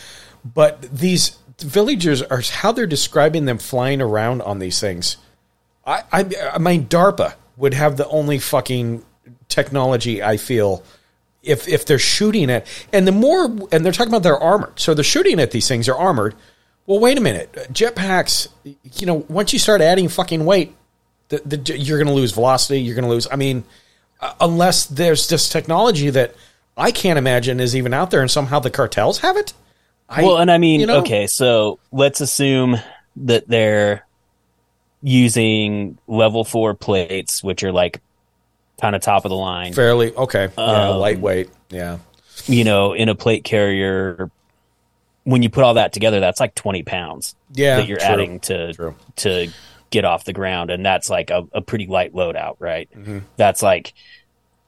but 0.44 0.82
these 0.82 1.38
villagers 1.60 2.22
are 2.22 2.40
how 2.40 2.72
they're 2.72 2.86
describing 2.86 3.44
them 3.44 3.58
flying 3.58 4.00
around 4.00 4.42
on 4.42 4.58
these 4.58 4.80
things. 4.80 5.16
I, 5.86 6.02
I, 6.12 6.30
I 6.54 6.58
mean, 6.58 6.86
DARPA 6.86 7.34
would 7.56 7.74
have 7.74 7.96
the 7.96 8.08
only 8.08 8.38
fucking 8.38 9.04
technology 9.48 10.22
I 10.22 10.36
feel 10.36 10.82
if 11.46 11.68
if 11.68 11.86
they're 11.86 11.98
shooting 11.98 12.50
at 12.50 12.66
and 12.92 13.06
the 13.06 13.12
more 13.12 13.44
and 13.72 13.84
they're 13.84 13.92
talking 13.92 14.12
about 14.12 14.22
their 14.22 14.38
armored, 14.38 14.78
so 14.78 14.94
they're 14.94 15.04
shooting 15.04 15.40
at 15.40 15.50
these 15.50 15.68
things. 15.68 15.86
They're 15.86 15.96
armored. 15.96 16.34
Well, 16.86 17.00
wait 17.00 17.18
a 17.18 17.20
minute, 17.20 17.52
jetpacks. 17.72 18.48
You 18.64 19.06
know, 19.06 19.24
once 19.28 19.52
you 19.52 19.58
start 19.58 19.80
adding 19.80 20.08
fucking 20.08 20.44
weight, 20.44 20.74
the, 21.28 21.38
the, 21.38 21.78
you're 21.78 21.98
going 21.98 22.06
to 22.08 22.12
lose 22.14 22.32
velocity. 22.32 22.80
You're 22.80 22.94
going 22.94 23.04
to 23.04 23.10
lose. 23.10 23.26
I 23.30 23.36
mean, 23.36 23.64
uh, 24.20 24.34
unless 24.40 24.86
there's 24.86 25.28
this 25.28 25.48
technology 25.48 26.10
that 26.10 26.34
I 26.76 26.92
can't 26.92 27.18
imagine 27.18 27.58
is 27.58 27.74
even 27.74 27.92
out 27.92 28.10
there, 28.10 28.20
and 28.20 28.30
somehow 28.30 28.60
the 28.60 28.70
cartels 28.70 29.18
have 29.18 29.36
it. 29.36 29.52
I, 30.08 30.22
well, 30.22 30.36
and 30.38 30.50
I 30.50 30.58
mean, 30.58 30.80
you 30.80 30.86
know, 30.86 30.98
okay, 30.98 31.26
so 31.26 31.80
let's 31.90 32.20
assume 32.20 32.76
that 33.16 33.48
they're 33.48 34.06
using 35.02 35.98
level 36.06 36.44
four 36.44 36.74
plates, 36.74 37.42
which 37.42 37.64
are 37.64 37.72
like 37.72 38.00
kind 38.80 38.94
of 38.96 39.02
top 39.02 39.24
of 39.24 39.30
the 39.30 39.36
line. 39.36 39.72
fairly 39.72 40.14
okay. 40.14 40.48
Yeah, 40.56 40.88
Um, 40.90 40.98
lightweight. 40.98 41.50
Yeah. 41.70 41.98
you 42.46 42.64
know, 42.64 42.92
in 42.92 43.08
a 43.08 43.14
plate 43.14 43.44
carrier, 43.44 44.30
when 45.24 45.42
you 45.42 45.48
put 45.50 45.64
all 45.64 45.74
that 45.74 45.92
together, 45.92 46.20
that's 46.20 46.38
like 46.40 46.54
20 46.54 46.82
pounds 46.84 47.34
Yeah, 47.52 47.76
that 47.76 47.88
you're 47.88 47.98
true, 47.98 48.06
adding 48.06 48.40
to, 48.40 48.72
true. 48.74 48.94
to 49.16 49.48
get 49.90 50.04
off 50.04 50.24
the 50.24 50.32
ground. 50.32 50.70
And 50.70 50.84
that's 50.84 51.10
like 51.10 51.30
a, 51.30 51.44
a 51.52 51.60
pretty 51.62 51.86
light 51.86 52.12
loadout, 52.14 52.56
right? 52.60 52.88
Mm-hmm. 52.94 53.18
That's 53.36 53.62
like, 53.62 53.92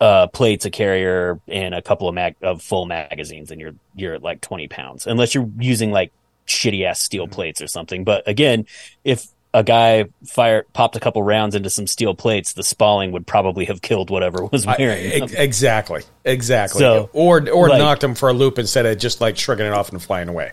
uh, 0.00 0.28
plates, 0.28 0.64
a 0.64 0.70
carrier 0.70 1.40
and 1.48 1.74
a 1.74 1.82
couple 1.82 2.08
of 2.08 2.14
mag 2.14 2.36
of 2.40 2.62
full 2.62 2.86
magazines 2.86 3.50
and 3.50 3.60
you're, 3.60 3.74
you're 3.94 4.14
at 4.14 4.22
like 4.22 4.40
20 4.40 4.68
pounds 4.68 5.06
unless 5.08 5.34
you're 5.34 5.50
using 5.58 5.90
like 5.90 6.12
shitty 6.46 6.84
ass 6.84 7.00
steel 7.00 7.26
Mm-hmm. 7.26 7.34
plates 7.34 7.60
or 7.60 7.66
something. 7.66 8.04
But 8.04 8.26
again, 8.26 8.66
if 9.04 9.26
a 9.54 9.64
guy 9.64 10.04
fired, 10.26 10.70
popped 10.74 10.94
a 10.96 11.00
couple 11.00 11.22
rounds 11.22 11.54
into 11.54 11.70
some 11.70 11.86
steel 11.86 12.14
plates, 12.14 12.52
the 12.52 12.62
spalling 12.62 13.12
would 13.12 13.26
probably 13.26 13.64
have 13.64 13.80
killed 13.82 14.10
whatever 14.10 14.44
was 14.44 14.66
I- 14.66 14.76
wearing 14.78 15.22
ex- 15.22 15.32
exactly. 15.32 16.02
Exactly. 16.24 16.80
So, 16.80 17.08
or 17.12 17.48
or 17.50 17.68
like- 17.70 17.78
knocked 17.78 18.04
him 18.04 18.14
for 18.14 18.28
a 18.28 18.32
loop 18.34 18.58
instead 18.58 18.84
of 18.86 18.98
just 18.98 19.20
like 19.20 19.36
shrugging 19.38 19.66
it 19.66 19.72
off 19.72 19.90
and 19.90 20.02
flying 20.02 20.28
away. 20.28 20.52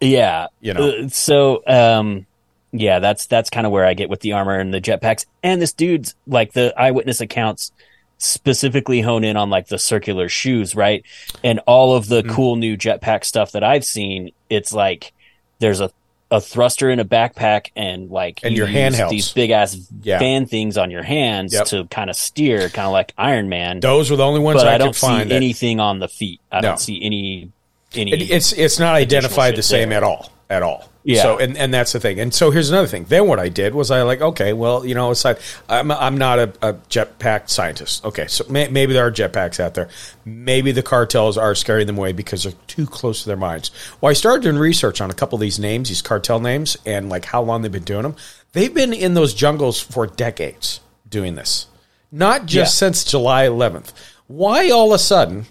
Yeah, 0.00 0.48
You 0.60 0.74
know. 0.74 0.90
Uh, 0.90 1.08
so, 1.08 1.62
um, 1.66 2.26
yeah, 2.72 2.98
that's 2.98 3.26
that's 3.26 3.48
kind 3.50 3.64
of 3.66 3.72
where 3.72 3.86
I 3.86 3.94
get 3.94 4.10
with 4.10 4.20
the 4.20 4.32
armor 4.34 4.58
and 4.58 4.72
the 4.74 4.80
jetpacks. 4.80 5.24
And 5.42 5.60
this 5.62 5.72
dude's 5.72 6.14
like 6.26 6.52
the 6.52 6.74
eyewitness 6.76 7.20
accounts 7.22 7.72
specifically 8.18 9.00
hone 9.00 9.24
in 9.24 9.36
on 9.36 9.50
like 9.50 9.68
the 9.68 9.78
circular 9.78 10.28
shoes, 10.28 10.74
right? 10.74 11.04
And 11.44 11.60
all 11.66 11.94
of 11.94 12.04
Mm-hmm. 12.06 12.28
the 12.28 12.34
cool 12.34 12.56
new 12.56 12.76
jetpack 12.76 13.24
stuff 13.24 13.52
that 13.52 13.64
I've 13.64 13.84
seen, 13.84 14.30
it's 14.50 14.72
like 14.72 15.12
there's 15.58 15.80
a 15.80 15.90
a 16.30 16.40
thruster 16.40 16.90
in 16.90 16.98
a 16.98 17.04
backpack 17.04 17.70
and 17.76 18.10
like 18.10 18.40
And 18.42 18.52
you 18.52 18.58
your 18.64 18.68
use 18.68 18.76
handhelds. 18.96 19.10
these 19.10 19.32
big 19.32 19.50
ass 19.50 19.76
Yeah. 20.02 20.18
fan 20.18 20.46
things 20.46 20.76
on 20.76 20.90
your 20.90 21.02
hands 21.04 21.52
Yep. 21.52 21.66
to 21.66 21.84
kind 21.86 22.10
of 22.10 22.16
steer, 22.16 22.68
kind 22.68 22.86
of 22.86 22.92
like 22.92 23.12
Iron 23.16 23.48
Man. 23.48 23.78
Those 23.80 24.10
were 24.10 24.16
the 24.16 24.24
only 24.24 24.40
ones 24.40 24.60
but 24.60 24.66
I, 24.68 24.74
I, 24.74 24.78
don't 24.78 24.88
could 24.88 24.96
find. 24.96 25.22
see 25.24 25.28
that- 25.28 25.34
anything 25.36 25.78
on 25.78 26.00
the 26.00 26.08
feet. 26.08 26.40
I 26.50 26.56
No. 26.60 26.68
don't 26.70 26.80
see 26.80 27.00
any 27.02 27.50
any. 27.94 28.12
It, 28.12 28.30
it's 28.30 28.52
it's 28.52 28.78
not 28.80 28.94
identified 28.96 29.54
the 29.56 29.62
same 29.62 29.90
there. 29.90 29.98
at 29.98 30.02
all 30.02 30.30
at 30.48 30.62
all. 30.62 30.88
Yeah. 31.02 31.22
So 31.22 31.38
and, 31.38 31.56
and 31.56 31.72
that's 31.72 31.92
the 31.92 32.00
thing. 32.00 32.18
And 32.18 32.34
so 32.34 32.50
here's 32.50 32.68
another 32.70 32.86
thing. 32.88 33.04
Then 33.04 33.28
what 33.28 33.38
I 33.38 33.48
did 33.48 33.74
was 33.74 33.90
I 33.90 34.02
like 34.02 34.20
okay, 34.20 34.52
well 34.52 34.84
you 34.84 34.94
know 34.94 35.14
like 35.24 35.38
I'm 35.68 35.90
I'm 35.90 36.18
not 36.18 36.38
a, 36.38 36.52
a 36.62 36.74
jetpack 36.90 37.48
scientist. 37.48 38.04
Okay, 38.04 38.26
so 38.26 38.44
may, 38.48 38.68
maybe 38.68 38.92
there 38.92 39.06
are 39.06 39.12
jetpacks 39.12 39.60
out 39.60 39.74
there. 39.74 39.88
Maybe 40.24 40.72
the 40.72 40.82
cartels 40.82 41.38
are 41.38 41.54
scaring 41.54 41.86
them 41.86 41.98
away 41.98 42.12
because 42.12 42.42
they're 42.44 42.52
too 42.66 42.86
close 42.86 43.22
to 43.22 43.28
their 43.28 43.36
minds. 43.36 43.70
Well, 44.00 44.10
I 44.10 44.14
started 44.14 44.42
doing 44.42 44.58
research 44.58 45.00
on 45.00 45.10
a 45.10 45.14
couple 45.14 45.36
of 45.36 45.40
these 45.40 45.58
names, 45.58 45.88
these 45.88 46.02
cartel 46.02 46.40
names, 46.40 46.76
and 46.84 47.08
like 47.08 47.24
how 47.24 47.42
long 47.42 47.62
they've 47.62 47.70
been 47.70 47.84
doing 47.84 48.02
them. 48.02 48.16
They've 48.52 48.72
been 48.74 48.92
in 48.92 49.14
those 49.14 49.34
jungles 49.34 49.80
for 49.80 50.06
decades 50.06 50.80
doing 51.08 51.34
this, 51.36 51.66
not 52.10 52.46
just 52.46 52.74
Yeah. 52.80 52.88
since 52.88 53.04
July 53.04 53.46
11th. 53.46 53.92
Why 54.26 54.70
all 54.70 54.88
of 54.92 54.96
a 54.96 54.98
sudden? 54.98 55.46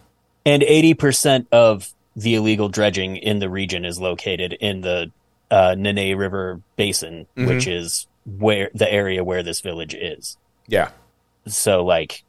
and 0.47 0.61
80% 0.61 1.47
of 1.51 1.91
the 2.15 2.35
illegal 2.35 2.69
dredging 2.69 3.17
in 3.17 3.39
the 3.39 3.49
region 3.49 3.85
is 3.85 3.99
located 3.99 4.53
in 4.53 4.81
the 4.81 5.11
uh, 5.51 5.75
Nanay 5.77 6.17
River 6.17 6.61
Basin, 6.75 7.27
Mm-hmm. 7.37 7.47
which 7.47 7.67
is 7.67 8.07
where 8.25 8.69
the 8.73 8.91
area 8.91 9.23
where 9.23 9.43
this 9.43 9.61
village 9.61 9.93
is. 9.93 10.37
Yeah, 10.67 10.89
So, 11.47 11.83
like, 11.85 12.23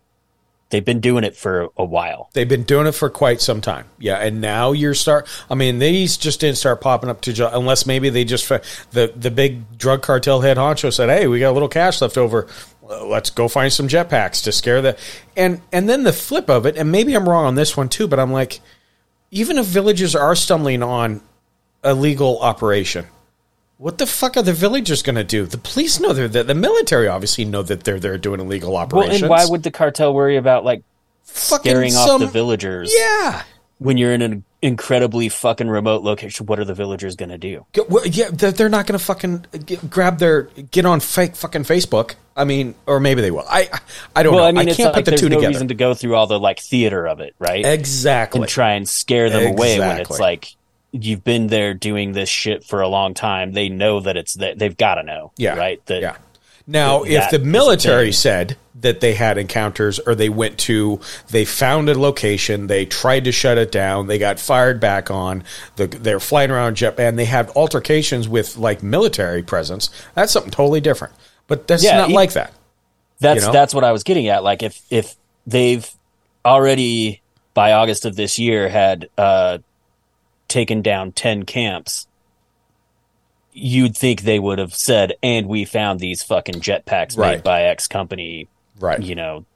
they've 0.69 0.85
been 0.85 1.01
doing 1.01 1.25
it 1.25 1.35
for 1.37 1.69
a 1.79 1.85
while. 1.85 2.29
They've 2.35 2.49
been 2.49 2.65
doing 2.65 2.87
it 2.87 2.93
for 2.93 3.09
quite 3.09 3.41
some 3.41 3.61
time. 3.63 3.87
Yeah, 3.99 4.17
and 4.17 4.41
now 4.43 4.73
you're 4.73 4.93
start. 4.95 5.27
I 5.49 5.55
mean, 5.55 5.79
these 5.79 6.17
just 6.19 6.41
didn't 6.41 6.59
start 6.59 6.81
popping 6.83 7.09
up 7.09 7.23
to 7.23 7.57
unless 7.57 7.87
maybe 7.87 8.11
they 8.11 8.25
just 8.25 8.47
the 8.49 9.13
the 9.17 9.31
big 9.31 9.79
drug 9.79 10.03
cartel 10.03 10.41
head 10.43 10.59
honcho 10.59 10.93
said, 10.93 11.09
"Hey, 11.09 11.27
we 11.29 11.39
got 11.41 11.51
a 11.53 11.53
little 11.57 11.69
cash 11.69 12.03
left 12.03 12.19
over. 12.19 12.47
Let's 12.83 13.31
go 13.31 13.49
find 13.49 13.73
some 13.73 13.89
jetpacks 13.89 14.43
to 14.45 14.53
scare 14.53 14.83
the." 14.83 14.99
And 15.37 15.63
and 15.73 15.89
then 15.89 16.03
the 16.03 16.13
flip 16.13 16.51
of 16.51 16.67
it, 16.67 16.77
and 16.77 16.93
maybe 16.93 17.15
I'm 17.15 17.27
wrong 17.27 17.47
on 17.47 17.55
this 17.55 17.75
one 17.77 17.89
too, 17.89 18.07
but 18.07 18.21
I'm 18.21 18.33
like, 18.33 18.61
even 19.37 19.59
if 19.59 19.67
villagers 19.67 20.17
are 20.17 20.35
stumbling 20.35 20.83
on 20.83 21.21
a 21.85 21.93
legal 21.93 22.41
operation. 22.41 23.07
What 23.77 23.99
the 23.99 24.07
fuck 24.07 24.39
are 24.39 24.43
the 24.43 24.55
villagers 24.55 25.03
going 25.03 25.17
to 25.17 25.25
do? 25.25 25.45
The 25.45 25.59
police 25.59 26.01
know 26.01 26.15
they're 26.15 26.27
there. 26.27 26.43
The 26.43 26.55
military 26.55 27.07
obviously 27.07 27.45
know 27.45 27.63
that 27.63 27.85
they're 27.85 28.01
there 28.01 28.17
doing 28.17 28.41
illegal 28.41 28.73
Well, 28.73 29.11
and 29.11 29.29
why 29.29 29.45
would 29.45 29.63
the 29.63 29.71
cartel 29.71 30.15
worry 30.15 30.39
about, 30.39 30.65
like, 30.65 30.83
Fucking 31.25 31.71
scaring 31.71 31.95
off 31.95 32.21
the 32.21 32.27
villagers 32.27 32.91
Yeah. 32.97 33.43
when 33.79 33.99
you're 33.99 34.13
in 34.15 34.23
an 34.23 34.45
incredibly 34.63 35.29
fucking 35.29 35.69
remote 35.69 36.03
location? 36.03 36.47
What 36.47 36.59
are 36.59 36.65
the 36.65 36.75
villagers 36.75 37.17
going 37.17 37.29
to 37.29 37.39
do? 37.39 37.67
Well, 37.89 38.07
Yeah, 38.07 38.31
they're 38.31 38.69
not 38.69 38.87
going 38.87 38.99
to 38.99 39.05
fucking 39.05 39.47
grab 39.89 40.19
their 40.19 40.43
get 40.71 40.87
on 40.87 41.01
fake 41.01 41.37
fucking 41.37 41.65
Facebook. 41.65 42.15
I 42.37 42.45
mean, 42.45 42.75
or 42.87 43.01
maybe 43.01 43.23
they 43.23 43.31
will. 43.31 43.47
I 43.49 43.69
I 44.15 44.23
don't 44.23 44.35
Well, 44.35 44.45
know. 44.45 44.49
I 44.49 44.53
mean, 44.53 44.69
I 44.69 44.75
can't 44.75 44.89
put 44.89 44.97
like 44.97 45.05
the 45.07 45.13
there's 45.13 45.21
two 45.21 45.29
no 45.29 45.37
together. 45.37 45.53
reason 45.53 45.69
to 45.69 45.75
go 45.75 45.95
through 45.95 46.17
all 46.17 46.27
the, 46.27 46.39
like, 46.39 46.61
theater 46.61 47.07
of 47.07 47.21
it, 47.21 47.35
right? 47.39 47.65
exactly. 47.65 48.41
and 48.43 48.49
try 48.49 48.73
and 48.73 48.89
scare 48.89 49.31
them 49.31 49.55
away 49.55 49.79
when 49.79 50.01
it's 50.01 50.19
like 50.19 50.55
you've 50.93 51.25
been 51.25 51.47
there 51.49 51.75
doing 51.75 52.13
this 52.13 52.29
shit 52.29 52.65
for 52.65 52.81
a 52.81 52.89
long 52.89 53.15
time. 53.15 53.53
They 53.53 53.69
know 53.69 54.01
that 54.01 54.17
it's 54.17 54.35
that 54.35 54.59
they've 54.59 54.77
got 54.77 54.97
to 54.97 55.03
know, 55.03 55.33
yeah. 55.37 55.57
right? 55.57 55.85
That 55.87 56.03
yeah. 56.03 56.17
Now, 56.67 57.05
if 57.05 57.31
the 57.31 57.39
military 57.39 58.13
said 58.13 58.57
that 58.81 59.01
they 59.01 59.15
had 59.15 59.39
encounters 59.39 59.99
or 60.01 60.15
they 60.15 60.29
went 60.29 60.59
to, 60.59 61.01
they 61.31 61.45
found 61.45 61.89
a 61.89 61.99
location, 61.99 62.67
they 62.67 62.85
tried 62.85 63.25
to 63.25 63.33
shut 63.33 63.57
it 63.57 63.71
down, 63.73 64.07
they 64.09 64.19
got 64.19 64.39
fired 64.41 64.81
back 64.81 65.11
on, 65.11 65.45
the, 65.77 65.87
they're 65.87 66.21
flying 66.21 66.51
around 66.51 66.77
jet, 66.77 66.99
and 66.99 67.19
they 67.19 67.25
have 67.25 67.57
altercations 67.57 68.29
with 68.29 68.57
like 68.57 68.83
military 68.83 69.43
presence, 69.43 69.91
that's 70.15 70.33
something 70.33 70.51
totally 70.51 70.81
different. 70.81 71.15
But 71.47 71.69
that's 71.69 71.85
Yeah, 71.85 71.99
not 71.99 72.11
like 72.11 72.33
that. 72.33 72.53
that's 73.21 73.41
you 73.43 73.47
know? 73.47 73.53
that's 73.53 73.73
what 73.73 73.85
I 73.85 73.93
was 73.93 74.03
getting 74.03 74.27
at. 74.29 74.43
Like 74.43 74.63
if 74.63 74.83
if 74.91 75.15
they've 75.47 75.89
already 76.45 77.23
by 77.55 77.73
August 77.73 78.05
of 78.05 78.17
this 78.17 78.39
year 78.39 78.69
had 78.69 79.09
uh, 79.17 79.59
taken 80.49 80.83
down 80.83 81.13
ten 81.13 81.45
camps. 81.45 82.07
You'd 83.59 83.97
think 83.97 84.23
they 84.23 84.39
would 84.39 84.59
have 84.59 84.75
said, 84.75 85.15
"And 85.23 85.47
we 85.47 85.65
found 85.65 85.99
these 85.99 86.23
fucking 86.23 86.61
jetpacks 86.61 87.17
Right. 87.17 87.37
made 87.37 87.43
by 87.43 87.63
X 87.63 87.89
company." 87.89 88.49
Right. 88.79 89.03
You 89.03 89.15
know, 89.15 89.47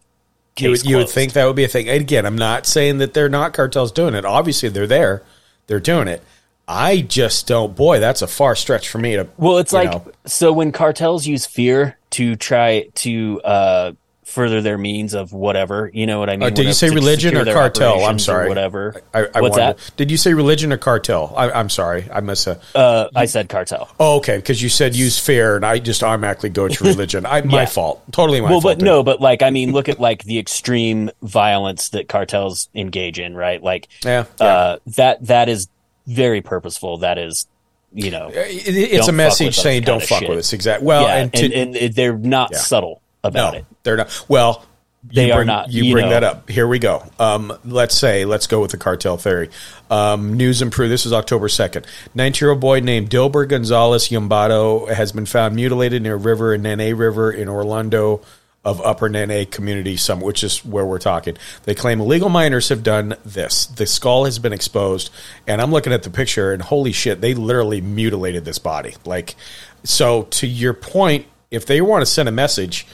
you 0.58 0.70
would, 0.70 0.84
you 0.84 0.96
would 0.96 1.08
think 1.10 1.34
that 1.34 1.44
would 1.44 1.56
be 1.56 1.64
a 1.64 1.68
thing. 1.68 1.88
And 1.88 2.00
again, 2.00 2.24
I'm 2.24 2.38
not 2.38 2.66
saying 2.66 2.98
that 2.98 3.14
they're 3.14 3.28
not 3.28 3.52
cartels 3.52 3.92
doing 3.92 4.14
it. 4.14 4.24
Obviously, 4.24 4.68
they're 4.70 4.86
there, 4.86 5.22
they're 5.66 5.80
doing 5.80 6.08
it. 6.08 6.22
I 6.66 7.00
just 7.00 7.46
don't. 7.46 7.74
Boy, 7.74 7.98
that's 7.98 8.22
a 8.22 8.26
far 8.26 8.54
stretch 8.54 8.88
for 8.88 8.98
me 8.98 9.16
to. 9.16 9.28
Well, 9.36 9.58
it's 9.58 9.72
like 9.72 9.90
know. 9.90 10.12
so 10.24 10.52
when 10.52 10.70
cartels 10.72 11.26
use 11.26 11.44
fear 11.44 11.98
to 12.10 12.36
try 12.36 12.86
to 12.96 13.40
uh, 13.42 13.92
further 14.30 14.62
their 14.62 14.78
means 14.78 15.14
of 15.14 15.32
whatever, 15.32 15.90
you 15.92 16.06
know 16.06 16.18
what 16.18 16.30
I 16.30 16.36
mean? 16.36 16.44
Uh, 16.44 16.50
did 16.50 16.66
you 16.66 16.72
say 16.72 16.88
religion 16.90 17.36
or 17.36 17.44
cartel? 17.44 18.04
I'm 18.04 18.18
sorry. 18.18 18.48
whatever. 18.48 19.02
I, 19.12 19.26
I 19.34 19.40
What's 19.40 19.56
wanted- 19.58 19.76
that? 19.78 19.90
Did 19.96 20.10
you 20.10 20.16
say 20.16 20.32
religion 20.34 20.72
or 20.72 20.78
cartel? 20.78 21.34
I, 21.36 21.50
I'm 21.50 21.68
sorry, 21.68 22.08
I 22.12 22.20
must 22.20 22.44
have. 22.46 22.62
Uh, 22.74 23.08
I 23.14 23.26
said 23.26 23.48
cartel. 23.48 23.90
Oh, 23.98 24.16
okay, 24.18 24.36
because 24.36 24.62
you 24.62 24.68
said 24.68 24.94
use 24.96 25.18
fear, 25.18 25.56
and 25.56 25.66
I 25.66 25.78
just 25.78 26.02
automatically 26.02 26.50
go 26.50 26.68
to 26.68 26.84
religion. 26.92 27.26
I, 27.26 27.42
my 27.42 27.66
fault. 27.66 28.02
Totally 28.12 28.40
my 28.40 28.50
well, 28.50 28.60
fault. 28.60 28.64
Well, 28.64 28.74
but 28.76 28.84
no, 28.84 29.02
but 29.02 29.20
like 29.20 29.42
I 29.42 29.50
mean, 29.50 29.72
look 29.72 29.88
at 29.88 30.00
like 30.00 30.22
the 30.24 30.38
extreme 30.38 31.10
violence 31.22 31.90
that 31.90 32.08
cartels 32.08 32.68
engage 32.74 33.18
in, 33.18 33.34
right? 33.34 33.62
Like, 33.62 33.88
Yeah, 34.04 34.24
yeah. 34.40 34.46
uh, 34.46 34.76
that 34.96 35.26
that 35.26 35.48
is 35.48 35.68
very 36.06 36.40
purposeful. 36.40 36.98
That 36.98 37.18
is, 37.18 37.46
you 37.92 38.10
know, 38.10 38.30
it's 38.32 39.08
a 39.08 39.12
message 39.12 39.56
saying 39.56 39.82
"Don't 39.82 40.02
fuck 40.02 40.22
with 40.22 40.38
us." 40.38 40.52
Exactly. 40.52 40.86
Well, 40.86 41.02
yeah, 41.02 41.16
and, 41.16 41.34
and, 41.34 41.76
and, 41.76 41.94
they're 41.94 42.16
not 42.16 42.50
Yeah. 42.52 42.58
subtle 42.58 43.02
about 43.22 43.52
no, 43.52 43.58
it. 43.60 43.66
they're 43.82 43.96
not. 43.96 44.24
Well, 44.28 44.64
They 45.04 45.28
you 45.28 45.32
are 45.32 45.36
bring, 45.38 45.46
not, 45.46 45.70
You, 45.72 45.84
you 45.84 45.94
bring 45.94 46.06
know. 46.06 46.10
that 46.10 46.24
up. 46.24 46.48
Here 46.50 46.66
we 46.66 46.78
go. 46.78 47.02
Um, 47.18 47.52
let's 47.64 47.96
say 47.96 48.24
let's 48.24 48.46
go 48.46 48.60
with 48.60 48.70
the 48.70 48.76
cartel 48.76 49.16
theory. 49.16 49.48
Um, 49.90 50.34
news 50.34 50.60
and 50.62 50.70
proof. 50.70 50.88
This 50.88 51.06
is 51.06 51.12
October 51.12 51.48
second. 51.48 51.86
Nineteen-year-old 52.14 52.60
boy 52.60 52.80
named 52.80 53.10
Dilber 53.10 53.48
Gonzalez 53.48 54.08
Yambato 54.08 54.90
has 54.92 55.12
been 55.12 55.26
found 55.26 55.54
mutilated 55.56 56.02
near 56.02 56.14
a 56.14 56.18
river 56.18 56.54
in 56.54 56.62
Nanay 56.62 56.96
River 56.96 57.32
in 57.32 57.48
Ollanta 57.48 58.22
of 58.62 58.78
Upper 58.82 59.08
Nanay 59.08 59.50
Community, 59.50 59.96
some 59.96 60.20
which 60.20 60.44
is 60.44 60.62
where 60.66 60.84
we're 60.84 60.98
talking. 60.98 61.34
They 61.62 61.74
claim 61.74 61.98
illegal 61.98 62.28
miners 62.28 62.68
have 62.68 62.82
done 62.82 63.16
this. 63.24 63.64
The 63.64 63.86
skull 63.86 64.26
has 64.26 64.38
been 64.38 64.52
exposed, 64.52 65.10
and 65.46 65.62
I'm 65.62 65.70
looking 65.72 65.94
at 65.94 66.02
the 66.02 66.10
picture, 66.10 66.52
and 66.52 66.60
holy 66.60 66.92
shit, 66.92 67.22
they 67.22 67.32
literally 67.32 67.80
mutilated 67.80 68.44
this 68.44 68.58
body. 68.58 68.96
Like, 69.06 69.34
so 69.82 70.24
to 70.24 70.46
your 70.46 70.74
point, 70.74 71.26
if 71.50 71.66
they 71.66 71.80
want 71.80 72.02
to 72.02 72.06
send 72.06 72.28
a 72.28 72.32
message, 72.32 72.86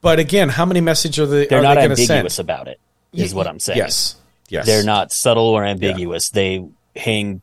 but 0.00 0.18
again, 0.18 0.48
how 0.48 0.64
many 0.64 0.80
messages 0.80 1.18
are 1.20 1.26
they? 1.26 1.46
They're 1.46 1.60
are 1.60 1.62
not 1.62 1.74
they 1.74 1.80
going 1.82 1.90
to 1.90 1.96
send? 1.96 2.10
ambiguous 2.10 2.38
about 2.38 2.68
it. 2.68 2.80
Is 3.12 3.34
what 3.34 3.46
I'm 3.46 3.60
saying. 3.60 3.76
Yes, 3.78 4.16
yes, 4.48 4.64
they're 4.66 4.84
not 4.84 5.12
subtle 5.12 5.44
or 5.48 5.64
ambiguous. 5.64 6.30
They 6.30 6.66
hang 6.96 7.42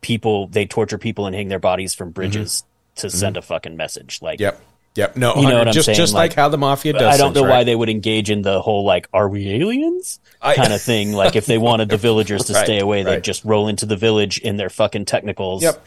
people, 0.00 0.46
they 0.46 0.64
torture 0.66 0.98
people 0.98 1.26
and 1.26 1.34
hang 1.34 1.48
their 1.48 1.58
bodies 1.58 1.94
from 1.94 2.10
bridges 2.10 2.62
to 2.96 3.10
send 3.10 3.36
a 3.36 3.42
fucking 3.42 3.76
message. 3.76 4.20
Like, 4.22 4.38
Mm-hmm. 4.38 4.42
Yep, 4.44 4.60
yep. 4.94 5.16
No, 5.16 5.34
You 5.36 5.48
know 5.48 5.58
what 5.58 5.68
I'm 5.68 5.74
just 5.74 5.86
saying? 5.86 5.96
just 5.96 6.14
like, 6.14 6.30
Like, 6.30 6.36
how 6.36 6.48
the 6.48 6.58
mafia 6.58 6.92
does. 6.92 7.14
I 7.14 7.16
don't 7.16 7.34
know 7.34 7.42
why 7.42 7.64
they 7.64 7.74
would 7.74 7.88
engage 7.88 8.30
in 8.30 8.42
the 8.42 8.60
whole 8.62 8.84
like, 8.84 9.08
are 9.12 9.28
we 9.28 9.50
aliens? 9.50 10.20
I- 10.40 10.54
kind 10.54 10.72
of 10.72 10.80
thing. 10.80 11.12
Like 11.12 11.34
if 11.36 11.46
they 11.46 11.58
wanted 11.58 11.88
the 11.88 11.96
villagers 12.08 12.44
to 12.46 12.52
Right, 12.54 12.64
stay 12.64 12.78
away, 12.78 13.02
right. 13.04 13.14
they'd 13.16 13.24
just 13.24 13.44
roll 13.44 13.66
into 13.68 13.86
the 13.86 13.96
village 13.96 14.38
in 14.38 14.56
their 14.56 14.70
fucking 14.70 15.04
technicals. 15.04 15.62
Yep. 15.64 15.84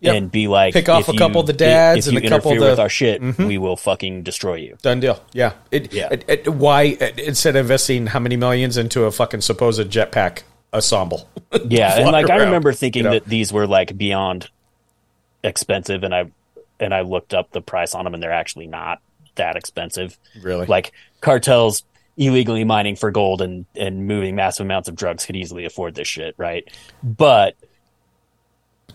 Yep. 0.00 0.14
And 0.16 0.30
be 0.32 0.48
like, 0.48 0.72
Pick 0.72 0.88
off 0.88 1.02
if 1.02 1.14
a 1.14 1.18
couple 1.18 1.34
you- 1.36 1.40
of 1.40 1.46
the 1.46 1.52
dads 1.52 2.06
if 2.06 2.14
and 2.14 2.22
you 2.22 2.26
a 2.26 2.30
couple 2.30 2.52
of 2.52 2.58
the- 2.58 2.64
with 2.70 2.78
our 2.78 2.88
shit, 2.88 3.20
mm-hmm. 3.20 3.46
we 3.46 3.58
will 3.58 3.76
fucking 3.76 4.22
destroy 4.22 4.54
you. 4.54 4.78
Done 4.80 5.00
deal. 5.00 5.22
Yeah. 5.32 5.52
It, 5.70 5.92
Yeah. 5.92 6.08
It, 6.10 6.24
it- 6.26 6.48
why 6.48 6.96
instead 7.18 7.54
of 7.56 7.66
investing 7.66 8.06
how 8.06 8.18
many 8.18 8.36
millions 8.36 8.76
into 8.78 9.04
a 9.04 9.10
fucking 9.10 9.42
supposed 9.42 9.80
jetpack 9.90 10.42
ensemble? 10.72 11.28
Yeah, 11.64 11.96
and 11.98 12.12
like 12.12 12.30
I 12.30 12.36
remember 12.36 12.72
thinking 12.72 13.00
you 13.02 13.08
know? 13.10 13.14
that 13.14 13.24
these 13.24 13.52
were 13.52 13.66
like 13.66 13.98
beyond 13.98 14.48
expensive, 15.42 16.04
and 16.04 16.14
I 16.14 16.30
and 16.78 16.94
I 16.94 17.00
looked 17.00 17.34
up 17.34 17.50
the 17.50 17.60
price 17.60 17.94
on 17.94 18.04
them, 18.04 18.14
and 18.14 18.22
they're 18.22 18.30
actually 18.32 18.68
not 18.68 19.00
that 19.34 19.56
expensive. 19.56 20.16
Really? 20.40 20.66
like 20.66 20.92
cartels 21.20 21.82
illegally 22.16 22.62
mining 22.64 22.94
for 22.96 23.10
gold 23.10 23.42
and 23.42 23.66
and 23.74 24.06
moving 24.06 24.36
massive 24.36 24.64
amounts 24.64 24.88
of 24.88 24.94
drugs 24.94 25.26
could 25.26 25.34
easily 25.36 25.64
afford 25.64 25.94
this 25.96 26.06
shit, 26.06 26.34
right? 26.38 26.68
But 27.02 27.56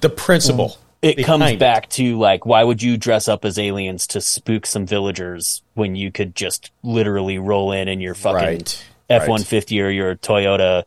the 0.01 0.09
principle. 0.09 0.77
It 1.05 1.23
comes 1.25 1.55
back 1.57 1.89
to 1.91 2.17
like, 2.17 2.45
why 2.45 2.63
would 2.63 2.81
you 2.81 2.97
dress 2.97 3.27
up 3.27 3.45
as 3.45 3.57
aliens 3.59 4.07
to 4.07 4.21
spook 4.21 4.65
some 4.65 4.85
villagers 4.85 5.61
when 5.73 5.95
you 5.95 6.11
could 6.11 6.35
just 6.35 6.71
literally 6.83 7.37
roll 7.37 7.71
in 7.71 7.87
in 7.87 7.99
your 8.01 8.15
fucking 8.15 8.35
Right, 8.47 8.85
F 9.09 9.27
one 9.27 9.43
fifty 9.43 9.81
or 9.81 9.89
your 9.89 10.15
Toyota 10.15 10.83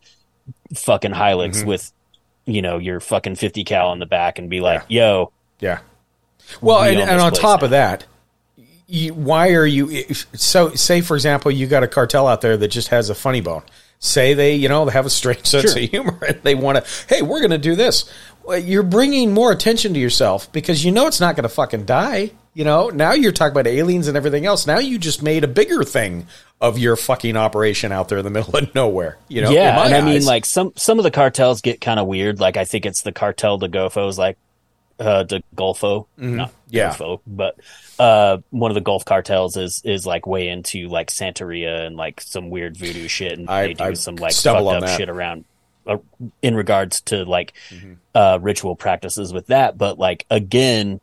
fucking 0.75 1.13
Hilux 1.13 1.59
Mm-hmm. 1.59 1.69
with 1.69 1.93
you 2.47 2.63
know 2.63 2.79
your 2.79 3.01
fucking 3.01 3.37
fifty 3.37 3.65
cal 3.65 3.93
in 3.93 3.99
the 3.99 4.07
back 4.07 4.39
and 4.39 4.49
be 4.51 4.61
like, 4.61 4.83
"Yo, 4.89 5.33
Yeah. 5.61 5.81
Well, 6.63 6.81
We 6.83 6.89
and, 7.01 7.01
and 7.11 7.21
on 7.21 7.33
top 7.33 7.61
now. 7.61 7.67
of 7.67 7.71
that, 7.73 8.07
you, 8.87 9.13
why 9.13 9.51
are 9.51 9.67
you 9.67 10.15
so? 10.33 10.75
Say 10.75 11.03
for 11.03 11.15
example, 11.15 11.51
you 11.51 11.67
got 11.67 11.83
a 11.83 11.89
cartel 11.89 12.27
out 12.27 12.41
there 12.41 12.57
that 12.57 12.69
just 12.69 12.89
has 12.89 13.11
a 13.11 13.15
funny 13.15 13.41
bone. 13.43 13.63
Say 14.01 14.33
they, 14.33 14.55
you 14.55 14.69
know, 14.69 14.85
they 14.87 14.93
have 14.93 15.05
a 15.07 15.11
strange 15.11 15.47
sense 15.47 15.73
Sure. 15.75 15.83
of 15.83 15.91
humor 15.91 16.19
and 16.27 16.41
they 16.43 16.55
want 16.55 16.83
to. 16.83 16.91
Hey, 17.15 17.21
we're 17.21 17.41
going 17.41 17.51
to 17.51 17.59
do 17.59 17.75
this. 17.77 18.11
You're 18.57 18.83
bringing 18.83 19.33
more 19.33 19.53
attention 19.53 19.95
to 19.95 20.01
yourself 20.01 20.51
because 20.53 20.85
you 20.85 20.91
know 20.93 21.07
it's 21.07 21.21
not 21.21 21.37
going 21.37 21.43
to 21.45 21.49
fucking 21.49 21.85
die. 21.85 22.31
You 22.55 22.65
know, 22.65 22.89
now 22.89 23.13
you're 23.13 23.31
talking 23.33 23.53
about 23.53 23.67
aliens 23.69 24.09
and 24.09 24.17
everything 24.17 24.45
else. 24.47 24.67
Now 24.67 24.79
you 24.79 24.99
just 24.99 25.23
made 25.23 25.45
a 25.45 25.49
bigger 25.49 25.85
thing 25.85 26.27
of 26.61 26.77
your 26.79 26.97
fucking 26.97 27.37
operation 27.37 27.93
out 27.93 28.09
there 28.09 28.19
in 28.19 28.25
the 28.25 28.31
middle 28.39 28.57
of 28.57 28.75
nowhere. 28.75 29.17
You 29.29 29.43
know, 29.43 29.51
yeah." 29.51 29.85
And 29.85 29.95
I 29.95 30.01
mean, 30.01 30.25
like 30.25 30.45
some 30.45 30.73
some 30.77 30.99
of 30.99 31.05
the 31.05 31.11
cartels 31.11 31.61
get 31.61 31.81
kind 31.81 32.01
of 32.01 32.07
weird. 32.07 32.41
Like 32.41 32.57
I 32.57 32.65
think 32.65 32.85
it's 32.87 33.03
the 33.03 33.13
cartel 33.13 33.59
de 33.59 33.69
Gofos, 33.69 34.19
like 34.19 34.37
uh, 34.99 35.23
de 35.23 35.41
Golfo, 35.55 36.07
not 36.17 36.49
Mm-hmm. 36.49 36.55
Yeah. 36.71 36.95
Golfo, 36.95 37.21
but 37.27 37.57
uh, 38.01 38.39
one 38.51 38.71
of 38.73 38.75
the 38.75 38.81
Gulf 38.81 39.05
cartels 39.05 39.57
is 39.57 39.81
is 39.85 40.05
like 40.05 40.27
way 40.27 40.49
into 40.49 40.89
like 40.89 41.11
Santeria 41.11 41.87
and 41.87 41.97
like 41.97 42.21
some 42.21 42.51
weird 42.51 42.77
voodoo 42.77 43.07
shit, 43.07 43.39
and 43.39 43.49
I- 43.49 43.69
they 43.69 43.75
do 43.75 43.85
I 43.85 43.93
some 43.93 44.17
like 44.17 44.33
fucked 44.35 44.67
up 44.67 44.81
that. 44.81 44.97
shit 44.97 45.09
around 45.09 45.45
uh, 45.87 45.99
in 46.43 46.55
regards 46.55 47.01
to 47.03 47.25
like 47.25 47.53
Mm-hmm. 47.71 47.93
uh, 48.15 48.39
ritual 48.41 48.77
practices 48.77 49.33
with 49.33 49.47
that. 49.49 49.77
But 49.79 49.99
like 49.99 50.27
again, 50.31 51.01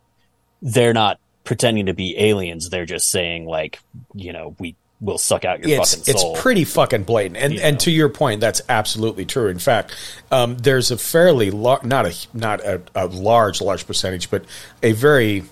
they're 0.62 0.94
not 0.94 1.18
pretending 1.44 1.86
to 1.86 1.94
be 1.94 2.18
aliens. 2.18 2.70
They're 2.70 2.86
just 2.86 3.08
saying 3.10 3.46
like, 3.46 3.80
you 4.14 4.32
know, 4.32 4.54
we 4.58 4.74
will 5.00 5.18
suck 5.18 5.44
out 5.44 5.60
your 5.60 5.78
it's 5.80 5.94
fucking 5.94 6.18
soul. 6.18 6.32
it's 6.32 6.40
pretty 6.42 6.64
fucking 6.64 7.04
blatant. 7.04 7.36
And 7.36 7.52
You 7.52 7.60
and 7.60 7.74
know. 7.74 7.78
to 7.80 7.90
your 7.90 8.08
point, 8.08 8.40
that's 8.40 8.62
absolutely 8.68 9.26
true. 9.26 9.48
In 9.48 9.58
fact, 9.58 9.94
um, 10.30 10.56
there's 10.56 10.90
a 10.90 10.96
fairly 10.96 11.50
not 11.50 11.84
a 12.06 12.14
not 12.32 12.60
a, 12.64 12.80
a 12.94 13.06
large 13.06 13.60
large 13.60 13.86
percentage, 13.86 14.30
but 14.30 14.44
a 14.82 14.92
very 14.92 15.44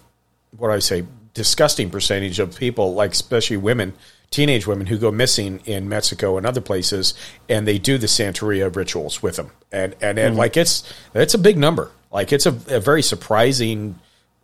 what 0.56 0.68
do 0.68 0.74
I 0.74 0.78
say 0.78 1.04
disgusting 1.34 1.90
percentage 1.90 2.38
of 2.38 2.56
people, 2.56 2.94
like 2.94 3.12
especially 3.12 3.56
women, 3.56 3.92
teenage 4.34 4.66
women 4.66 4.86
who 4.86 4.98
go 4.98 5.10
missing 5.10 5.60
in 5.64 5.88
Mexico 5.88 6.36
and 6.36 6.44
other 6.46 6.60
places, 6.60 7.14
and 7.48 7.66
they 7.66 7.78
do 7.78 7.98
the 7.98 8.06
Santeria 8.08 8.74
rituals 8.74 9.22
with 9.22 9.36
them, 9.36 9.50
and 9.70 9.94
and, 10.00 10.18
Mm-hmm. 10.18 10.26
and 10.26 10.36
like 10.36 10.56
it's 10.56 10.82
it's 11.14 11.34
a 11.34 11.38
big 11.38 11.56
number. 11.56 11.90
Like 12.12 12.32
it's 12.32 12.46
a, 12.46 12.50
a 12.68 12.80
very 12.80 13.02
surprising 13.02 13.98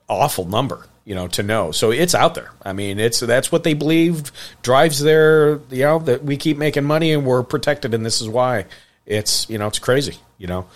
awful 0.08 0.44
number, 0.44 0.86
you 1.04 1.14
know, 1.14 1.28
to 1.28 1.42
know. 1.42 1.70
So 1.72 1.90
it's 1.92 2.14
out 2.14 2.34
there. 2.34 2.50
I 2.64 2.72
mean, 2.72 2.98
it's 2.98 3.20
that's 3.20 3.52
what 3.52 3.62
they 3.64 3.74
believe 3.74 4.32
drives 4.62 4.98
their, 5.00 5.60
you 5.70 5.84
know, 5.84 5.98
that 6.00 6.24
we 6.24 6.36
keep 6.36 6.56
making 6.56 6.84
money 6.84 7.12
and 7.12 7.24
we're 7.24 7.42
protected, 7.42 7.94
and 7.94 8.04
this 8.04 8.20
is 8.20 8.28
why. 8.28 8.66
It's 9.06 9.48
you 9.50 9.58
know, 9.58 9.66
it's 9.66 9.78
crazy, 9.78 10.16
you 10.38 10.46
know. 10.46 10.66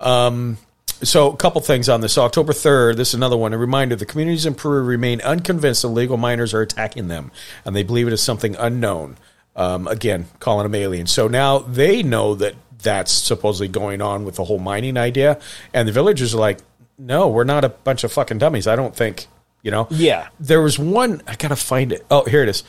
Um, 0.00 0.58
so 0.86 1.30
a 1.30 1.36
couple 1.36 1.60
things 1.60 1.88
on 1.88 2.00
this. 2.00 2.16
October 2.16 2.52
third, 2.52 2.96
this 2.96 3.08
is 3.08 3.14
another 3.14 3.36
one. 3.36 3.52
A 3.52 3.58
reminder: 3.58 3.96
the 3.96 4.06
communities 4.06 4.46
in 4.46 4.54
Peru 4.54 4.82
remain 4.82 5.20
unconvinced 5.20 5.84
illegal 5.84 6.16
miners 6.16 6.54
are 6.54 6.62
attacking 6.62 7.08
them, 7.08 7.30
and 7.64 7.74
they 7.74 7.82
believe 7.82 8.06
it 8.06 8.12
is 8.12 8.22
something 8.22 8.56
unknown. 8.56 9.16
Um, 9.56 9.86
again, 9.86 10.26
calling 10.40 10.64
them 10.64 10.74
aliens. 10.74 11.12
So 11.12 11.28
now 11.28 11.58
they 11.58 12.02
know 12.02 12.34
that 12.36 12.54
that's 12.82 13.12
supposedly 13.12 13.68
going 13.68 14.02
on 14.02 14.24
with 14.24 14.36
the 14.36 14.44
whole 14.44 14.58
mining 14.58 14.96
idea, 14.96 15.38
and 15.72 15.86
the 15.86 15.92
villagers 15.92 16.34
are 16.34 16.38
like, 16.38 16.58
"No, 16.98 17.28
we're 17.28 17.44
not 17.44 17.64
a 17.64 17.68
bunch 17.68 18.04
of 18.04 18.12
fucking 18.12 18.38
dummies." 18.38 18.66
I 18.66 18.76
don't 18.76 18.96
think, 18.96 19.26
you 19.62 19.70
know. 19.70 19.86
Yeah. 19.90 20.28
There 20.40 20.60
was 20.60 20.78
one. 20.78 21.22
I 21.26 21.36
gotta 21.36 21.56
find 21.56 21.92
it. 21.92 22.04
Oh, 22.10 22.24
here 22.24 22.42
it 22.42 22.48
is. 22.48 22.64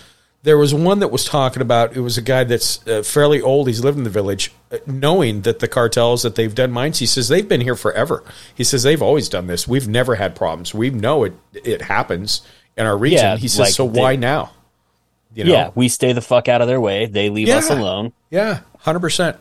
There 0.45 0.57
was 0.59 0.73
one 0.75 0.99
that 0.99 1.09
was 1.09 1.25
talking 1.25 1.61
about. 1.61 1.97
It 1.97 2.01
was 2.01 2.17
a 2.17 2.21
guy 2.21 2.43
that's 2.43 2.85
uh, 2.87 3.01
fairly 3.01 3.41
old. 3.41 3.67
He's 3.67 3.83
lived 3.83 3.97
in 3.97 4.03
the 4.03 4.11
village, 4.11 4.51
uh, 4.71 4.77
knowing 4.85 5.41
that 5.41 5.57
the 5.59 5.67
cartels 5.67 6.21
that 6.21 6.35
they've 6.35 6.53
done 6.53 6.71
mines. 6.71 6.99
He 6.99 7.07
says 7.07 7.27
they've 7.29 7.47
been 7.49 7.61
here 7.61 7.75
forever. 7.75 8.23
He 8.53 8.63
says 8.63 8.83
they've 8.83 9.01
always 9.01 9.27
done 9.27 9.47
this. 9.47 9.67
We've 9.67 9.87
never 9.87 10.15
had 10.15 10.35
problems. 10.35 10.71
We 10.73 10.91
know 10.91 11.23
it. 11.23 11.33
It 11.53 11.81
happens 11.81 12.41
in 12.77 12.85
our 12.85 12.95
region. 12.95 13.19
Yeah, 13.19 13.37
he 13.37 13.47
says. 13.47 13.59
like 13.59 13.73
so 13.73 13.87
they- 13.87 13.99
why 13.99 14.15
now? 14.15 14.51
You 15.33 15.43
know? 15.45 15.51
yeah, 15.51 15.71
we 15.75 15.89
stay 15.89 16.13
the 16.13 16.21
fuck 16.21 16.47
out 16.47 16.61
of 16.61 16.67
their 16.69 16.79
way. 16.79 17.07
They 17.07 17.29
leave 17.29 17.49
us 17.49 17.69
alone. 17.69 18.13
Yeah, 18.29 18.59
hundred 18.79 19.01
percent. 19.01 19.37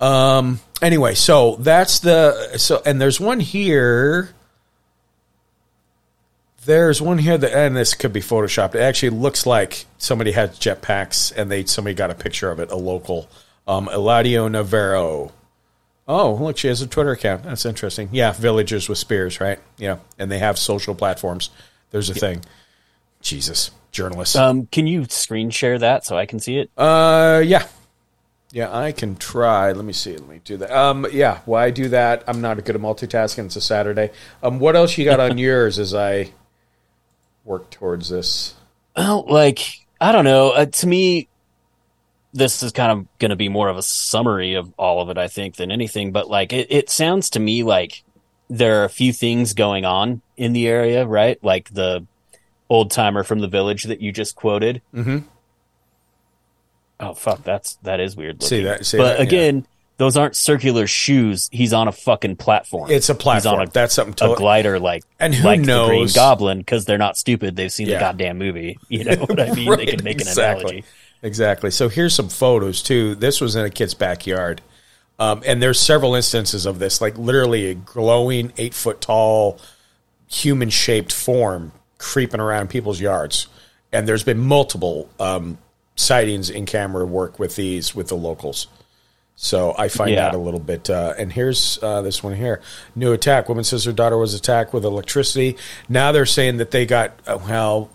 Um. 0.00 0.60
Anyway, 0.80 1.14
so 1.14 1.56
that's 1.56 2.00
the 2.00 2.58
so, 2.58 2.80
and 2.84 3.00
there's 3.00 3.18
one 3.18 3.40
here. 3.40 4.34
There's 6.64 7.02
one 7.02 7.18
here 7.18 7.36
that, 7.36 7.52
and 7.52 7.76
this 7.76 7.94
could 7.94 8.12
be 8.12 8.20
photoshopped. 8.20 8.74
It 8.74 8.80
actually 8.80 9.10
looks 9.10 9.46
like 9.46 9.86
somebody 9.98 10.32
had 10.32 10.52
jetpacks, 10.52 11.32
and 11.36 11.50
they 11.50 11.64
somebody 11.64 11.94
got 11.94 12.10
a 12.10 12.14
picture 12.14 12.50
of 12.50 12.60
it. 12.60 12.70
A 12.70 12.76
local, 12.76 13.28
um, 13.66 13.86
Eladio 13.88 14.50
Navarro. 14.50 15.32
Oh, 16.06 16.34
look, 16.34 16.58
she 16.58 16.68
has 16.68 16.82
a 16.82 16.86
Twitter 16.86 17.12
account. 17.12 17.44
That's 17.44 17.64
interesting. 17.64 18.08
Yeah, 18.12 18.32
villagers 18.32 18.88
with 18.88 18.98
spears, 18.98 19.40
right? 19.40 19.58
Yeah, 19.76 19.98
and 20.18 20.30
they 20.30 20.38
have 20.38 20.58
social 20.58 20.94
platforms. 20.94 21.50
There's 21.90 22.10
a 22.10 22.14
thing. 22.14 22.44
Jesus, 23.20 23.70
journalists. 23.92 24.36
Um, 24.36 24.66
can 24.66 24.86
you 24.86 25.04
screen 25.08 25.50
share 25.50 25.78
that 25.78 26.04
so 26.04 26.16
I 26.16 26.26
can 26.26 26.38
see 26.40 26.58
it? 26.58 26.70
Uh, 26.76 27.42
yeah, 27.44 27.66
Yeah, 28.52 28.76
I 28.76 28.92
can 28.92 29.16
try. 29.16 29.72
Let 29.72 29.84
me 29.84 29.92
see. 29.92 30.12
Let 30.16 30.28
me 30.28 30.40
do 30.44 30.56
that. 30.58 30.70
Um, 30.70 31.06
yeah, 31.12 31.40
why 31.44 31.64
I 31.66 31.70
do 31.70 31.88
that? 31.88 32.24
I'm 32.26 32.40
not 32.40 32.62
good 32.64 32.74
at 32.76 32.82
multitasking. 32.82 33.46
It's 33.46 33.56
a 33.56 33.60
Saturday. 33.60 34.10
Um, 34.42 34.58
what 34.58 34.76
else 34.76 34.98
you 34.98 35.04
got 35.04 35.20
on 35.20 35.38
yours 35.38 35.78
as 35.78 35.94
I 35.94 36.30
work 37.44 37.70
towards 37.70 38.08
this? 38.08 38.54
Well, 38.96 39.24
like 39.28 39.60
I 40.00 40.12
don't 40.12 40.24
know. 40.24 40.50
Uh, 40.50 40.66
to 40.66 40.86
me, 40.86 41.28
this 42.32 42.62
is 42.62 42.72
kind 42.72 42.92
of 42.92 43.18
going 43.18 43.30
to 43.30 43.36
be 43.36 43.48
more 43.48 43.68
of 43.68 43.76
a 43.76 43.82
summary 43.82 44.54
of 44.54 44.72
all 44.78 45.00
of 45.00 45.08
it, 45.10 45.18
I 45.18 45.28
think, 45.28 45.56
than 45.56 45.70
anything. 45.70 46.12
But 46.12 46.28
like, 46.28 46.52
it, 46.52 46.68
it 46.70 46.90
sounds 46.90 47.30
to 47.30 47.40
me 47.40 47.62
like 47.62 48.02
there 48.48 48.80
are 48.80 48.84
a 48.84 48.90
few 48.90 49.12
things 49.12 49.54
going 49.54 49.84
on 49.84 50.22
in 50.36 50.52
the 50.52 50.66
area, 50.68 51.06
right? 51.06 51.42
Like 51.42 51.70
the 51.70 52.06
old 52.68 52.90
timer 52.90 53.22
from 53.22 53.40
the 53.40 53.48
village 53.48 53.84
that 53.84 54.00
you 54.00 54.12
just 54.12 54.34
quoted. 54.34 54.82
Mm-hmm. 54.94 55.18
Oh 57.00 57.14
fuck, 57.14 57.42
that's 57.42 57.74
that 57.82 57.98
is 58.00 58.16
weird. 58.16 58.36
Looking. 58.36 58.48
See 58.48 58.62
that- 58.64 58.86
see 58.86 58.98
but 58.98 59.18
that, 59.18 59.20
again, 59.20 59.66
those 59.98 60.16
aren't 60.16 60.34
circular 60.36 60.86
shoes. 60.86 61.48
He's 61.52 61.72
on 61.72 61.86
a 61.88 61.92
fucking 61.92 62.36
platform. 62.36 62.90
It's 62.90 63.08
a 63.08 63.14
platform. 63.14 63.54
He's 63.54 63.60
on 63.60 63.68
a, 63.68 63.70
That's 63.70 63.94
something 63.94 64.14
to 64.14 64.32
a 64.32 64.36
glider, 64.36 64.78
like 64.80 65.04
And 65.20 65.34
who 65.34 65.44
like 65.44 65.64
the 65.64 65.86
Green? 65.86 66.08
Goblin, 66.14 66.58
because 66.58 66.84
they're 66.84 66.98
not 66.98 67.16
stupid. 67.16 67.54
They've 67.56 67.72
seen 67.72 67.86
Yeah. 67.88 67.94
the 67.94 68.00
goddamn 68.00 68.38
movie. 68.38 68.78
You 68.88 69.04
know 69.04 69.16
what 69.16 69.38
I 69.40 69.50
mean? 69.54 69.70
they 69.76 69.86
can 69.86 70.02
make 70.04 70.20
an 70.20 70.26
exactly. 70.28 70.62
analogy. 70.78 70.84
Exactly. 71.22 71.70
So 71.70 71.88
here's 71.88 72.14
some 72.14 72.28
photos 72.28 72.82
too. 72.82 73.14
This 73.14 73.40
was 73.40 73.54
in 73.54 73.64
a 73.64 73.70
kid's 73.70 73.94
backyard, 73.94 74.60
um, 75.20 75.42
and 75.46 75.62
there's 75.62 75.78
several 75.78 76.14
instances 76.16 76.66
of 76.66 76.78
this, 76.80 77.00
like 77.00 77.16
literally 77.16 77.70
a 77.70 77.74
glowing 77.74 78.52
eight 78.58 78.74
foot 78.74 79.00
tall 79.00 79.60
human 80.28 80.70
shaped 80.70 81.12
form 81.12 81.70
creeping 81.98 82.40
around 82.40 82.70
people's 82.70 83.00
yards. 83.00 83.46
And 83.92 84.08
there's 84.08 84.24
been 84.24 84.38
multiple 84.38 85.08
um, 85.20 85.58
sightings 85.94 86.50
in 86.50 86.66
camera 86.66 87.04
work 87.06 87.38
with 87.38 87.54
these 87.56 87.94
with 87.94 88.08
the 88.08 88.16
locals. 88.16 88.66
So 89.44 89.74
I 89.76 89.88
find 89.88 90.12
Yeah. 90.12 90.30
that 90.30 90.34
a 90.34 90.38
little 90.38 90.60
bit. 90.60 90.88
Uh, 90.88 91.14
and 91.18 91.32
here's 91.32 91.76
uh, 91.82 92.00
this 92.00 92.22
one 92.22 92.32
here: 92.36 92.60
new 92.94 93.12
attack. 93.12 93.48
Woman 93.48 93.64
says 93.64 93.84
her 93.84 93.92
daughter 93.92 94.16
was 94.16 94.34
attacked 94.34 94.72
with 94.72 94.84
electricity. 94.84 95.56
Now 95.88 96.12
they're 96.12 96.26
saying 96.26 96.58
that 96.58 96.70
they 96.70 96.86
got 96.86 97.10
uh, 97.26 97.38
well 97.48 97.86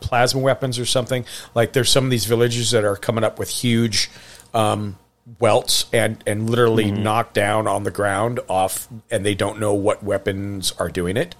plasma 0.00 0.40
weapons 0.40 0.80
or 0.80 0.84
something. 0.84 1.24
Like 1.54 1.72
there's 1.74 1.90
some 1.90 2.02
of 2.04 2.10
these 2.10 2.24
villages 2.24 2.72
that 2.72 2.84
are 2.84 2.96
coming 2.96 3.22
up 3.22 3.38
with 3.38 3.48
huge 3.50 4.10
um, 4.52 4.98
welts 5.38 5.86
and 5.92 6.22
and 6.26 6.50
literally 6.50 6.90
knocked 6.90 7.34
down 7.34 7.68
on 7.68 7.84
the 7.84 7.92
ground 7.92 8.40
off, 8.48 8.88
and 9.08 9.24
they 9.24 9.36
don't 9.36 9.60
know 9.60 9.74
what 9.74 10.02
weapons 10.02 10.72
are 10.72 10.88
doing 10.88 11.16
it. 11.16 11.36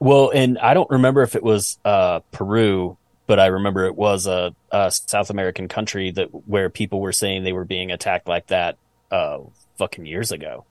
Well, 0.00 0.30
and 0.34 0.58
I 0.58 0.74
don't 0.74 0.90
remember 0.90 1.22
if 1.22 1.36
it 1.36 1.42
was 1.44 1.78
uh, 1.84 2.18
Peru, 2.32 2.96
but 3.28 3.38
I 3.38 3.46
remember 3.46 3.84
it 3.84 3.94
was 3.94 4.26
a, 4.26 4.56
a 4.72 4.90
South 4.90 5.30
American 5.30 5.68
country 5.68 6.10
that 6.10 6.26
where 6.48 6.68
people 6.68 7.00
were 7.00 7.12
saying 7.12 7.44
they 7.44 7.52
were 7.52 7.64
being 7.64 7.92
attacked 7.92 8.26
like 8.26 8.48
that 8.48 8.76
uh, 9.14 9.38
fucking 9.78 10.06
years 10.06 10.32
ago. 10.32 10.64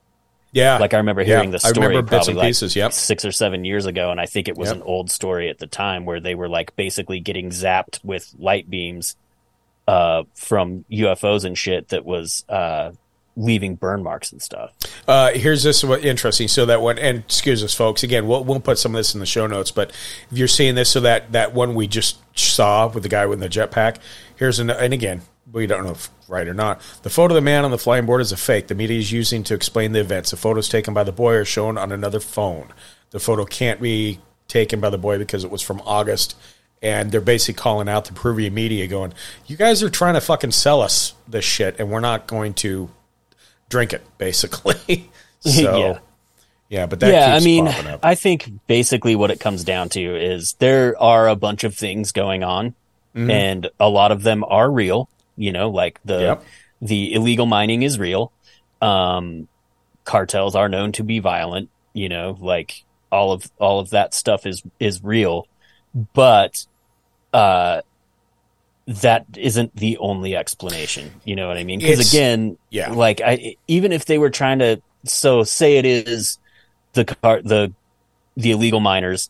Yeah, 0.52 0.78
Like 0.78 0.94
I 0.94 0.98
remember 0.98 1.22
Yeah, 1.24 1.38
hearing 1.38 1.50
the 1.52 1.60
I 1.64 1.70
story 1.72 1.88
remember 1.88 2.12
bits 2.12 2.26
probably 2.28 2.32
and 2.34 2.38
like 2.38 2.48
pieces. 2.50 2.76
Yep. 2.76 2.94
six 2.94 3.26
or 3.26 3.32
seven 3.32 3.66
years 3.66 3.88
ago, 3.88 4.12
and 4.12 4.20
I 4.22 4.28
think 4.28 4.48
it 4.48 4.56
was 4.56 4.68
Yep. 4.70 4.78
an 4.78 4.84
old 4.84 5.10
story 5.10 5.50
at 5.50 5.58
the 5.58 5.66
time 5.66 6.06
where 6.06 6.20
they 6.20 6.36
were 6.36 6.48
like 6.48 6.76
basically 6.76 7.20
getting 7.20 7.50
zapped 7.50 8.04
with 8.04 8.32
light 8.38 8.70
beams 8.70 9.16
uh, 9.88 10.24
from 10.36 10.86
UFOs 10.92 11.44
and 11.44 11.58
shit 11.58 11.88
that 11.90 12.06
was 12.06 12.46
uh, 12.50 12.92
leaving 13.36 13.74
burn 13.76 14.04
marks 14.04 14.32
and 14.32 14.40
stuff. 14.44 14.72
Uh, 15.08 15.32
here's 15.32 15.64
this 15.64 15.84
what 15.84 16.06
interesting. 16.06 16.48
So 16.48 16.68
that 16.68 16.82
one, 16.82 17.00
and 17.00 17.18
excuse 17.20 17.64
us, 17.64 17.74
folks. 17.74 18.04
Again, 18.04 18.28
we'll 18.28 18.44
we'll 18.44 18.60
put 18.60 18.78
some 18.78 18.94
of 18.94 19.00
this 19.00 19.16
in 19.16 19.20
the 19.22 19.26
show 19.26 19.48
notes. 19.48 19.72
But 19.72 19.90
if 20.32 20.38
you're 20.38 20.48
seeing 20.48 20.76
this, 20.76 20.90
so 20.92 21.00
that 21.00 21.32
that 21.32 21.54
one 21.56 21.74
we 21.74 21.88
just 21.88 22.18
saw 22.38 22.88
with 22.90 23.02
the 23.02 23.10
guy 23.10 23.26
with 23.26 23.40
the 23.40 23.50
jetpack. 23.50 23.98
Here's 24.36 24.60
an, 24.60 24.70
and 24.70 24.94
again, 24.94 25.24
we 25.54 25.66
don't 25.68 25.86
know 25.86 25.92
if 25.92 26.10
right 26.28 26.48
or 26.48 26.54
not. 26.54 26.82
The 27.04 27.10
photo 27.10 27.34
of 27.34 27.36
the 27.36 27.42
man 27.42 27.64
on 27.64 27.72
the 27.72 27.78
flying 27.78 28.06
board 28.06 28.20
is 28.22 28.32
a 28.34 28.38
fake. 28.38 28.68
The 28.68 28.76
media 28.76 28.98
is 29.00 29.12
using 29.12 29.44
to 29.46 29.54
explain 29.54 29.92
the 29.94 30.00
events. 30.02 30.32
The 30.32 30.38
photos 30.38 30.68
taken 30.68 30.94
by 30.94 31.04
the 31.06 31.12
boy 31.14 31.36
are 31.36 31.46
shown 31.46 31.78
on 31.78 31.92
another 31.92 32.20
phone. 32.20 32.74
The 33.12 33.20
photo 33.20 33.46
can't 33.46 33.80
be 33.80 34.20
taken 34.48 34.80
by 34.82 34.90
the 34.90 34.98
boy 34.98 35.18
because 35.20 35.44
it 35.44 35.52
was 35.52 35.62
from 35.62 35.82
August. 35.86 36.36
And 36.82 37.12
they're 37.12 37.22
basically 37.22 37.54
calling 37.62 37.88
out 37.88 38.06
the 38.06 38.14
Peruvian 38.14 38.54
media, 38.54 38.88
going, 38.88 39.14
"You 39.48 39.56
guys 39.56 39.82
are 39.84 39.90
trying 39.90 40.16
to 40.16 40.22
fucking 40.22 40.52
sell 40.52 40.82
us 40.82 41.14
this 41.28 41.46
shit, 41.46 41.80
and 41.80 41.90
we're 41.90 42.02
not 42.02 42.28
going 42.28 42.54
to 42.56 42.90
drink 43.70 43.94
it, 43.94 44.02
basically." 44.18 45.10
so, 45.40 45.52
Yeah. 45.78 46.00
yeah. 46.68 46.86
but 46.88 47.00
that 47.00 47.14
yeah, 47.14 47.36
I 47.36 47.40
mean, 47.40 47.68
popping 47.68 47.88
up. 47.88 48.00
I 48.04 48.16
think 48.16 48.50
basically 48.68 49.16
what 49.16 49.32
it 49.32 49.40
comes 49.40 49.64
down 49.64 49.90
to 49.90 50.02
is 50.02 50.54
there 50.60 51.02
are 51.02 51.30
a 51.30 51.36
bunch 51.38 51.64
of 51.64 51.76
things 51.76 52.12
going 52.12 52.44
on, 52.44 52.74
Mm-hmm. 53.16 53.30
and 53.30 53.70
a 53.80 53.88
lot 53.88 54.12
of 54.12 54.24
them 54.24 54.44
are 54.44 54.70
real. 54.72 55.08
You 55.36 55.52
know, 55.52 55.70
like 55.70 56.00
the 56.06 56.20
Yep. 56.20 56.44
the 56.82 57.14
illegal 57.14 57.46
mining 57.46 57.84
is 57.84 58.00
real. 58.00 58.32
Um, 58.82 59.48
cartels 60.06 60.56
are 60.56 60.70
known 60.70 60.92
to 60.94 61.04
be 61.04 61.20
violent. 61.20 61.70
You 61.94 62.10
know, 62.10 62.38
like 62.40 62.84
all 63.12 63.32
of 63.32 63.50
all 63.60 63.80
of 63.80 63.92
that 63.92 64.14
stuff 64.14 64.46
is 64.46 64.64
is 64.80 65.04
real, 65.04 65.48
but 66.14 66.66
uh, 67.34 67.82
that 68.88 69.26
isn't 69.38 69.76
the 69.76 69.98
only 69.98 70.36
explanation. 70.36 71.12
You 71.24 71.36
know 71.36 71.48
what 71.48 71.58
I 71.58 71.64
mean? 71.64 71.80
Because 71.80 72.14
again, 72.14 72.58
yeah. 72.70 72.92
like 72.92 73.22
I 73.22 73.56
even 73.68 73.92
if 73.92 74.06
they 74.06 74.18
were 74.18 74.30
trying 74.30 74.60
to 74.60 74.82
so 75.06 75.44
say 75.44 75.78
it 75.78 75.86
is 75.86 76.38
the 76.94 77.06
car 77.06 77.42
the 77.42 77.74
the 78.36 78.52
illegal 78.52 78.80
miners 78.80 79.30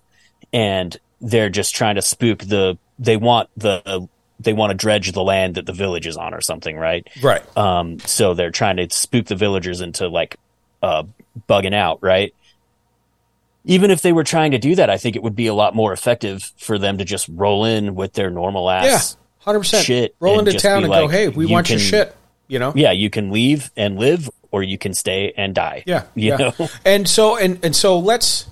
and 0.51 0.97
they're 1.19 1.49
just 1.49 1.75
trying 1.75 1.95
to 1.95 2.01
spook 2.01 2.39
the 2.39 2.77
they 2.99 3.17
want 3.17 3.49
the 3.57 4.07
they 4.43 4.53
want 4.53 4.71
to 4.71 4.75
dredge 4.75 5.11
the 5.11 5.23
land 5.23 5.55
that 5.55 5.65
the 5.65 5.73
village 5.73 6.07
is 6.07 6.17
on 6.17 6.33
or 6.33 6.41
something 6.41 6.77
right 6.77 7.07
right. 7.21 7.57
um 7.57 7.99
so 7.99 8.33
they're 8.33 8.51
trying 8.51 8.77
to 8.77 8.89
spook 8.89 9.25
the 9.25 9.35
villagers 9.35 9.81
into 9.81 10.07
like 10.07 10.37
uh 10.81 11.03
bugging 11.49 11.73
out 11.73 11.99
right 12.01 12.33
even 13.65 13.91
if 13.91 14.01
they 14.01 14.11
were 14.11 14.23
trying 14.23 14.51
to 14.51 14.57
do 14.59 14.75
that 14.75 14.89
i 14.89 14.97
think 14.97 15.15
it 15.15 15.23
would 15.23 15.35
be 15.35 15.47
a 15.47 15.53
lot 15.53 15.75
more 15.75 15.93
effective 15.93 16.51
for 16.57 16.77
them 16.77 16.97
to 16.97 17.05
just 17.05 17.27
roll 17.29 17.65
in 17.65 17.95
with 17.95 18.13
their 18.13 18.29
normal 18.29 18.69
ass. 18.69 18.85
yeah, 19.17 19.43
hundred 19.43 19.59
percent. 19.59 19.85
shit 19.85 20.15
Roll 20.19 20.39
into 20.39 20.53
town 20.53 20.83
and 20.83 20.91
go, 20.91 21.07
"Hey, 21.07 21.27
we 21.29 21.47
you 21.47 21.53
want 21.53 21.69
your 21.69 21.79
shit." 21.79 22.15
You 22.49 22.59
know? 22.59 22.73
yeah 22.75 22.91
you 22.91 23.09
can 23.09 23.31
leave 23.31 23.71
and 23.77 23.97
live 23.97 24.29
or 24.51 24.61
you 24.61 24.77
can 24.77 24.93
stay 24.93 25.33
and 25.35 25.55
die 25.55 25.83
Yeah, 25.87 26.03
you 26.13 26.29
yeah. 26.29 26.37
know 26.59 26.69
And 26.85 27.07
so 27.09 27.37
and 27.37 27.57
and 27.63 27.75
so 27.75 27.97
let's 27.97 28.47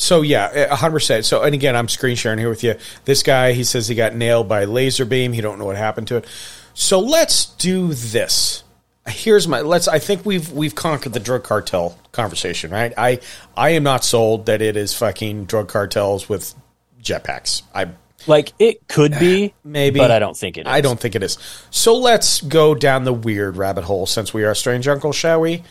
so 0.00 0.22
yeah, 0.22 0.72
hundred 0.76 0.92
percent. 0.92 1.24
So 1.24 1.42
and 1.42 1.54
again, 1.54 1.74
I'm 1.74 1.88
screen 1.88 2.14
sharing 2.14 2.38
here 2.38 2.48
with 2.48 2.62
you. 2.62 2.76
This 3.04 3.24
guy, 3.24 3.50
he 3.52 3.64
says 3.64 3.88
he 3.88 3.96
got 3.96 4.14
nailed 4.14 4.48
by 4.48 4.62
a 4.62 4.66
laser 4.66 5.04
beam. 5.04 5.32
He 5.32 5.40
don't 5.40 5.58
know 5.58 5.64
what 5.64 5.76
happened 5.76 6.06
to 6.08 6.16
it. 6.18 6.26
So 6.72 7.00
let's 7.00 7.46
do 7.46 7.92
this. 7.92 8.62
Here's 9.08 9.48
my 9.48 9.60
let's. 9.60 9.88
I 9.88 9.98
think 9.98 10.24
we've 10.24 10.52
we've 10.52 10.76
conquered 10.76 11.14
the 11.14 11.20
drug 11.20 11.42
cartel 11.42 11.98
conversation, 12.12 12.70
right? 12.70 12.94
I 12.96 13.18
I 13.56 13.70
am 13.70 13.82
not 13.82 14.04
sold 14.04 14.46
that 14.46 14.62
it 14.62 14.76
is 14.76 14.94
fucking 14.94 15.46
drug 15.46 15.68
cartels 15.68 16.28
with 16.28 16.54
jetpacks. 17.02 17.62
I 17.74 17.88
like 18.28 18.52
it 18.60 18.86
could 18.86 19.18
be 19.18 19.52
Maybe. 19.64 19.98
but 19.98 20.10
i 20.12 20.18
don't 20.20 20.36
think 20.36 20.58
it 20.58 20.66
is 20.66 20.72
I 20.72 20.80
don't 20.80 21.00
think 21.00 21.16
it 21.16 21.24
is. 21.24 21.38
So 21.70 21.96
let's 21.96 22.40
go 22.40 22.76
down 22.76 23.02
the 23.02 23.12
weird 23.12 23.56
rabbit 23.56 23.82
hole 23.82 24.06
since 24.06 24.32
we 24.32 24.44
are 24.44 24.54
strange 24.54 24.86
uncle, 24.86 25.12
shall 25.12 25.40
we? 25.40 25.64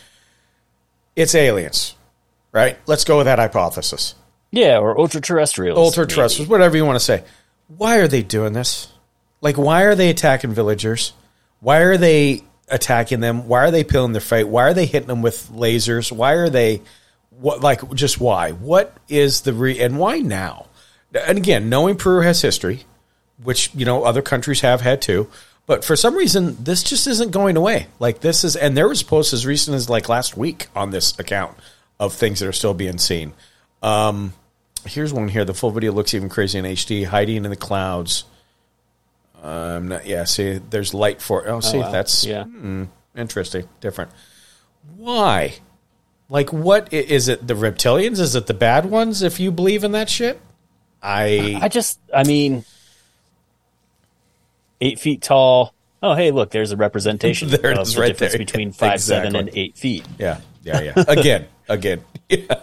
It's 1.16 1.34
aliens, 1.34 1.96
right? 2.52 2.78
Let's 2.86 3.04
go 3.04 3.18
with 3.18 3.26
that 3.26 3.40
hypothesis. 3.40 4.16
Yeah, 4.52 4.80
or 4.80 4.98
ultra 4.98 5.22
terrestrials. 5.22 5.78
Ultra 5.78 6.08
terrestrials, 6.08 6.50
whatever 6.50 6.78
you 6.78 6.86
want 6.86 6.98
to 6.98 7.04
say. 7.04 7.24
Why 7.68 7.98
are 7.98 8.08
they 8.08 8.22
doing 8.22 8.54
this? 8.54 8.92
Like, 9.42 9.58
why 9.58 9.84
are 9.84 9.96
they 9.96 10.10
attacking 10.10 10.54
villagers? 10.54 11.14
Why 11.60 11.80
are 11.80 11.98
they 11.98 12.44
attacking 12.70 13.20
them? 13.20 13.48
Why 13.48 13.66
are 13.66 13.72
they 13.72 13.84
peeling 13.84 14.14
their 14.14 14.22
fight? 14.22 14.48
Why 14.48 14.64
are 14.64 14.74
they 14.74 14.86
hitting 14.86 15.08
them 15.08 15.22
with 15.22 15.50
lasers? 15.52 16.12
Why 16.12 16.34
are 16.34 16.50
they, 16.50 16.82
what, 17.30 17.62
like, 17.62 17.94
just 17.94 18.20
why? 18.20 18.52
What 18.52 18.96
is 19.10 19.42
the 19.42 19.54
re, 19.54 19.80
and 19.80 20.00
why 20.00 20.20
now? 20.20 20.68
And 21.14 21.38
again, 21.38 21.70
knowing 21.70 21.98
Peru 21.98 22.22
has 22.22 22.42
history, 22.42 22.86
which, 23.44 23.74
you 23.76 23.86
know, 23.86 24.04
other 24.04 24.22
countries 24.22 24.62
have 24.62 24.82
had 24.82 25.02
too. 25.02 25.30
But 25.66 25.84
for 25.84 25.98
some 25.98 26.16
reason, 26.16 26.64
this 26.64 26.82
just 26.84 27.08
isn't 27.08 27.32
going 27.32 27.58
away. 27.58 27.88
Like, 28.00 28.22
this 28.22 28.44
is, 28.46 28.56
and 28.56 28.78
there 28.78 28.88
was 28.88 29.04
posts 29.04 29.34
as 29.34 29.46
recent 29.46 29.76
as 29.76 29.90
like 29.90 30.08
last 30.08 30.38
week 30.38 30.68
on 30.74 30.92
this 30.92 31.18
account 31.20 31.58
of 32.00 32.14
things 32.14 32.40
that 32.40 32.48
are 32.48 32.52
still 32.54 32.74
being 32.74 32.98
seen. 32.98 33.34
Um, 33.82 34.34
here's 34.86 35.14
one 35.14 35.28
here. 35.28 35.46
The 35.46 35.54
full 35.54 35.72
video 35.72 35.92
looks 35.92 36.14
even 36.14 36.30
crazy 36.30 36.60
in 36.60 36.66
HD. 36.66 37.06
Hiding 37.06 37.44
in 37.46 37.50
the 37.50 37.56
clouds. 37.56 38.24
Um, 39.42 39.90
not, 39.90 40.06
yeah. 40.06 40.24
See, 40.26 40.58
there's 40.58 40.94
light 40.94 41.22
for. 41.22 41.48
Oh, 41.48 41.60
see, 41.60 41.78
wow. 41.80 41.92
that's 41.92 42.26
Yeah. 42.26 42.44
hmm, 42.46 42.86
interesting, 43.16 43.68
different. 43.82 44.12
Why? 44.96 45.56
Like, 46.30 46.52
what 46.52 46.92
is 46.92 47.28
it? 47.28 47.48
The 47.48 47.54
reptilians? 47.54 48.20
Is 48.20 48.36
it 48.36 48.48
the 48.48 48.54
bad 48.54 48.86
ones? 48.86 49.22
If 49.22 49.40
you 49.40 49.52
believe 49.52 49.84
in 49.84 49.92
that 49.94 50.10
shit, 50.10 50.42
I. 51.02 51.60
I 51.62 51.68
just, 51.70 52.00
I 52.14 52.24
mean, 52.24 52.66
eight 54.82 55.00
feet 55.00 55.22
tall. 55.22 55.74
Oh, 56.04 56.14
hey, 56.14 56.32
look, 56.32 56.52
there's 56.52 56.72
a 56.72 56.78
representation 56.78 57.50
There 57.52 57.72
it 57.72 57.78
of 57.78 57.88
is 57.88 57.94
the 57.96 58.02
right 58.02 58.08
difference 58.10 58.34
there. 58.34 58.40
between 58.40 58.72
five 58.72 59.02
seven 59.02 59.36
and 59.36 59.50
eight 59.54 59.78
feet. 59.78 60.06
yeah, 60.20 60.42
yeah, 60.68 60.82
yeah. 60.82 61.04
again, 61.08 61.48
again. 61.68 62.04
Yeah, 62.30 62.60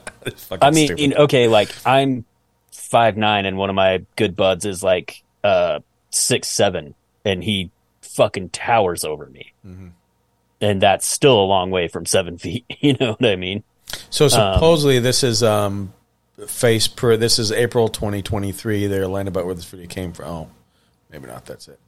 I 0.61 0.71
mean, 0.71 0.89
stupid. 0.89 1.17
okay, 1.23 1.49
like 1.49 1.75
I'm 1.87 2.27
five 2.71 3.17
nine, 3.17 3.47
and 3.47 3.57
one 3.57 3.71
of 3.71 3.75
my 3.75 4.05
good 4.17 4.37
buds 4.37 4.67
is 4.67 4.83
like 4.83 5.23
uh 5.43 5.81
six 6.11 6.49
seven, 6.49 6.95
and 7.25 7.43
he 7.43 7.71
fucking 8.03 8.51
towers 8.51 9.05
over 9.05 9.27
me. 9.27 9.53
Mm-hmm. 9.67 9.89
and 10.61 10.83
that's 10.83 11.09
still 11.09 11.39
a 11.41 11.47
long 11.47 11.71
way 11.71 11.89
from 11.89 12.05
seven 12.05 12.37
feet. 12.45 12.65
You 12.81 12.95
know 13.01 13.13
what 13.13 13.25
I 13.25 13.37
mean? 13.37 13.63
So 14.11 14.29
supposedly 14.29 14.99
this 14.99 15.23
is 15.23 15.43
um, 15.43 15.93
face 16.47 16.89
per. 16.89 17.17
This 17.17 17.39
is 17.39 17.53
April 17.53 17.89
2023. 17.89 18.87
They're 18.87 19.09
lying 19.09 19.29
about 19.29 19.47
where 19.47 19.55
this 19.55 19.65
video 19.65 19.87
came 19.87 20.13
from. 20.13 20.27
Oh, 20.27 20.51
maybe 21.11 21.27
not. 21.27 21.47
That's 21.47 21.69
it. 21.69 21.81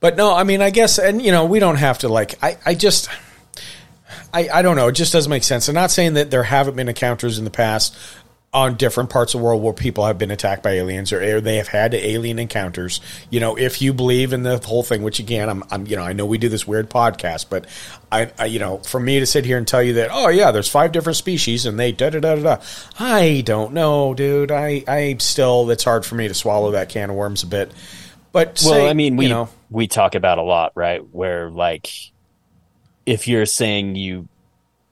But 0.00 0.16
no, 0.16 0.34
I 0.34 0.44
mean, 0.44 0.60
I 0.60 0.70
guess, 0.70 0.98
and 0.98 1.22
you 1.22 1.32
know, 1.32 1.46
we 1.46 1.58
don't 1.58 1.76
have 1.76 1.98
to 1.98 2.08
like. 2.08 2.34
I, 2.42 2.58
I 2.66 2.74
just, 2.74 3.08
I, 4.34 4.48
I 4.52 4.62
don't 4.62 4.74
know. 4.74 4.88
It 4.88 4.92
just 4.92 5.12
doesn't 5.12 5.30
make 5.30 5.44
sense. 5.44 5.68
I'm 5.68 5.74
not 5.76 5.92
saying 5.92 6.14
that 6.14 6.30
there 6.30 6.42
haven't 6.42 6.74
been 6.74 6.88
encounters 6.88 7.38
in 7.38 7.44
the 7.44 7.50
past 7.50 7.96
on 8.52 8.76
different 8.76 9.10
parts 9.10 9.34
of 9.34 9.40
the 9.40 9.44
world 9.44 9.60
where 9.62 9.72
people 9.72 10.06
have 10.06 10.16
been 10.16 10.30
attacked 10.30 10.62
by 10.62 10.70
aliens 10.70 11.12
or, 11.12 11.20
or 11.20 11.40
they 11.40 11.56
have 11.56 11.66
had 11.66 11.92
alien 11.92 12.38
encounters. 12.38 13.00
You 13.28 13.40
know, 13.40 13.56
if 13.56 13.82
you 13.82 13.92
believe 13.92 14.32
in 14.32 14.44
the 14.44 14.58
whole 14.58 14.84
thing, 14.84 15.02
which 15.02 15.18
again, 15.18 15.48
I'm, 15.48 15.64
I'm 15.70 15.86
you 15.86 15.96
know, 15.96 16.02
I 16.02 16.12
know 16.12 16.26
we 16.26 16.38
do 16.38 16.48
this 16.48 16.66
weird 16.66 16.88
podcast, 16.88 17.46
but 17.48 17.66
I, 18.12 18.30
I, 18.38 18.46
you 18.46 18.60
know, 18.60 18.78
for 18.78 19.00
me 19.00 19.18
to 19.18 19.26
sit 19.26 19.44
here 19.44 19.58
and 19.58 19.66
tell 19.66 19.82
you 19.82 19.94
that, 19.94 20.10
oh 20.12 20.28
yeah, 20.28 20.52
there's 20.52 20.68
five 20.68 20.92
different 20.92 21.16
species 21.16 21.66
and 21.66 21.78
they 21.78 21.90
da 21.90 22.10
da 22.10 22.20
da 22.20 22.36
da 22.36 22.42
da, 22.56 22.62
I 22.98 23.42
don't 23.44 23.72
know, 23.72 24.14
dude. 24.14 24.52
I, 24.52 24.84
I 24.86 25.16
still, 25.18 25.68
it's 25.70 25.84
hard 25.84 26.06
for 26.06 26.14
me 26.14 26.28
to 26.28 26.34
swallow 26.34 26.72
that 26.72 26.88
can 26.88 27.10
of 27.10 27.16
worms 27.16 27.42
a 27.42 27.48
bit. 27.48 27.72
But 28.30 28.60
Well, 28.64 28.74
say, 28.74 28.88
I 28.88 28.94
mean, 28.94 29.16
we 29.16 29.26
you 29.26 29.30
know, 29.30 29.48
we 29.70 29.88
talk 29.88 30.14
about 30.14 30.38
a 30.38 30.42
lot, 30.42 30.72
right? 30.76 31.04
Where 31.12 31.50
like, 31.50 31.88
if 33.06 33.26
you're 33.28 33.46
saying 33.46 33.96
you 33.96 34.28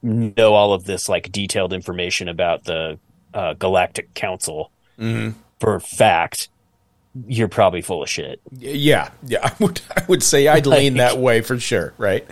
know 0.03 0.55
all 0.55 0.73
of 0.73 0.85
this 0.85 1.09
like 1.09 1.31
detailed 1.33 1.73
information 1.73 2.29
about 2.29 2.65
the 2.65 2.99
uh, 3.35 3.55
Galactic 3.55 4.13
Council 4.15 4.71
Mm-hmm. 4.99 5.39
for 5.59 5.81
fact, 5.81 6.49
you're 7.27 7.49
probably 7.49 7.81
full 7.83 8.03
of 8.03 8.09
shit. 8.09 8.41
yeah, 8.53 9.11
yeah, 9.27 9.39
I 9.43 9.53
would, 9.59 9.81
I 9.97 10.05
would 10.09 10.23
say 10.23 10.49
I'd 10.49 10.67
lean 10.67 10.95
that 10.99 11.19
way 11.19 11.41
for 11.41 11.59
sure, 11.59 11.95
right? 11.99 12.27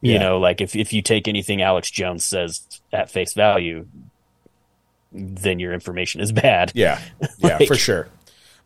You 0.00 0.12
Yeah. 0.14 0.18
know, 0.20 0.38
like 0.38 0.60
if 0.60 0.74
if 0.76 0.92
you 0.92 1.02
take 1.02 1.28
anything 1.28 1.60
Alex 1.62 1.90
Jones 1.90 2.24
says 2.24 2.62
at 2.92 3.10
face 3.10 3.34
value, 3.34 3.86
then 5.12 5.58
your 5.58 5.72
information 5.72 6.20
is 6.20 6.32
bad. 6.32 6.72
Yeah, 6.74 7.00
yeah, 7.20 7.28
Like- 7.58 7.68
for 7.68 7.74
sure. 7.76 8.08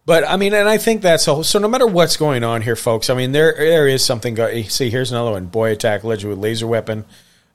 But 0.04 0.28
I 0.28 0.36
mean, 0.36 0.52
and 0.52 0.68
I 0.68 0.78
think 0.78 1.02
that's 1.02 1.28
a, 1.28 1.44
so. 1.44 1.58
No 1.58 1.68
matter 1.68 1.86
what's 1.86 2.16
going 2.16 2.42
on 2.42 2.62
here, 2.62 2.74
folks. 2.74 3.08
I 3.08 3.14
mean, 3.14 3.32
there 3.32 3.54
there 3.56 3.86
is 3.86 4.04
something. 4.04 4.34
Go, 4.34 4.62
see, 4.62 4.90
here's 4.90 5.12
another 5.12 5.30
one: 5.30 5.46
boy 5.46 5.70
attack 5.70 6.02
alleged 6.02 6.24
with 6.24 6.38
laser 6.38 6.66
weapon. 6.66 7.04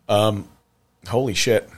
Um, 0.07 0.47
holy 1.07 1.33
shit. 1.33 1.69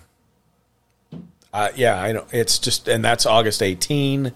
Uh, 1.51 1.69
yeah, 1.75 1.99
I 1.99 2.11
know. 2.11 2.27
It's 2.31 2.59
just, 2.59 2.87
and 2.87 3.03
that's 3.03 3.25
August 3.25 3.63
18. 3.63 4.31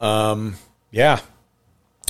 Um, 0.00 0.54
yeah, 0.92 1.18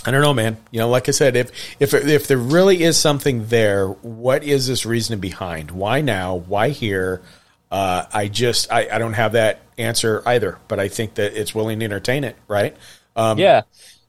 I 0.05 0.11
don't 0.11 0.21
know, 0.21 0.35
man. 0.35 0.59
You 0.71 0.81
know, 0.81 0.89
like 0.89 1.09
I 1.09 1.13
said, 1.13 1.37
if 1.37 1.51
if 1.81 1.95
if 1.95 2.27
there 2.27 2.37
really 2.37 2.83
is 2.83 2.99
something 2.99 3.47
there, 3.47 3.89
what 3.89 4.45
is 4.45 4.67
this 4.67 4.85
reason 4.85 5.19
behind? 5.19 5.71
Why 5.71 6.01
now? 6.01 6.37
Why 6.37 6.69
here? 6.69 7.23
Uh, 7.71 8.05
I 8.13 8.29
just 8.29 8.71
I, 8.71 8.89
I 8.93 8.99
don't 8.99 9.15
have 9.15 9.33
that 9.33 9.61
answer 9.79 10.23
either, 10.27 10.59
but 10.69 10.79
I 10.79 10.89
think 10.89 11.15
that 11.15 11.39
it's 11.39 11.55
willing 11.55 11.81
to 11.81 11.85
entertain 11.85 12.23
it, 12.23 12.37
right? 12.47 12.77
Um, 13.17 13.39
Yeah. 13.39 13.63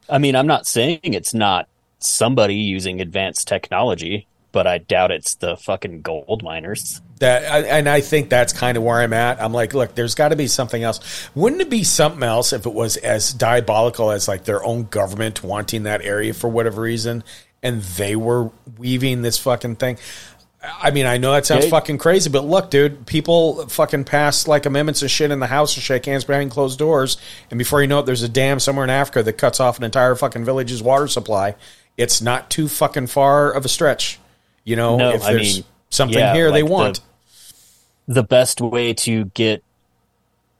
I 0.10 0.20
mean, 0.20 0.36
I'm 0.36 0.48
not 0.48 0.66
saying 0.68 1.00
it's 1.04 1.34
not 1.34 1.68
somebody 2.00 2.56
using 2.56 3.02
advanced 3.02 3.48
technology, 3.48 4.28
but 4.52 4.68
I 4.68 4.78
doubt 4.78 5.12
it's 5.12 5.36
the 5.36 5.58
fucking 5.58 6.02
gold 6.02 6.44
miners. 6.44 7.02
That 7.20 7.52
I- 7.52 7.62
and 7.80 7.90
I 7.90 8.02
think 8.02 8.30
that's 8.30 8.54
kind 8.54 8.78
of 8.78 8.84
where 8.84 9.00
I'm 9.02 9.12
at. 9.14 9.42
I'm 9.42 9.52
like, 9.54 9.74
look, 9.74 9.96
there's 9.96 10.16
got 10.16 10.30
to 10.30 10.36
be 10.36 10.48
something 10.48 10.84
else. 10.84 11.00
Wouldn't 11.36 11.62
it 11.62 11.70
be 11.70 11.84
something 11.84 12.24
else 12.24 12.54
if 12.54 12.66
it 12.66 12.74
was 12.74 12.96
as 12.98 13.34
diabolical 13.34 14.12
as 14.12 14.28
like 14.28 14.44
their 14.46 14.64
own 14.64 14.84
government 14.84 15.44
wanting 15.44 15.84
that 15.84 16.04
area 16.04 16.34
for 16.34 16.48
whatever 16.48 16.82
reason, 16.82 17.24
and 17.64 17.82
they 17.82 18.16
were 18.16 18.52
weaving 18.78 19.24
this 19.24 19.38
fucking 19.40 19.78
thing? 19.78 19.98
I 20.64 20.90
mean, 20.92 21.06
I 21.06 21.18
know 21.18 21.34
that 21.34 21.46
sounds 21.46 21.66
Yeah. 21.66 21.72
fucking 21.72 22.00
crazy, 22.00 22.30
but 22.30 22.44
look, 22.44 22.72
dude, 22.72 23.06
people 23.06 23.68
fucking 23.68 24.06
pass 24.06 24.48
like 24.48 24.66
amendments 24.66 25.02
and 25.04 25.10
shit 25.12 25.30
in 25.30 25.40
the 25.40 25.48
house 25.48 25.76
and 25.76 25.84
shake 25.84 26.06
hands 26.06 26.24
behind 26.26 26.50
closed 26.52 26.80
doors, 26.80 27.18
and 27.52 27.58
before 27.58 27.82
you 27.82 27.88
know 27.88 28.00
it, 28.00 28.06
there's 28.08 28.24
a 28.24 28.30
dam 28.30 28.60
somewhere 28.60 28.84
in 28.84 28.90
Africa 28.90 29.22
that 29.24 29.34
cuts 29.34 29.60
off 29.60 29.78
an 29.78 29.84
entire 29.84 30.16
fucking 30.16 30.46
village's 30.46 30.82
water 30.82 31.08
supply. 31.08 31.56
It's 31.96 32.22
not 32.22 32.50
too 32.50 32.68
fucking 32.68 33.08
far 33.08 33.52
of 33.52 33.66
a 33.66 33.70
stretch, 33.70 34.20
you 34.64 34.76
know. 34.76 34.98
No, 34.98 35.12
if 35.12 35.24
I 35.24 35.34
there's 35.34 35.58
mean, 35.58 35.66
something 35.90 36.18
yeah, 36.18 36.34
here 36.34 36.52
they 36.52 36.64
like 36.64 36.70
the- 36.70 36.74
want. 36.74 37.00
The 38.08 38.24
best 38.24 38.60
way 38.62 38.94
to 38.94 39.26
get 39.26 39.64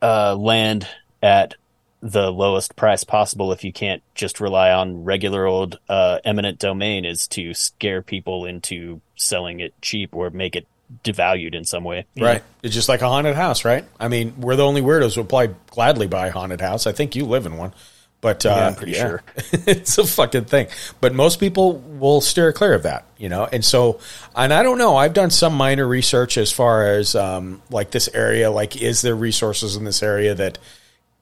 uh, 0.02 0.36
land 0.36 0.88
at 1.24 1.56
the 2.02 2.32
lowest 2.32 2.76
price 2.76 3.04
possible, 3.04 3.52
if 3.52 3.64
you 3.64 3.74
can't 3.74 4.04
just 4.16 4.40
rely 4.40 4.72
on 4.72 5.04
regular 5.06 5.46
old 5.48 5.80
uh, 5.90 6.20
eminent 6.24 6.60
domain, 6.60 7.04
is 7.06 7.28
to 7.30 7.54
scare 7.54 8.02
people 8.04 8.46
into 8.46 9.02
selling 9.18 9.60
it 9.60 9.74
cheap 9.82 10.16
or 10.16 10.30
make 10.30 10.56
it 10.56 10.68
devalued 11.04 11.54
in 11.54 11.66
some 11.66 11.84
way. 11.84 12.06
you 12.16 12.26
Right. 12.26 12.44
It's 12.64 12.74
just 12.74 12.90
like 12.90 13.02
a 13.02 13.08
haunted 13.08 13.36
house, 13.36 13.66
right? 13.66 13.86
I 14.00 14.08
mean, 14.08 14.36
we're 14.40 14.56
the 14.56 14.66
only 14.66 14.82
weirdos 14.82 15.16
who 15.16 15.22
will 15.22 15.28
probably 15.28 15.56
gladly 15.70 16.08
buy 16.08 16.28
a 16.28 16.32
haunted 16.32 16.62
house. 16.62 16.88
I 16.88 16.92
think 16.92 17.16
you 17.16 17.26
live 17.26 17.46
in 17.46 17.58
one. 17.58 17.74
But 18.20 18.46
uh, 18.46 18.50
Yeah, 18.50 18.68
I'm 18.68 18.76
pretty 18.76 18.94
sure. 18.94 19.22
it's 19.52 19.98
a 19.98 20.06
fucking 20.06 20.46
thing. 20.46 20.68
But 21.02 21.14
most 21.14 21.40
people 21.40 21.78
will 21.78 22.22
steer 22.22 22.52
clear 22.52 22.74
of 22.74 22.84
that, 22.84 23.06
you 23.18 23.30
know? 23.30 23.46
And 23.46 23.64
so, 23.64 24.00
and 24.36 24.52
I 24.52 24.64
don't 24.64 24.80
know, 24.80 24.96
I've 24.96 25.14
done 25.14 25.30
some 25.30 25.54
minor 25.54 25.88
research 25.88 26.38
as 26.38 26.52
far 26.52 26.88
as 26.88 27.16
um, 27.16 27.62
like 27.70 27.92
this 27.92 28.10
area, 28.14 28.50
like, 28.50 28.82
is 28.82 29.02
there 29.02 29.16
resources 29.16 29.76
in 29.76 29.84
this 29.84 30.02
area 30.02 30.34
that, 30.34 30.58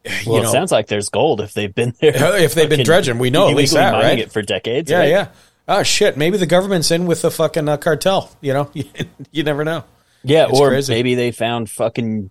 Well, 0.05 0.37
you 0.37 0.43
know, 0.43 0.49
it 0.49 0.51
sounds 0.51 0.71
like 0.71 0.87
there's 0.87 1.09
gold 1.09 1.41
if 1.41 1.53
they've 1.53 1.73
been 1.73 1.93
there. 1.99 2.37
if 2.37 2.53
they've 2.53 2.69
been 2.69 2.83
dredging, 2.85 3.17
we 3.17 3.29
know 3.29 3.49
at 3.49 3.55
least 3.55 3.73
illegally 3.73 4.01
that, 4.01 4.07
right? 4.07 4.19
it 4.19 4.31
for 4.31 4.41
decades. 4.41 4.89
yeah, 4.89 4.99
right? 4.99 5.09
yeah. 5.09 5.27
Oh, 5.67 5.83
shit. 5.83 6.15
Maybe 6.17 6.37
the 6.37 6.45
government's 6.45 6.91
in 6.91 7.05
with 7.07 7.21
the 7.23 7.31
fucking 7.31 7.67
uh, 7.67 7.77
cartel, 7.77 8.29
you 8.41 8.53
know? 8.53 8.69
you 9.31 9.43
never 9.43 9.63
know. 9.63 9.83
Yeah, 10.23 10.47
It's 10.49 10.59
or 10.59 10.69
crazy. 10.69 10.93
maybe 10.93 11.15
they 11.15 11.31
found 11.31 11.69
fucking 11.69 12.29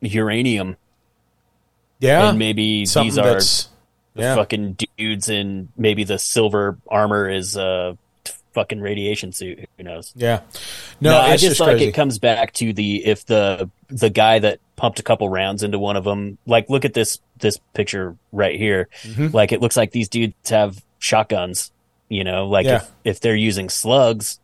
uranium, 0.00 0.76
Yeah. 2.00 2.30
and 2.30 2.38
maybe 2.38 2.86
Something 2.86 3.10
these 3.10 3.18
are 3.18 3.40
the 4.14 4.22
yeah. 4.22 4.34
fucking 4.34 4.76
dudes, 4.96 5.28
and 5.28 5.68
maybe 5.76 6.04
the 6.04 6.18
silver 6.18 6.78
armor 6.88 7.28
is 7.28 7.56
a 7.56 7.96
fucking 8.54 8.80
radiation 8.80 9.32
suit. 9.32 9.68
Who 9.76 9.84
knows? 9.84 10.12
Yeah. 10.16 10.40
No, 11.00 11.10
No, 11.12 11.20
I 11.20 11.32
just, 11.32 11.44
just 11.44 11.60
like 11.60 11.70
crazy. 11.76 11.86
it 11.86 11.92
comes 11.92 12.18
back 12.18 12.52
to 12.54 12.72
the 12.72 13.04
if 13.06 13.24
the 13.26 13.70
the 13.88 14.10
guy 14.10 14.40
that 14.40 14.58
pumped 14.76 14.98
a 14.98 15.02
couple 15.04 15.28
rounds 15.28 15.62
into 15.62 15.78
one 15.78 15.96
of 15.96 16.02
them. 16.04 16.38
Like, 16.46 16.68
look 16.68 16.84
at 16.84 16.94
this 16.94 17.20
this 17.38 17.58
picture 17.74 18.16
right 18.32 18.56
here. 18.58 18.88
Mm-hmm. 19.02 19.28
Like, 19.34 19.52
it 19.52 19.60
looks 19.60 19.76
like 19.76 19.92
these 19.92 20.08
dudes 20.08 20.34
have 20.50 20.82
shotguns. 20.98 21.70
You 22.10 22.24
know, 22.24 22.46
like 22.48 22.66
Yeah. 22.66 22.76
if 22.76 22.90
if 23.04 23.20
they're 23.20 23.34
using 23.36 23.70
slugs 23.70 24.38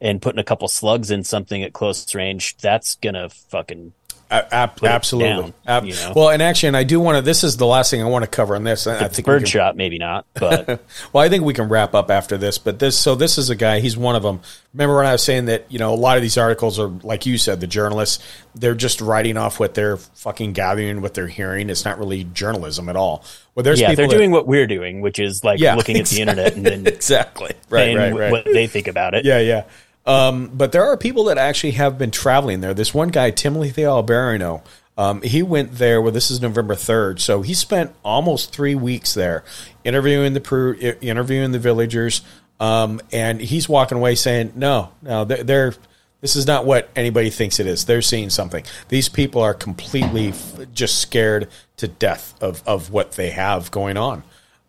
and 0.00 0.20
putting 0.20 0.40
a 0.40 0.44
couple 0.44 0.66
slugs 0.66 1.12
in 1.12 1.22
something 1.22 1.62
at 1.62 1.72
close 1.72 2.12
range, 2.14 2.56
that's 2.56 2.96
gonna 2.96 3.28
fucking 3.28 3.92
ab- 4.32 4.82
absolutely. 4.82 5.52
down, 5.66 5.86
you 5.86 5.94
know? 5.94 6.12
Well, 6.16 6.30
and 6.30 6.42
actually, 6.42 6.68
and 6.68 6.76
I 6.76 6.84
do 6.84 6.98
want 7.00 7.16
to. 7.16 7.22
This 7.22 7.44
is 7.44 7.56
the 7.56 7.66
last 7.66 7.90
thing 7.90 8.02
I 8.02 8.06
want 8.06 8.24
to 8.24 8.30
cover 8.30 8.56
on 8.56 8.64
this. 8.64 8.86
I 8.86 9.08
think 9.08 9.26
bird 9.26 9.42
can, 9.42 9.46
shot. 9.46 9.76
Maybe 9.76 9.98
not, 9.98 10.26
but 10.34 10.66
Well, 11.12 11.22
I 11.22 11.28
think 11.28 11.44
we 11.44 11.54
can 11.54 11.68
wrap 11.68 11.94
up 11.94 12.10
after 12.10 12.36
this. 12.38 12.58
But 12.58 12.78
this, 12.78 12.98
so 12.98 13.14
this 13.14 13.38
is 13.38 13.50
a 13.50 13.56
guy. 13.56 13.80
He's 13.80 13.96
one 13.96 14.16
of 14.16 14.22
them. 14.22 14.40
Remember 14.72 14.96
when 14.96 15.06
I 15.06 15.12
was 15.12 15.22
saying 15.22 15.44
that 15.46 15.70
you 15.70 15.78
know 15.78 15.92
a 15.92 15.96
lot 15.96 16.16
of 16.16 16.22
these 16.22 16.38
articles 16.38 16.78
are 16.78 16.88
like 16.88 17.26
you 17.26 17.36
said, 17.38 17.60
the 17.60 17.66
journalists 17.66 18.24
they're 18.54 18.74
just 18.74 19.00
writing 19.00 19.36
off 19.36 19.58
what 19.60 19.74
they're 19.74 19.96
fucking 19.96 20.52
gathering, 20.52 21.00
what 21.02 21.14
they're 21.14 21.26
hearing. 21.26 21.70
It's 21.70 21.84
not 21.84 21.98
really 21.98 22.24
journalism 22.24 22.88
at 22.88 22.96
all. 22.96 23.24
Well, 23.54 23.64
there's 23.64 23.80
yeah, 23.80 23.94
they're 23.94 24.06
that- 24.08 24.14
doing 24.14 24.30
what 24.30 24.46
we're 24.46 24.66
doing, 24.66 25.00
which 25.00 25.18
is 25.18 25.44
like 25.44 25.60
Yeah, 25.60 25.74
looking 25.74 25.98
at 25.98 26.06
the 26.06 26.20
internet 26.22 26.54
and 26.56 26.64
then 26.64 26.86
exactly 26.86 27.52
right, 27.68 27.96
right, 27.96 28.14
right. 28.14 28.30
what 28.30 28.44
they 28.44 28.66
think 28.66 28.88
about 28.88 29.14
it. 29.14 29.24
Yeah, 29.24 29.38
yeah. 29.40 29.64
Um, 30.04 30.50
but 30.52 30.72
there 30.72 30.84
are 30.84 30.96
people 30.96 31.24
that 31.24 31.38
actually 31.38 31.72
have 31.72 31.96
been 31.96 32.10
traveling 32.10 32.60
there. 32.60 32.74
This 32.74 32.92
one 32.92 33.08
guy, 33.08 33.30
Timothy 33.30 33.82
Alberino, 33.82 34.62
um, 34.98 35.22
he 35.22 35.42
went 35.42 35.72
there. 35.72 36.02
Well, 36.02 36.12
this 36.12 36.30
is 36.30 36.42
November 36.42 36.74
third, 36.74 37.20
so 37.20 37.42
he 37.42 37.54
spent 37.54 37.94
almost 38.04 38.52
three 38.52 38.74
weeks 38.74 39.14
there, 39.14 39.42
interviewing 39.84 40.34
the 40.34 40.96
interviewing 41.00 41.52
the 41.52 41.58
villagers, 41.58 42.20
um, 42.60 43.00
and 43.10 43.40
he's 43.40 43.68
walking 43.68 43.96
away 43.96 44.16
saying, 44.16 44.52
"No, 44.54 44.92
no, 45.00 45.24
they're, 45.24 45.44
they're 45.44 45.74
this 46.20 46.36
is 46.36 46.46
not 46.46 46.66
what 46.66 46.90
anybody 46.94 47.30
thinks 47.30 47.58
it 47.58 47.66
is. 47.66 47.86
They're 47.86 48.02
seeing 48.02 48.28
something. 48.28 48.64
These 48.88 49.08
people 49.08 49.40
are 49.40 49.54
completely 49.54 50.28
f- 50.28 50.70
just 50.74 50.98
scared 51.00 51.48
to 51.78 51.88
death 51.88 52.34
of 52.42 52.62
of 52.66 52.90
what 52.90 53.12
they 53.12 53.30
have 53.30 53.70
going 53.70 53.96
on." 53.96 54.22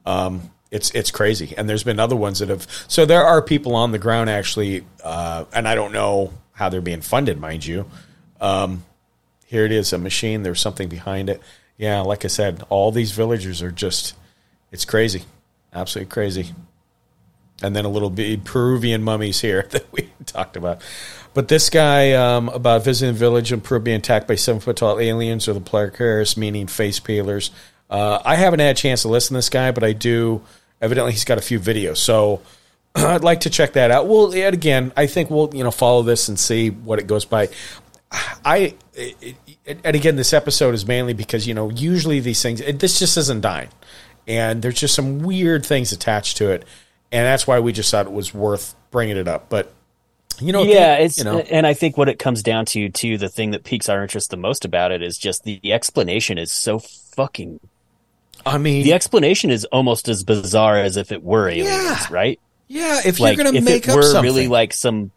Um, 0.06 0.53
it's 0.74 0.90
it's 0.96 1.12
crazy, 1.12 1.54
and 1.56 1.70
there's 1.70 1.84
been 1.84 2.00
other 2.00 2.16
ones 2.16 2.40
that 2.40 2.50
have. 2.50 2.68
So 2.88 3.06
there 3.06 3.24
are 3.24 3.44
people 3.44 3.76
on 3.76 3.92
the 3.92 4.00
ground 4.00 4.32
actually, 4.32 4.84
uh, 5.04 5.46
and 5.54 5.68
I 5.68 5.76
don't 5.76 5.94
know 5.94 6.34
how 6.52 6.70
they're 6.70 6.82
being 6.82 7.02
funded, 7.02 7.40
mind 7.40 7.64
you. 7.64 7.86
Um, 8.42 8.84
here 9.46 9.66
it 9.66 9.72
is, 9.72 9.94
a 9.94 10.00
machine. 10.00 10.42
There's 10.42 10.60
something 10.60 10.90
behind 10.90 11.30
it. 11.30 11.42
Yeah, 11.78 12.02
like 12.02 12.26
I 12.26 12.28
said, 12.28 12.64
all 12.70 12.92
these 12.92 13.12
villagers 13.12 13.62
are 13.62 13.72
just. 13.72 14.16
It's 14.72 14.84
crazy, 14.84 15.26
absolutely 15.72 16.10
crazy. 16.10 16.56
And 17.62 17.76
then 17.76 17.86
a 17.86 17.90
little 17.90 18.10
bit 18.10 18.44
Peruvian 18.44 19.04
mummies 19.04 19.40
here 19.40 19.68
that 19.70 19.86
we 19.92 20.10
talked 20.26 20.58
about. 20.58 20.82
But 21.36 21.50
this 21.50 21.70
guy 21.70 22.14
um, 22.14 22.50
about 22.50 22.84
visiting 22.84 23.14
village 23.14 23.52
in 23.52 23.62
Peru 23.62 23.80
being 23.80 23.98
attacked 23.98 24.28
by 24.28 24.36
seven 24.36 24.60
foot 24.60 24.78
tall 24.78 25.00
aliens 25.00 25.48
or 25.48 25.54
the 25.54 25.62
pelacaras, 25.62 26.36
meaning 26.36 26.66
face 26.66 27.00
peelers. 27.00 27.52
Uh, 27.92 28.20
I 28.26 28.38
haven't 28.38 28.60
had 28.60 28.76
a 28.76 28.80
chance 28.80 29.04
to 29.04 29.08
listen 29.08 29.36
to 29.36 29.38
this 29.38 29.50
guy, 29.50 29.70
but 29.70 29.84
I 29.84 29.94
do. 29.94 30.42
Evidently, 30.84 31.14
he's 31.14 31.24
got 31.24 31.38
a 31.38 31.42
few 31.42 31.60
videos. 31.60 31.98
So 31.98 32.42
I'd 32.96 33.24
like 33.24 33.40
to 33.42 33.50
check 33.50 33.74
that 33.74 33.90
out. 33.90 34.08
Well, 34.08 34.36
yet 34.36 34.54
again, 34.54 34.92
I 34.98 35.08
think 35.08 35.30
we'll 35.30 35.50
you 35.56 35.64
know 35.64 35.72
follow 35.72 36.04
this 36.04 36.28
and 36.28 36.38
see 36.38 36.70
what 36.70 37.00
it 37.00 37.08
goes 37.08 37.26
by. 37.26 37.50
I 38.46 38.76
it, 38.94 39.38
it, 39.66 39.80
and 39.84 39.96
again, 39.96 40.18
this 40.18 40.34
episode 40.34 40.76
is 40.76 40.86
mainly 40.86 41.14
because 41.14 41.48
you 41.48 41.54
know 41.54 41.70
usually 41.72 42.20
these 42.20 42.42
things 42.44 42.62
it, 42.62 42.80
this 42.80 43.00
just 43.00 43.18
isn't 43.18 43.42
dying, 43.42 43.70
and 44.28 44.62
there's 44.62 44.80
just 44.80 44.94
some 44.94 45.20
weird 45.20 45.66
things 45.66 45.92
attached 45.92 46.38
to 46.38 46.52
it, 46.52 46.66
and 47.12 47.26
that's 47.26 47.48
why 47.48 47.60
we 47.60 47.72
just 47.72 47.90
thought 47.90 48.06
it 48.06 48.12
was 48.12 48.34
worth 48.34 48.76
bringing 48.92 49.18
it 49.18 49.28
up. 49.28 49.50
But 49.50 49.74
you 50.40 50.52
know, 50.52 50.64
yeah, 50.64 50.98
the- 50.98 51.04
it's 51.06 51.18
you 51.18 51.24
know, 51.24 51.40
and 51.40 51.66
I 51.66 51.74
think 51.74 51.98
what 51.98 52.10
it 52.10 52.20
comes 52.20 52.44
down 52.44 52.66
to 52.66 52.90
too, 52.90 53.18
the 53.18 53.30
thing 53.30 53.52
that 53.52 53.64
piques 53.64 53.90
our 53.90 54.04
interest 54.04 54.30
the 54.30 54.38
most 54.38 54.66
about 54.66 54.92
it 54.92 55.02
is 55.02 55.18
just 55.18 55.44
the, 55.44 55.60
the 55.64 55.74
explanation 55.74 56.38
is 56.38 56.52
so 56.52 56.80
fucking. 56.80 57.60
I 58.46 58.58
mean, 58.58 58.84
The 58.84 58.94
explanation 58.94 59.50
is 59.52 59.66
almost 59.66 60.10
as 60.10 60.24
bizarre 60.24 60.78
as 60.78 60.98
if 60.98 61.12
it 61.12 61.24
were 61.24 61.48
aliens, 61.50 61.68
Yeah. 61.72 62.08
right? 62.12 62.40
yeah, 62.68 63.02
if 63.06 63.20
like 63.20 63.38
you're 63.38 63.46
gonna 63.46 63.58
if 63.58 63.64
make 63.64 63.84
it 63.88 63.90
up 63.90 63.96
were 63.96 64.04
something, 64.04 64.24
really 64.24 64.48
like 64.48 64.74
some 64.74 65.12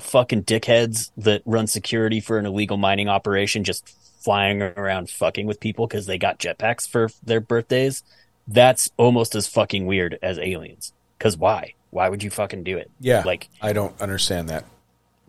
fucking 0.00 0.44
dickheads 0.44 1.10
that 1.16 1.42
run 1.44 1.66
security 1.66 2.20
for 2.20 2.38
an 2.38 2.46
illegal 2.46 2.76
mining 2.76 3.08
operation, 3.08 3.64
just 3.64 3.88
flying 4.20 4.62
around 4.62 5.08
fucking 5.10 5.46
with 5.46 5.60
people 5.60 5.86
because 5.86 6.06
they 6.06 6.18
got 6.18 6.38
jetpacks 6.38 6.88
for 6.88 7.08
their 7.22 7.40
birthdays. 7.40 8.02
That's 8.48 8.90
almost 8.96 9.34
as 9.34 9.46
fucking 9.46 9.86
weird 9.86 10.18
as 10.22 10.38
aliens. 10.38 10.92
Because 11.18 11.36
why? 11.36 11.74
Why 11.90 12.08
would 12.08 12.22
you 12.22 12.30
fucking 12.30 12.64
do 12.64 12.76
it? 12.78 12.90
yeah, 13.00 13.22
like 13.24 13.48
I 13.62 13.72
don't 13.72 13.98
understand 14.00 14.48
that. 14.48 14.64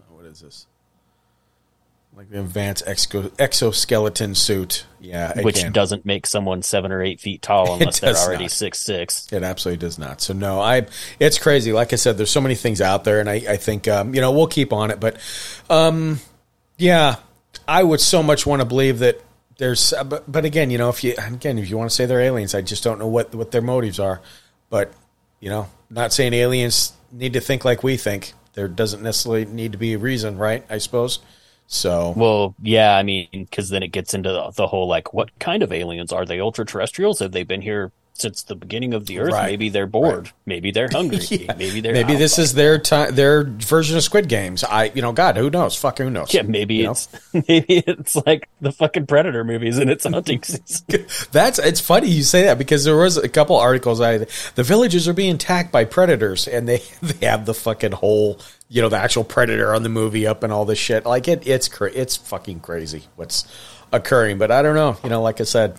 What 0.09 0.25
is 0.25 0.39
this? 0.41 0.65
Like 2.18 2.32
the 2.32 2.39
advanced 2.39 2.84
exo- 2.88 3.32
exoskeleton 3.38 4.34
suit. 4.34 4.86
Yeah, 4.99 5.39
which 5.43 5.59
again. 5.59 5.72
doesn't 5.72 6.03
make 6.03 6.26
someone 6.26 6.63
seven 6.63 6.91
or 6.91 7.03
eight 7.03 7.20
feet 7.20 7.43
tall 7.43 7.74
unless 7.80 7.99
they're 7.99 8.15
already 8.15 8.45
not. 8.45 8.51
six 8.51 8.80
six. 8.80 9.32
It 9.32 9.43
absolutely 9.43 9.78
does 9.86 9.99
not. 9.99 10.20
So 10.22 10.34
no, 10.34 10.59
I 10.59 10.88
it's 11.20 11.38
crazy. 11.38 11.72
Like 11.74 11.93
I 11.93 11.95
said, 11.95 12.18
there's 12.18 12.32
so 12.32 12.41
many 12.41 12.55
things 12.55 12.82
out 12.82 13.03
there, 13.03 13.20
and 13.20 13.30
I, 13.30 13.36
I 13.36 13.57
think 13.57 13.88
um, 13.88 14.15
you 14.15 14.22
know 14.22 14.32
we'll 14.32 14.47
keep 14.47 14.74
on 14.74 14.89
it. 14.89 14.99
But 14.99 15.18
um, 15.70 16.20
yeah, 16.80 17.18
I 17.68 17.84
would 17.84 18.01
so 18.01 18.24
much 18.24 18.47
want 18.47 18.61
to 18.61 18.65
believe 18.65 18.97
that 18.99 19.22
there's. 19.59 19.93
uh, 19.93 20.03
But, 20.03 20.30
but 20.32 20.43
again, 20.43 20.72
you 20.72 20.80
know, 20.80 20.89
if 20.89 21.03
you 21.03 21.13
again 21.20 21.59
if 21.59 21.70
you 21.70 21.78
want 21.78 21.91
to 21.91 21.95
say 21.95 22.07
they're 22.07 22.22
aliens, 22.22 22.55
I 22.55 22.63
just 22.63 22.84
don't 22.84 22.97
know 22.97 23.07
what 23.07 23.36
what 23.36 23.51
their 23.51 23.61
motives 23.61 23.99
are. 23.99 24.22
But 24.72 24.91
you 25.39 25.49
know, 25.51 25.70
not 25.91 26.13
saying 26.13 26.34
aliens 26.34 26.93
need 27.11 27.34
to 27.34 27.41
think 27.41 27.63
like 27.63 27.84
we 27.84 27.95
think. 27.95 28.34
There 28.53 28.68
doesn't 28.68 29.03
necessarily 29.03 29.45
need 29.45 29.74
to 29.74 29.78
be 29.78 29.93
a 29.93 29.99
reason, 29.99 30.39
right? 30.39 30.65
I 30.68 30.80
suppose. 30.80 31.20
So 31.68 32.13
Well, 32.15 32.55
yeah, 32.61 32.95
I 32.95 33.03
mean, 33.03 33.28
because 33.32 33.70
then 33.70 33.84
it 33.84 33.89
gets 33.89 34.13
into 34.13 34.32
the, 34.32 34.51
the 34.51 34.68
whole 34.68 34.88
like, 34.88 35.13
what 35.13 35.38
kind 35.39 35.61
of 35.61 35.72
aliens 35.72 36.11
are 36.13 36.26
they? 36.26 36.39
Ultra 36.39 36.65
terrestrials? 36.65 37.20
Have 37.20 37.34
they 37.34 37.43
been 37.43 37.61
here 37.61 37.91
since 38.20 38.43
the 38.43 38.55
beginning 38.55 38.93
of 38.93 39.05
the 39.05 39.20
Earth? 39.20 39.34
Right. 39.34 39.45
Maybe 39.51 39.70
they're 39.70 39.88
bored. 39.88 40.32
Maybe 40.45 40.72
they're 40.72 40.89
hungry. 40.91 41.20
Yeah. 41.30 41.53
Maybe 41.57 41.82
they're 41.82 41.93
maybe 41.93 42.15
this 42.15 42.38
is 42.39 42.53
their 42.53 42.78
time, 42.80 43.15
their 43.15 43.43
version 43.43 43.97
of 43.97 44.03
Squid 44.03 44.28
Games. 44.28 44.63
I, 44.63 44.86
you 44.95 45.01
know, 45.01 45.11
God, 45.11 45.38
who 45.38 45.49
knows? 45.49 45.76
Fuck, 45.76 45.99
who 45.99 46.09
knows? 46.09 46.34
Yeah, 46.34 46.41
maybe 46.43 46.76
You 46.76 46.84
know? 46.86 46.91
it's 46.91 47.07
maybe 47.34 47.65
it's 47.86 48.15
like 48.26 48.49
the 48.61 48.72
fucking 48.72 49.07
Predator 49.07 49.43
movies 49.43 49.78
and 49.78 49.89
it's 49.89 50.05
hunting 50.05 50.43
season. 50.43 51.05
That's 51.32 51.59
it's 51.59 51.80
funny 51.82 52.07
you 52.09 52.24
say 52.24 52.43
that 52.43 52.57
because 52.57 52.84
there 52.84 52.97
was 52.97 53.18
a 53.18 53.30
couple 53.30 53.55
articles 53.57 54.01
I 54.01 54.18
the 54.18 54.63
villages 54.63 55.07
are 55.07 55.13
being 55.13 55.36
attacked 55.36 55.72
by 55.72 55.86
predators 55.86 56.47
and 56.47 56.68
they 56.68 56.82
they 57.01 57.26
have 57.28 57.45
the 57.45 57.53
fucking 57.53 57.91
whole 57.91 58.39
you 58.70 58.82
know 58.82 58.89
the 58.89 58.97
actual 58.97 59.24
predator 59.24 59.74
on 59.74 59.84
the 59.84 59.89
movie 59.89 60.26
up 60.28 60.43
and 60.43 60.51
all 60.51 60.65
this 60.65 60.80
shit 60.80 61.05
like 61.05 61.28
it 61.28 61.47
it's 61.47 61.68
cra- 61.68 61.91
it's 61.93 62.15
fucking 62.18 62.59
crazy 62.59 63.03
what's 63.15 63.45
occurring 63.91 64.38
but 64.38 64.51
I 64.51 64.61
don't 64.61 64.76
know 64.76 64.97
you 65.03 65.09
know 65.09 65.22
like 65.22 65.39
I 65.39 65.45
said 65.45 65.78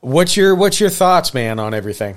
what's 0.00 0.36
your 0.36 0.54
what's 0.54 0.80
your 0.80 0.90
thoughts 0.90 1.34
man 1.34 1.58
on 1.58 1.74
everything 1.74 2.16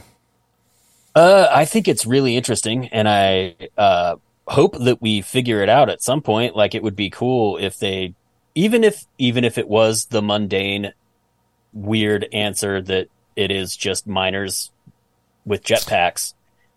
Uh, 1.16 1.48
I 1.52 1.66
think 1.66 1.88
it's 1.90 2.06
really 2.06 2.38
interesting, 2.38 2.88
and 2.88 3.10
I 3.10 3.56
uh, 3.78 4.16
hope 4.48 4.78
that 4.80 5.02
we 5.02 5.22
figure 5.22 5.62
it 5.62 5.68
out 5.68 5.90
at 5.90 6.02
some 6.02 6.22
point. 6.22 6.56
Like, 6.56 6.74
it 6.74 6.82
would 6.84 6.96
be 6.96 7.10
cool 7.10 7.58
if 7.58 7.78
they, 7.80 8.14
even 8.56 8.86
if 8.86 9.06
even 9.18 9.44
if 9.44 9.58
it 9.58 9.68
was 9.68 10.06
the 10.06 10.22
mundane, 10.22 10.94
weird 11.74 12.28
answer 12.32 12.82
that 12.82 13.08
it 13.36 13.52
is 13.52 13.76
just 13.76 14.08
miners 14.08 14.72
with 15.46 15.66
jetpacks, 15.66 16.34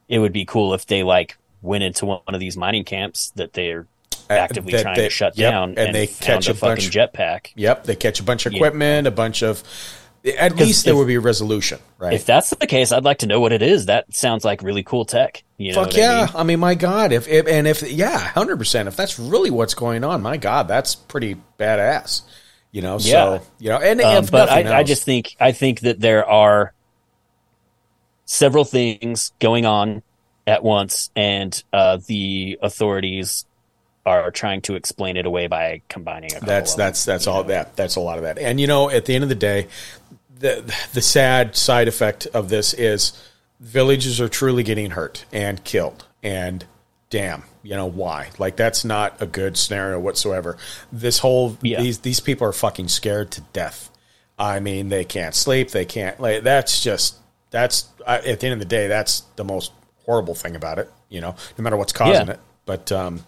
it 0.09 0.19
would 0.19 0.33
be 0.33 0.45
cool 0.45 0.75
if 0.75 0.85
they 0.87 1.05
like 1.05 1.37
went 1.63 1.85
into 1.85 2.07
one 2.07 2.21
of 2.27 2.41
these 2.41 2.57
mining 2.57 2.83
camps 2.85 3.31
that 3.37 3.53
they're 3.53 3.87
actively 4.29 4.75
Uh, 4.75 4.79
that 4.79 4.83
trying 4.83 4.97
to 4.97 5.11
shut 5.11 5.39
yep, 5.39 5.53
down, 5.53 5.69
and 5.71 5.79
and, 5.79 5.95
they 5.95 6.09
catch 6.09 6.49
a, 6.49 6.51
a 6.51 6.55
bunch- 6.55 6.89
fucking 6.89 6.91
jetpack. 6.91 7.53
yep 7.55 7.85
they 7.85 7.95
catch 7.95 8.19
a 8.19 8.25
bunch 8.25 8.47
of 8.47 8.53
Yeah. 8.53 8.57
equipment 8.59 9.07
a 9.07 9.11
bunch 9.13 9.43
of 9.45 9.63
at 10.25 10.57
least 10.57 10.85
there 10.85 10.95
if- 10.95 10.99
would 10.99 11.07
be 11.07 11.17
a 11.17 11.21
resolution 11.21 11.79
right 11.99 12.15
If 12.15 12.25
that's 12.25 12.51
the 12.51 12.67
case, 12.67 12.93
I'd 12.93 13.05
like 13.05 13.19
to 13.19 13.27
know 13.27 13.41
what 13.41 13.53
it 13.53 13.61
is. 13.63 13.87
That 13.87 14.15
sounds 14.15 14.45
like 14.45 14.63
really 14.63 14.83
cool 14.83 15.05
tech. 15.05 15.43
You 15.59 15.73
know 15.73 15.83
Fuck 15.85 15.93
what 15.93 15.97
I 15.97 16.01
yeah! 16.01 16.21
mean? 16.27 16.29
I 16.37 16.43
mean? 16.45 16.61
my 16.61 16.75
God, 16.75 17.13
if, 17.13 17.29
if 17.29 17.47
and 17.47 17.67
if 17.67 17.83
yeah, 17.83 18.19
hundred 18.19 18.57
percent. 18.57 18.89
If 18.89 18.97
that's 18.97 19.19
really 19.19 19.51
what's 19.51 19.75
going 19.75 20.03
on, 20.05 20.23
my 20.23 20.37
God, 20.37 20.67
that's 20.69 20.95
pretty 20.95 21.37
badass. 21.59 22.23
You 22.73 22.83
know, 22.83 22.95
Yeah. 22.99 23.39
so 23.39 23.43
you 23.59 23.69
know, 23.69 23.79
and 23.79 24.01
Um, 24.01 24.27
but 24.31 24.49
I, 24.49 24.79
I 24.79 24.83
just 24.83 25.05
think 25.05 25.37
I 25.39 25.53
think 25.53 25.81
that 25.81 26.01
there 26.01 26.27
are 26.29 26.73
several 28.25 28.65
things 28.65 29.33
going 29.39 29.67
on 29.67 30.03
at 30.47 30.63
once, 30.65 31.11
and 31.15 31.63
uh, 31.73 31.99
the 32.07 32.59
authorities 32.63 33.45
are 34.07 34.31
trying 34.31 34.61
to 34.63 34.75
explain 34.75 35.17
it 35.17 35.27
away 35.27 35.47
by 35.47 35.81
combining 35.89 36.35
a 36.37 36.41
that's 36.41 36.75
that's 36.75 37.05
that's 37.05 37.27
all 37.27 37.43
know? 37.43 37.49
that 37.49 37.77
that's 37.77 37.97
a 37.97 38.01
lot 38.01 38.19
of 38.19 38.25
that. 38.25 38.39
And 38.39 38.61
you 38.61 38.67
know, 38.67 38.91
at 38.91 39.07
the 39.07 39.15
end 39.15 39.23
of 39.25 39.29
the 39.31 39.35
day, 39.35 39.69
the 40.39 40.63
the 40.93 41.01
sad 41.03 41.57
side 41.57 41.89
effect 41.89 42.27
of 42.35 42.49
this 42.49 42.75
is 42.75 43.13
villages 43.61 44.21
are 44.21 44.29
truly 44.29 44.63
getting 44.63 44.91
hurt 44.91 45.25
and 45.33 45.63
killed. 45.65 46.05
And 46.23 46.65
damn, 47.11 47.45
you 47.63 47.75
know 47.77 47.87
why? 47.87 48.31
Like 48.39 48.57
that's 48.57 48.85
not 48.85 49.21
a 49.23 49.27
good 49.27 49.57
scenario 49.57 49.99
whatsoever. 50.01 50.59
This 50.93 51.19
whole 51.19 51.57
Yeah. 51.63 51.81
these 51.81 52.01
these 52.01 52.21
people 52.21 52.47
are 52.47 52.53
fucking 52.53 52.89
scared 52.89 53.31
to 53.33 53.41
death. 53.53 53.91
I 54.39 54.59
mean, 54.61 54.89
they 54.89 55.05
can't 55.05 55.35
sleep. 55.35 55.71
They 55.71 55.85
can't 55.85 56.19
like. 56.21 56.43
That's 56.43 56.83
just 56.83 57.17
that's 57.51 57.87
at 58.07 58.41
the 58.41 58.47
end 58.47 58.53
of 58.55 58.59
the 58.59 58.65
day, 58.65 58.89
that's 58.89 59.21
the 59.37 59.45
most 59.45 59.73
horrible 60.05 60.35
thing 60.35 60.57
about 60.57 60.79
it. 60.79 60.91
You 61.09 61.21
know, 61.21 61.37
no 61.57 61.63
matter 61.63 61.77
what's 61.77 61.93
causing 61.93 62.27
Yeah. 62.27 62.35
it. 62.35 62.41
But 62.67 62.91
um, 62.91 63.25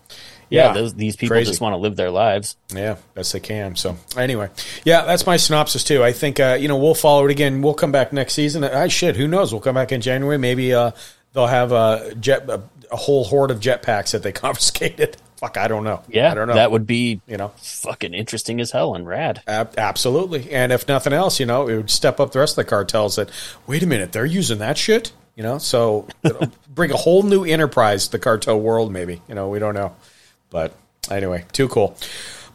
Yeah, 0.49 0.66
yeah, 0.68 0.72
those, 0.74 0.94
these 0.94 1.16
people 1.16 1.34
crazy. 1.34 1.51
just 1.51 1.61
want 1.61 1.72
to 1.72 1.78
live 1.78 1.97
their 1.97 2.11
lives. 2.11 2.57
yeah, 2.72 2.97
best 3.14 3.32
they 3.32 3.40
can. 3.40 3.76
So 3.76 3.97
anyway, 4.16 4.49
yeah, 4.84 5.05
that's 5.05 5.26
my 5.26 5.36
synopsis 5.36 5.82
too. 5.84 6.05
I 6.05 6.12
think 6.12 6.38
uh, 6.40 6.57
you 6.61 6.68
know 6.68 6.76
we'll 6.76 6.94
follow 6.94 7.24
it 7.24 7.30
again. 7.30 7.62
We'll 7.62 7.74
come 7.74 7.92
back 7.92 8.12
next 8.12 8.34
season. 8.34 8.62
I 8.64 8.88
should. 8.88 9.16
who 9.16 9.26
knows? 9.26 9.53
We'll 9.53 9.61
come 9.61 9.74
back 9.74 9.92
in 9.92 10.01
January. 10.01 10.38
Maybe 10.38 10.72
uh, 10.74 10.92
they'll 11.32 11.47
have 11.47 11.72
a 11.72 12.14
jet, 12.20 12.49
a, 12.49 12.62
a 12.92 12.97
whole 12.97 13.24
horde 13.24 13.51
of 13.51 13.61
jetpacks 13.61 14.12
that 14.12 14.22
they 14.22 14.32
confiscated. 14.47 15.16
Fuck, 15.38 15.59
I 15.59 15.68
don't 15.68 15.84
know. 15.84 16.03
Yeah, 16.09 16.30
I 16.32 16.34
don't 16.34 16.49
know. 16.49 16.55
that 16.55 16.70
would 16.70 16.86
be 16.86 17.20
you 17.26 17.36
know 17.36 17.49
fucking 17.59 18.14
interesting 18.14 18.59
as 18.61 18.70
hell 18.70 18.94
and 18.94 19.07
rad. 19.07 19.42
ab- 19.47 19.74
absolutely. 19.76 20.51
And 20.51 20.72
if 20.72 20.88
nothing 20.88 21.12
else, 21.12 21.38
you 21.40 21.44
know, 21.47 21.68
it 21.68 21.76
would 21.76 21.90
step 21.90 22.20
up 22.20 22.32
the 22.32 22.38
rest 22.38 22.53
of 22.57 22.64
the 22.64 22.70
cartels. 22.70 23.16
That 23.16 23.30
wait 23.66 23.82
a 23.82 23.86
minute, 23.86 24.12
they're 24.12 24.24
using 24.24 24.59
that 24.61 24.78
shit. 24.78 25.12
You 25.34 25.42
know, 25.42 25.59
so 25.59 26.09
bring 26.74 26.90
a 26.90 26.97
whole 26.97 27.22
new 27.22 27.44
enterprise 27.44 28.07
to 28.07 28.12
the 28.12 28.18
cartel 28.18 28.59
world. 28.59 28.90
Maybe 28.90 29.20
you 29.28 29.34
know 29.34 29.51
we 29.51 29.59
don't 29.59 29.74
know, 29.74 29.94
but 30.57 30.72
anyway, 31.11 31.44
too 31.52 31.68
cool. 31.68 31.98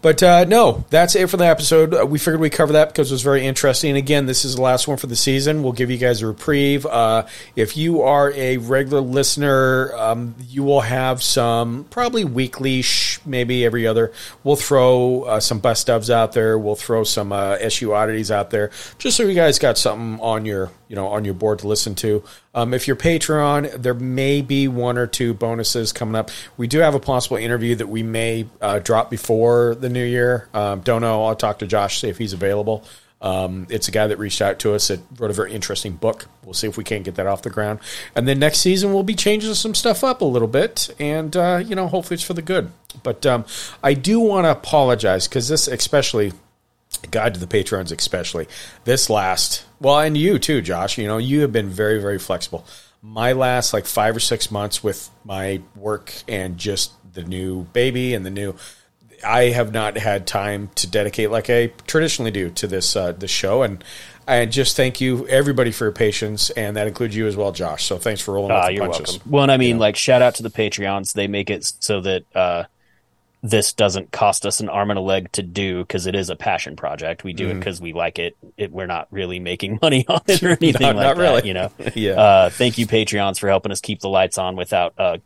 But 0.02 0.24
uh, 0.24 0.46
no, 0.46 0.84
that's 0.90 1.16
it 1.16 1.30
for 1.30 1.38
the 1.38 1.46
episode. 1.46 1.94
Uh, 1.94 2.04
we 2.04 2.18
figured 2.18 2.40
we'd 2.40 2.50
cover 2.50 2.74
that 2.74 2.88
because 2.88 3.12
it 3.12 3.14
was 3.14 3.22
very 3.22 3.46
interesting. 3.46 3.96
Again, 3.96 4.26
this 4.26 4.44
is 4.44 4.56
the 4.56 4.62
last 4.64 4.88
one 4.88 4.98
for 4.98 5.06
the 5.06 5.16
season. 5.16 5.62
We'll 5.62 5.74
give 5.74 5.92
you 5.92 6.00
guys 6.00 6.24
a 6.24 6.28
reprieve. 6.28 6.88
Uh, 6.88 7.28
if 7.56 7.78
you 7.78 8.02
are 8.02 8.32
a 8.32 8.58
regular 8.58 9.02
listener, 9.02 9.94
um, 9.96 10.34
you 10.48 10.64
will 10.64 10.82
have 10.82 11.22
some 11.22 11.84
probably 11.92 12.26
weekly, 12.26 12.84
maybe 13.28 13.64
every 13.64 13.86
other. 13.86 14.12
We'll 14.44 14.56
throw 14.56 15.22
uh, 15.22 15.40
some 15.40 15.60
best 15.60 15.88
ofs 15.88 16.10
out 16.10 16.32
there. 16.32 16.58
We'll 16.58 16.74
throw 16.74 17.04
some 17.04 17.32
uh, 17.32 17.58
SU 17.60 17.94
oddities 17.94 18.32
out 18.32 18.50
there, 18.50 18.72
just 18.98 19.16
so 19.16 19.22
you 19.22 19.36
guys 19.36 19.60
got 19.60 19.78
something 19.78 20.20
on 20.20 20.46
your 20.48 20.72
you 20.88 20.96
know 20.96 21.10
on 21.10 21.26
your 21.26 21.36
board 21.36 21.60
to 21.60 21.68
listen 21.68 21.94
to. 21.96 22.24
Um, 22.54 22.74
if 22.74 22.88
you're 22.88 22.98
Patreon, 22.98 23.82
there 23.82 23.94
may 23.94 24.42
be 24.42 24.68
one 24.68 24.98
or 24.98 25.08
two 25.08 25.34
bonuses 25.34 25.94
coming 25.94 26.16
up. 26.16 26.32
We 26.58 26.68
do 26.68 26.80
have 26.80 26.96
a 26.96 27.00
possible 27.00 27.38
interview 27.38 27.76
that 27.76 27.88
we 27.88 28.04
may 28.04 28.48
uh, 28.60 28.80
drop 28.80 29.10
before 29.10 29.76
the 29.76 29.90
new 29.90 30.04
year. 30.04 30.50
Um, 30.54 30.82
don't 30.82 31.02
know. 31.02 31.26
I'll 31.26 31.36
talk 31.36 31.60
to 31.60 31.68
Josh 31.68 32.02
see 32.02 32.10
if 32.10 32.18
he's 32.18 32.34
available. 32.34 32.84
Um, 33.22 33.68
it's 33.70 33.88
a 33.88 33.92
guy 33.92 34.08
that 34.08 34.18
reached 34.18 34.42
out 34.42 34.60
to 34.60 34.74
us 34.74 34.88
that 34.88 35.00
wrote 35.18 35.30
a 35.30 35.34
very 35.34 35.54
interesting 35.54 35.94
book. 35.94 36.26
We'll 36.44 36.56
see 36.56 36.68
if 36.68 36.76
we 36.76 36.84
can't 36.84 37.04
get 37.04 37.16
that 37.16 37.28
off 37.28 37.44
the 37.44 37.52
ground. 37.52 37.80
And 38.16 38.28
then 38.28 38.40
next 38.40 38.60
season 38.60 38.94
we'll 38.94 39.04
be 39.04 39.14
changing 39.14 39.54
some 39.54 39.76
stuff 39.76 40.04
up 40.04 40.22
a 40.22 40.26
little 40.26 40.48
bit, 40.48 40.94
and 41.00 41.36
uh, 41.38 41.62
you 41.64 41.76
know 41.76 41.88
hopefully 41.88 42.16
it's 42.16 42.24
for 42.24 42.34
the 42.34 42.42
good. 42.42 42.72
But 43.04 43.26
um, 43.26 43.46
I 43.84 43.94
do 43.94 44.20
want 44.20 44.46
to 44.46 44.52
apologize 44.52 45.28
because 45.28 45.48
this, 45.48 45.68
especially 45.68 46.34
guide 47.10 47.34
to 47.34 47.40
the 47.40 47.48
patrons 47.48 47.92
especially 47.92 48.48
this 48.84 49.10
last 49.10 49.66
well 49.80 50.00
and 50.00 50.18
you 50.18 50.38
too 50.38 50.62
josh 50.62 50.98
you 50.98 51.08
know 51.08 51.18
you 51.18 51.42
have 51.42 51.52
been 51.52 51.70
very 51.70 52.00
very 52.02 52.20
flexible 52.20 52.66
my 53.02 53.32
last 53.32 53.74
like 53.74 53.86
five 53.86 54.16
or 54.16 54.20
six 54.20 54.52
months 54.52 54.84
with 54.84 55.10
my 55.24 55.62
work 55.76 56.14
and 56.28 56.58
just 56.58 56.92
the 57.14 57.24
new 57.24 57.64
baby 57.74 58.14
and 58.14 58.26
the 58.26 58.30
new 58.30 58.54
I 59.24 59.46
have 59.52 59.72
not 59.72 59.98
had 59.98 60.26
time 60.26 60.70
to 60.76 60.88
dedicate 60.88 61.30
like 61.30 61.48
I 61.50 61.68
traditionally 61.86 62.32
do 62.32 62.50
to 62.52 62.66
this 62.66 62.96
uh, 62.96 63.12
this 63.12 63.30
show, 63.30 63.62
and 63.62 63.84
I 64.28 64.48
just 64.48 64.76
thank 64.76 65.00
you 65.00 65.28
everybody 65.28 65.72
for 65.72 65.86
your 65.86 65.92
patience, 65.92 66.50
and 66.50 66.76
that 66.76 66.88
includes 66.88 67.16
you 67.16 67.28
as 67.28 67.38
well, 67.38 67.52
Josh. 67.52 67.86
So 67.86 68.00
thanks 68.00 68.20
for 68.20 68.34
rolling 68.34 68.50
Ah, 68.52 68.62
with 68.62 68.66
the 68.70 68.74
you're 68.74 68.86
punches. 68.90 69.14
welcome. 69.18 69.32
Well, 69.32 69.44
and 69.44 69.52
I 69.52 69.58
mean, 69.58 69.78
like, 69.78 69.96
shout 69.96 70.24
out 70.24 70.34
to 70.36 70.44
the 70.44 70.50
Patreons. 70.50 71.14
They 71.14 71.28
make 71.28 71.52
it 71.52 71.66
so 71.66 72.02
that 72.02 72.24
uh, 72.36 72.64
this 73.44 73.74
doesn't 73.74 74.12
cost 74.12 74.46
us 74.46 74.60
an 74.60 74.70
arm 74.70 74.92
and 74.92 75.00
a 75.00 75.02
leg 75.02 75.32
to 75.32 75.42
do 75.42 75.80
because 75.82 76.06
it 76.06 76.14
is 76.14 76.30
a 76.30 76.36
passion 76.36 76.76
project. 76.76 77.24
We 77.24 77.34
do 77.34 77.48
Mm-hmm. 77.48 77.58
it 77.58 77.60
because 77.60 77.82
we 77.82 77.92
like 77.94 78.20
it. 78.20 78.38
it. 78.56 78.72
We're 78.72 78.86
not 78.86 79.08
really 79.10 79.40
making 79.40 79.80
money 79.82 80.06
on 80.08 80.22
it 80.28 80.44
or 80.44 80.50
anything 80.62 80.74
Not- 80.82 80.96
like 80.96 81.06
not 81.08 81.16
that. 81.18 81.22
really. 81.22 81.48
You 81.48 81.54
know. 81.56 81.72
Yeah. 81.96 82.12
Uh, 82.12 82.50
thank 82.52 82.78
you, 82.78 82.86
Patreons, 82.86 83.40
for 83.40 83.48
helping 83.50 83.72
us 83.72 83.82
keep 83.82 84.00
the 84.02 84.10
lights 84.10 84.38
on 84.38 84.56
without, 84.56 84.94
uh, 84.98 85.18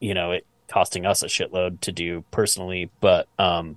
you 0.00 0.14
know, 0.14 0.32
it 0.32 0.46
costing 0.68 1.04
us 1.04 1.22
a 1.22 1.26
shitload 1.26 1.80
to 1.82 1.92
do 1.92 2.24
personally. 2.30 2.90
But, 3.00 3.28
um, 3.38 3.76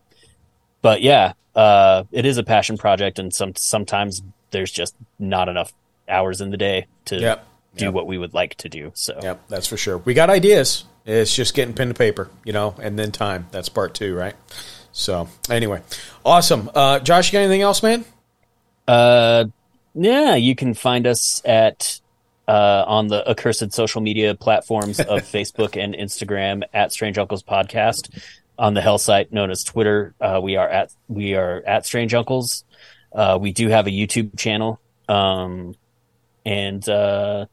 but 0.82 1.02
yeah, 1.02 1.34
uh, 1.56 2.04
it 2.12 2.26
is 2.26 2.38
a 2.38 2.44
passion 2.44 2.78
project, 2.78 3.20
and 3.20 3.34
some 3.34 3.54
sometimes 3.56 4.22
there's 4.52 4.72
just 4.72 4.96
not 5.20 5.50
enough 5.50 5.74
hours 6.08 6.40
in 6.42 6.52
the 6.52 6.58
day 6.58 6.86
to 7.06 7.20
Yep. 7.20 7.48
do 7.76 7.86
Yep. 7.86 7.94
what 7.94 8.08
we 8.08 8.18
would 8.18 8.34
like 8.34 8.56
to 8.56 8.70
do. 8.70 8.92
So 8.96 9.20
Yep, 9.22 9.42
that's 9.50 9.68
for 9.68 9.76
sure. 9.78 9.98
We 9.98 10.14
got 10.14 10.30
ideas. 10.30 10.86
It's 11.06 11.36
just 11.36 11.54
getting 11.54 11.74
pen 11.74 11.90
to 11.90 11.94
paper, 11.94 12.30
you 12.46 12.54
know, 12.54 12.76
and 12.82 12.98
then 12.98 13.12
time. 13.12 13.48
That's 13.52 13.70
part 13.70 13.94
two, 13.94 14.16
right? 14.16 14.36
So 14.92 15.28
anyway, 15.50 15.82
awesome. 16.26 16.70
Uh, 16.74 17.00
Josh, 17.00 17.32
you 17.32 17.38
got 17.38 17.44
anything 17.44 17.62
else, 17.62 17.84
man? 17.84 18.06
Uh, 18.88 19.46
yeah, 19.96 20.36
you 20.36 20.56
can 20.56 20.74
find 20.74 21.06
us 21.08 21.42
at 21.46 22.00
uh, 22.48 22.84
on 22.88 23.08
the 23.08 23.28
accursed 23.30 23.74
social 23.74 24.02
media 24.02 24.36
platforms 24.36 25.00
of 25.00 25.22
Facebook 25.24 25.82
and 25.82 25.94
Instagram 25.94 26.64
at 26.74 26.92
Strange 26.92 27.18
Uncles 27.18 27.44
Podcast. 27.44 28.10
On 28.60 28.76
the 28.76 28.82
Hell 28.82 29.00
site 29.00 29.34
known 29.34 29.50
as 29.50 29.64
Twitter, 29.64 30.14
uh, 30.22 30.40
we 30.42 30.58
are 30.58 30.70
at 30.70 30.94
we 31.08 31.34
are 31.34 31.64
at 31.66 31.86
Strange 31.88 32.14
Uncles. 32.14 32.64
Uh, 33.12 33.38
we 33.42 33.52
do 33.52 33.68
have 33.68 33.88
a 33.88 33.90
YouTube 33.90 34.38
channel, 34.38 34.80
um, 35.10 35.74
and 36.46 36.88
uh, 36.88 37.46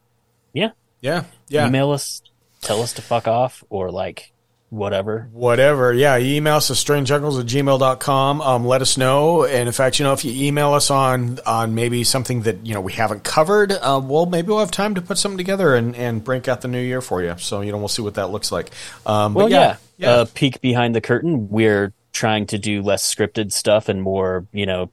yeah, 0.53 0.69
Yeah, 1.01 1.23
yeah. 1.47 1.67
email 1.67 1.89
us, 1.91 2.21
tell 2.61 2.81
us 2.81 2.93
to 2.93 3.01
fuck 3.01 3.27
off 3.27 3.63
or 3.69 3.91
like 3.91 4.31
whatever. 4.69 5.27
Whatever. 5.33 5.91
Yeah, 5.93 6.15
you 6.15 6.35
email 6.35 6.55
us 6.55 6.71
at 6.71 6.77
strangeuncles 6.77 7.39
at 7.39 7.45
gmail.com. 7.45 8.41
Um, 8.41 8.65
let 8.65 8.81
us 8.81 8.97
know. 8.97 9.43
And 9.43 9.67
in 9.67 9.73
fact, 9.73 9.99
you 9.99 10.05
know, 10.05 10.13
if 10.13 10.23
you 10.23 10.47
email 10.47 10.73
us 10.73 10.89
on 10.89 11.39
on 11.45 11.75
maybe 11.75 12.03
something 12.05 12.43
that, 12.43 12.65
you 12.65 12.73
know, 12.73 12.81
we 12.81 12.93
haven't 12.93 13.23
covered, 13.23 13.71
uh, 13.73 13.99
well, 14.01 14.25
maybe 14.25 14.47
we'll 14.47 14.59
have 14.59 14.71
time 14.71 14.95
to 14.95 15.01
put 15.01 15.17
something 15.17 15.37
together 15.37 15.75
and, 15.75 15.95
and 15.95 16.23
break 16.23 16.47
out 16.47 16.61
the 16.61 16.67
new 16.69 16.81
year 16.81 17.01
for 17.01 17.21
you. 17.21 17.35
So, 17.37 17.61
you 17.61 17.71
know, 17.71 17.77
we'll 17.77 17.89
see 17.89 18.01
what 18.01 18.13
that 18.13 18.29
looks 18.29 18.51
like. 18.51 18.71
Um, 19.05 19.33
Well, 19.33 19.47
but 19.47 19.51
yeah. 19.51 19.59
yeah. 19.59 19.77
Yeah. 19.97 20.09
Uh, 20.09 20.25
peek 20.33 20.61
behind 20.61 20.95
the 20.95 21.01
curtain. 21.01 21.49
We're 21.49 21.93
trying 22.13 22.47
to 22.47 22.57
do 22.57 22.81
less 22.81 23.03
scripted 23.13 23.51
stuff 23.51 23.87
and 23.87 24.01
more, 24.01 24.47
you 24.51 24.65
know, 24.65 24.89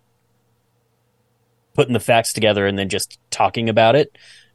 putting 1.75 1.95
the 1.95 2.01
facts 2.01 2.33
together 2.33 2.67
and 2.67 2.79
then 2.79 2.89
just 2.89 3.19
talking 3.31 3.69
about 3.69 3.95
it. 3.97 4.15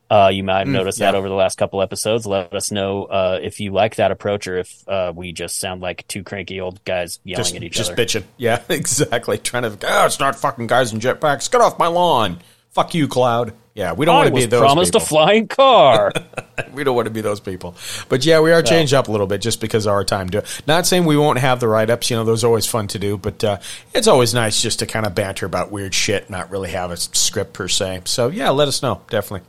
Uh, 0.10 0.30
you 0.32 0.44
might 0.44 0.60
have 0.60 0.68
noticed 0.68 1.00
that 1.00 1.12
Mm, 1.12 1.14
yeah. 1.14 1.18
over 1.20 1.30
the 1.30 1.34
last 1.36 1.58
couple 1.58 1.82
episodes. 1.82 2.28
Let 2.28 2.54
us 2.54 2.72
know 2.72 3.06
uh, 3.06 3.40
if 3.42 3.60
you 3.60 3.72
like 3.72 3.96
that 3.96 4.12
approach 4.12 4.48
or 4.48 4.58
if 4.58 4.88
uh, 4.88 5.12
we 5.16 5.32
just 5.32 5.60
sound 5.60 5.82
like 5.82 6.08
two 6.08 6.24
cranky 6.24 6.60
old 6.62 6.84
guys 6.86 7.20
yelling 7.24 7.44
just, 7.44 7.56
at 7.56 7.64
each 7.64 7.74
just 7.74 7.92
other. 7.92 8.06
Just 8.06 8.24
bitching. 8.24 8.28
Yeah, 8.38 8.62
exactly. 8.70 9.38
Trying 9.40 9.64
to, 9.64 9.78
oh, 9.90 10.06
it's 10.06 10.20
not 10.20 10.36
fucking 10.36 10.68
guys 10.68 10.94
in 10.94 11.00
jetpacks. 11.00 11.50
Get 11.50 11.62
off 11.62 11.80
my 11.80 11.88
lawn. 11.88 12.40
Fuck 12.72 12.94
you, 12.94 13.08
Cloud. 13.08 13.54
Yeah, 13.76 13.94
we 13.94 14.06
don't 14.06 14.16
I 14.16 14.20
want 14.20 14.30
to 14.30 14.36
be 14.36 14.46
those 14.46 14.60
promised 14.60 14.94
people. 14.94 15.04
a 15.04 15.08
flying 15.10 15.48
car. 15.48 16.12
we 16.74 16.84
don't 16.84 16.96
want 16.96 17.08
to 17.08 17.12
be 17.12 17.22
those 17.22 17.40
people. 17.40 17.76
But 18.08 18.24
yeah, 18.24 18.40
we 18.40 18.52
are 18.52 18.62
changed 18.62 18.94
up 18.94 19.08
a 19.08 19.12
little 19.12 19.26
bit 19.26 19.42
just 19.42 19.60
because 19.60 19.88
of 19.88 19.94
our 19.94 20.04
time. 20.04 20.28
Do 20.28 20.42
not 20.68 20.86
saying 20.86 21.06
we 21.06 21.18
won't 21.18 21.40
have 21.40 21.60
the 21.60 21.68
write 21.68 21.90
ups. 21.90 22.12
You 22.12 22.18
know, 22.18 22.24
those 22.24 22.44
are 22.44 22.48
always 22.48 22.68
fun 22.68 22.88
to 22.90 23.00
do. 23.00 23.18
But 23.18 23.44
uh, 23.44 23.58
it's 23.96 24.08
always 24.08 24.34
nice 24.36 24.62
just 24.62 24.80
to 24.80 24.86
kind 24.86 25.08
of 25.08 25.16
banter 25.16 25.48
about 25.48 25.72
weird 25.72 25.96
shit, 25.96 26.30
not 26.30 26.52
really 26.52 26.70
have 26.70 26.92
a 26.92 26.98
script 26.98 27.54
per 27.54 27.68
se. 27.68 28.02
So 28.06 28.28
yeah, 28.28 28.52
let 28.52 28.68
us 28.68 28.84
know 28.84 29.02
definitely. 29.10 29.48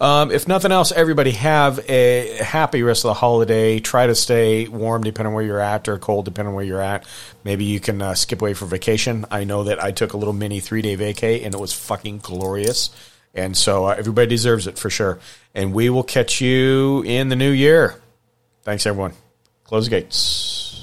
Um, 0.00 0.32
if 0.32 0.48
nothing 0.48 0.72
else, 0.72 0.92
everybody 0.92 1.30
have 1.32 1.78
a 1.88 2.36
happy 2.42 2.82
rest 2.82 3.04
of 3.04 3.10
the 3.10 3.14
holiday. 3.14 3.78
Try 3.78 4.06
to 4.06 4.14
stay 4.14 4.66
warm 4.66 5.02
depending 5.02 5.28
on 5.28 5.34
where 5.34 5.44
you're 5.44 5.60
at, 5.60 5.88
or 5.88 5.98
cold 5.98 6.24
depending 6.24 6.48
on 6.48 6.54
where 6.54 6.64
you're 6.64 6.80
at. 6.80 7.06
Maybe 7.44 7.64
you 7.64 7.80
can 7.80 8.02
uh, 8.02 8.14
skip 8.14 8.42
away 8.42 8.54
for 8.54 8.66
vacation. 8.66 9.24
I 9.30 9.44
know 9.44 9.64
that 9.64 9.82
I 9.82 9.92
took 9.92 10.12
a 10.12 10.16
little 10.16 10.34
mini 10.34 10.60
three 10.60 10.82
day 10.82 10.96
vacay 10.96 11.44
and 11.44 11.54
it 11.54 11.60
was 11.60 11.72
fucking 11.72 12.18
glorious. 12.18 12.90
And 13.34 13.56
so 13.56 13.86
uh, 13.86 13.94
everybody 13.96 14.28
deserves 14.28 14.66
it 14.66 14.78
for 14.78 14.90
sure. 14.90 15.18
And 15.54 15.72
we 15.72 15.90
will 15.90 16.04
catch 16.04 16.40
you 16.40 17.02
in 17.02 17.28
the 17.28 17.36
new 17.36 17.50
year. 17.50 18.00
Thanks, 18.62 18.86
everyone. 18.86 19.12
Close 19.64 19.86
the 19.86 19.90
gates. 19.90 20.73